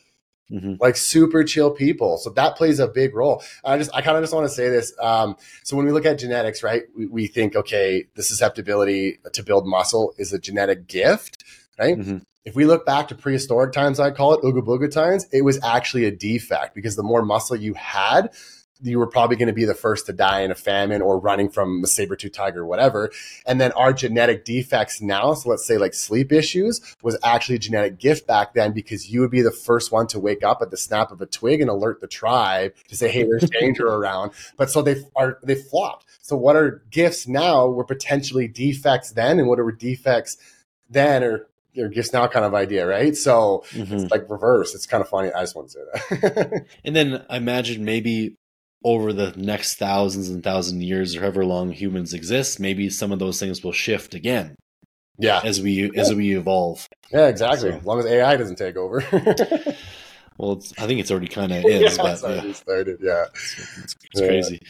[0.49, 2.19] Hmm Like super chill people.
[2.19, 3.43] So that plays a big role.
[3.65, 4.93] I just, I kind of just want to say this.
[5.01, 9.43] Um, so when we look at genetics, right, we, we think, okay, the susceptibility to
[9.43, 11.45] build muscle is a genetic gift,
[11.79, 11.99] right?
[11.99, 12.25] Mhm.
[12.45, 15.59] If we look back to prehistoric times, I call it Ooga Booga times, it was
[15.65, 18.35] actually a defect because the more muscle you had,
[18.83, 21.49] you were probably going to be the first to die in a famine or running
[21.49, 23.11] from a saber tooth tiger or whatever.
[23.47, 27.61] And then our genetic defects now, so let's say like sleep issues, was actually a
[27.61, 30.71] genetic gift back then because you would be the first one to wake up at
[30.71, 34.33] the snap of a twig and alert the tribe to say, hey, there's danger around.
[34.57, 36.07] But so they are they flopped.
[36.21, 40.37] So what are gifts now were potentially defects then, and what are defects
[40.89, 43.17] then or or gifts now kind of idea, right?
[43.17, 43.95] So mm-hmm.
[43.95, 44.75] it's like reverse.
[44.75, 45.33] It's kind of funny.
[45.33, 46.67] I just want to say that.
[46.85, 48.37] and then I imagine maybe
[48.85, 53.19] over the next thousands and thousand years or however long humans exist, maybe some of
[53.19, 54.55] those things will shift again.
[55.19, 55.41] Yeah.
[55.43, 56.01] As we yeah.
[56.01, 56.89] as we evolve.
[57.11, 57.71] Yeah, exactly.
[57.71, 57.77] So.
[57.77, 59.05] As long as AI doesn't take over.
[60.39, 62.53] well, I think it's already kind of is, yeah, but yeah.
[62.53, 62.99] started.
[63.01, 64.61] Yeah, it's, it's crazy.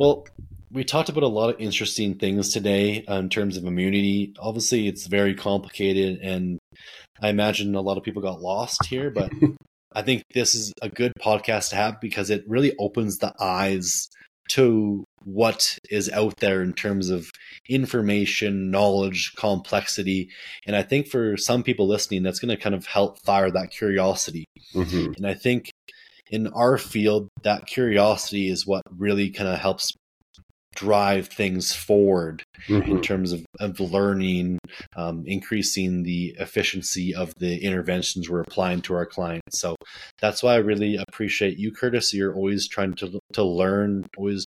[0.00, 0.26] well,
[0.70, 4.34] we talked about a lot of interesting things today uh, in terms of immunity.
[4.38, 6.58] Obviously, it's very complicated, and
[7.20, 9.10] I imagine a lot of people got lost here.
[9.10, 9.30] But
[9.96, 14.08] I think this is a good podcast to have because it really opens the eyes
[14.50, 17.30] to what is out there in terms of
[17.68, 20.28] information, knowledge, complexity.
[20.66, 23.70] And I think for some people listening, that's going to kind of help fire that
[23.70, 24.44] curiosity.
[24.74, 25.14] Mm-hmm.
[25.16, 25.70] And I think
[26.30, 29.92] in our field, that curiosity is what really kind of helps
[30.76, 32.90] drive things forward mm-hmm.
[32.90, 34.58] in terms of, of learning,
[34.94, 39.58] um, increasing the efficiency of the interventions we're applying to our clients.
[39.58, 39.74] So
[40.20, 42.14] that's why I really appreciate you, Curtis.
[42.14, 44.46] You're always trying to to learn, always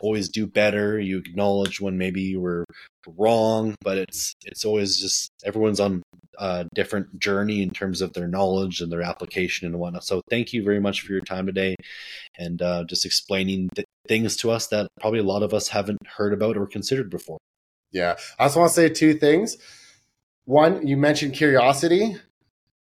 [0.00, 1.00] always do better.
[1.00, 2.64] You acknowledge when maybe you were
[3.16, 6.02] wrong, but it's it's always just everyone's on
[6.38, 10.04] a different journey in terms of their knowledge and their application and whatnot.
[10.04, 11.76] So thank you very much for your time today
[12.38, 16.04] and uh, just explaining th- things to us that probably a lot of us haven't
[16.04, 17.38] heard about or considered before.
[17.92, 18.16] Yeah.
[18.40, 19.56] I just want to say two things.
[20.46, 22.16] One, you mentioned curiosity.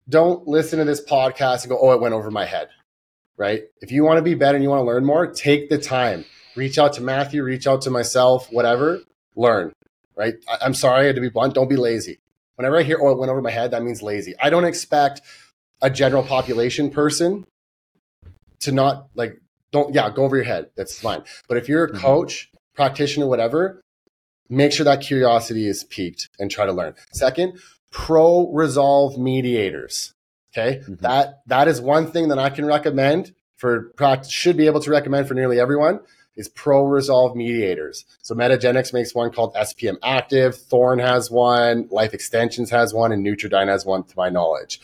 [0.08, 2.70] Don't listen to this podcast and go, oh, it went over my head,
[3.36, 3.62] right?
[3.80, 6.24] If you want to be better and you want to learn more, take the time.
[6.56, 9.00] Reach out to Matthew, reach out to myself, whatever,
[9.36, 9.72] learn,
[10.16, 10.34] right?
[10.48, 11.54] I- am sorry I had to be blunt.
[11.54, 12.18] Don't be lazy.
[12.56, 14.34] Whenever I hear, oh, it went over my head, that means lazy.
[14.42, 15.20] I don't expect
[15.80, 17.44] a general population person
[18.60, 19.40] to not like,
[19.72, 20.70] don't, yeah, go over your head.
[20.76, 21.22] That's fine.
[21.48, 21.98] But if you're a mm-hmm.
[21.98, 22.56] coach, mm-hmm.
[22.74, 23.82] practitioner, whatever,
[24.48, 26.94] make sure that curiosity is piqued and try to learn.
[27.12, 27.58] Second,
[27.90, 30.14] pro resolve mediators.
[30.52, 30.78] Okay.
[30.78, 30.94] Mm-hmm.
[31.00, 34.90] That, that is one thing that I can recommend for practice, should be able to
[34.90, 36.00] recommend for nearly everyone
[36.36, 38.04] is pro resolve mediators.
[38.22, 43.24] So Metagenics makes one called SPM Active, Thorne has one, Life Extensions has one, and
[43.24, 44.80] Nutri-Dyn has one to my knowledge.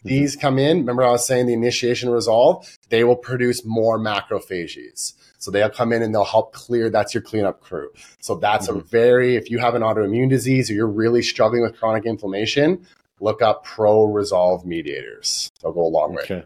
[0.00, 0.08] Mm-hmm.
[0.08, 5.14] These come in, remember I was saying the initiation resolve, they will produce more macrophages.
[5.38, 6.90] So they'll come in and they'll help clear.
[6.90, 7.90] That's your cleanup crew.
[8.20, 8.80] So that's mm-hmm.
[8.80, 12.86] a very, if you have an autoimmune disease or you're really struggling with chronic inflammation,
[13.20, 15.50] look up pro resolve mediators.
[15.62, 16.34] They'll go a long okay.
[16.36, 16.44] way.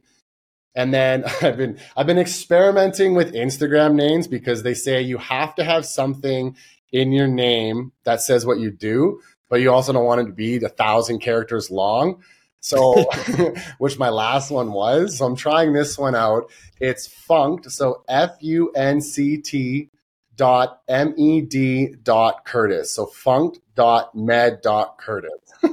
[0.77, 5.55] And then I've been I've been experimenting with Instagram names because they say you have
[5.55, 6.55] to have something
[6.93, 10.33] in your name that says what you do, but you also don't want it to
[10.33, 12.23] be a thousand characters long.
[12.61, 13.05] So,
[13.79, 15.19] which my last one was.
[15.19, 16.51] So I'm trying this one out.
[16.81, 17.71] It's funct.
[17.71, 19.91] So F U N C T
[20.35, 22.95] dot M E D dot Curtis.
[22.95, 25.31] So funct dot med dot Curtis.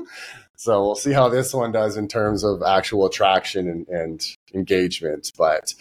[0.61, 4.23] So we'll see how this one does in terms of actual attraction and, and
[4.53, 5.31] engagement.
[5.35, 5.73] But,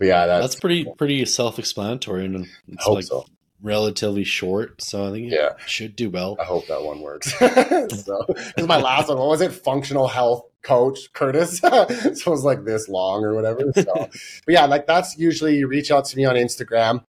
[0.00, 3.24] but yeah, that's, that's pretty pretty self explanatory and it's like so.
[3.62, 4.82] Relatively short.
[4.82, 5.50] So I think yeah.
[5.66, 6.36] should do well.
[6.40, 7.32] I hope that one works.
[7.38, 8.26] so
[8.56, 9.18] this my last one.
[9.18, 9.52] What was it?
[9.52, 11.58] Functional health coach Curtis.
[11.58, 13.72] so it was like this long or whatever.
[13.74, 14.10] So, but
[14.48, 17.04] yeah, like that's usually you reach out to me on Instagram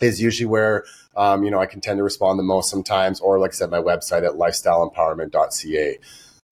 [0.00, 0.84] is usually where
[1.16, 3.70] um, you know I can tend to respond the most sometimes, or like I said,
[3.70, 5.98] my website at lifestyle.empowerment.ca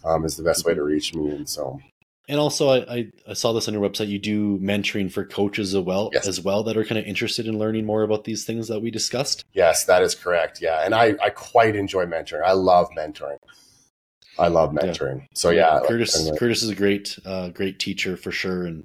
[0.04, 1.30] um, is the best way to reach me.
[1.30, 1.80] And so,
[2.28, 4.08] and also, I, I, saw this on your website.
[4.08, 6.26] You do mentoring for coaches as well, yes.
[6.26, 8.90] as well that are kind of interested in learning more about these things that we
[8.90, 9.44] discussed.
[9.52, 10.62] Yes, that is correct.
[10.62, 12.42] Yeah, and I, I quite enjoy mentoring.
[12.42, 13.38] I love mentoring.
[14.38, 15.20] I love mentoring.
[15.20, 15.26] Yeah.
[15.34, 18.84] So yeah, Curtis like, Curtis is a great uh, great teacher for sure, and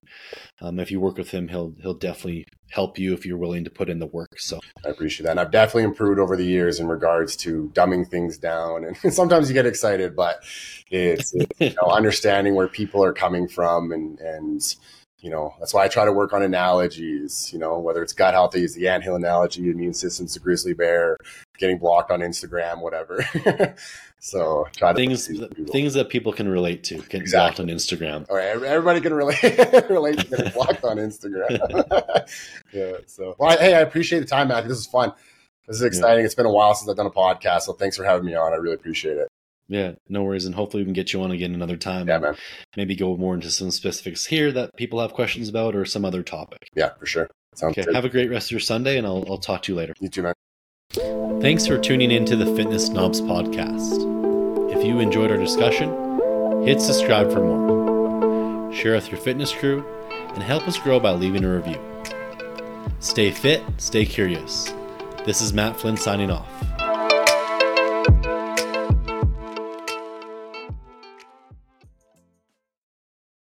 [0.62, 3.70] um, if you work with him, he'll he'll definitely help you if you're willing to
[3.70, 4.40] put in the work.
[4.40, 8.08] So I appreciate that, and I've definitely improved over the years in regards to dumbing
[8.08, 8.86] things down.
[8.86, 10.44] And sometimes you get excited, but
[10.92, 14.76] it's, it's you know, understanding where people are coming from and and
[15.22, 18.34] you know, that's why I try to work on analogies, you know, whether it's gut
[18.34, 21.18] health, I use the anthill analogy, immune system's the grizzly bear,
[21.58, 23.26] getting blocked on Instagram, whatever.
[24.20, 25.28] so try to things
[25.72, 27.30] things that people can relate to get exactly.
[27.30, 28.30] blocked on Instagram.
[28.30, 29.42] All right, everybody can relate
[29.90, 32.30] relate to getting blocked on Instagram.
[32.74, 32.94] yeah.
[33.08, 34.70] So well, I, hey, I appreciate the time, Matthew.
[34.70, 35.12] This is fun.
[35.68, 36.20] This is exciting.
[36.20, 36.26] Yeah.
[36.26, 38.54] It's been a while since I've done a podcast, so thanks for having me on.
[38.54, 39.28] I really appreciate it.
[39.70, 40.46] Yeah, no worries.
[40.46, 42.08] And hopefully we can get you on again another time.
[42.08, 42.36] Yeah, man.
[42.76, 46.24] Maybe go more into some specifics here that people have questions about or some other
[46.24, 46.68] topic.
[46.76, 47.30] Yeah, for sure.
[47.56, 47.86] Sounds okay.
[47.86, 47.96] Good.
[47.96, 49.94] Have a great rest of your Sunday and I'll, I'll talk to you later.
[50.00, 50.34] You too, man.
[51.40, 54.76] Thanks for tuning in to the Fitness Snobs podcast.
[54.76, 55.90] If you enjoyed our discussion,
[56.66, 58.74] hit subscribe for more.
[58.74, 59.86] Share with your fitness crew
[60.34, 61.80] and help us grow by leaving a review.
[63.00, 64.74] Stay fit, stay curious.
[65.26, 66.69] This is Matt Flynn signing off.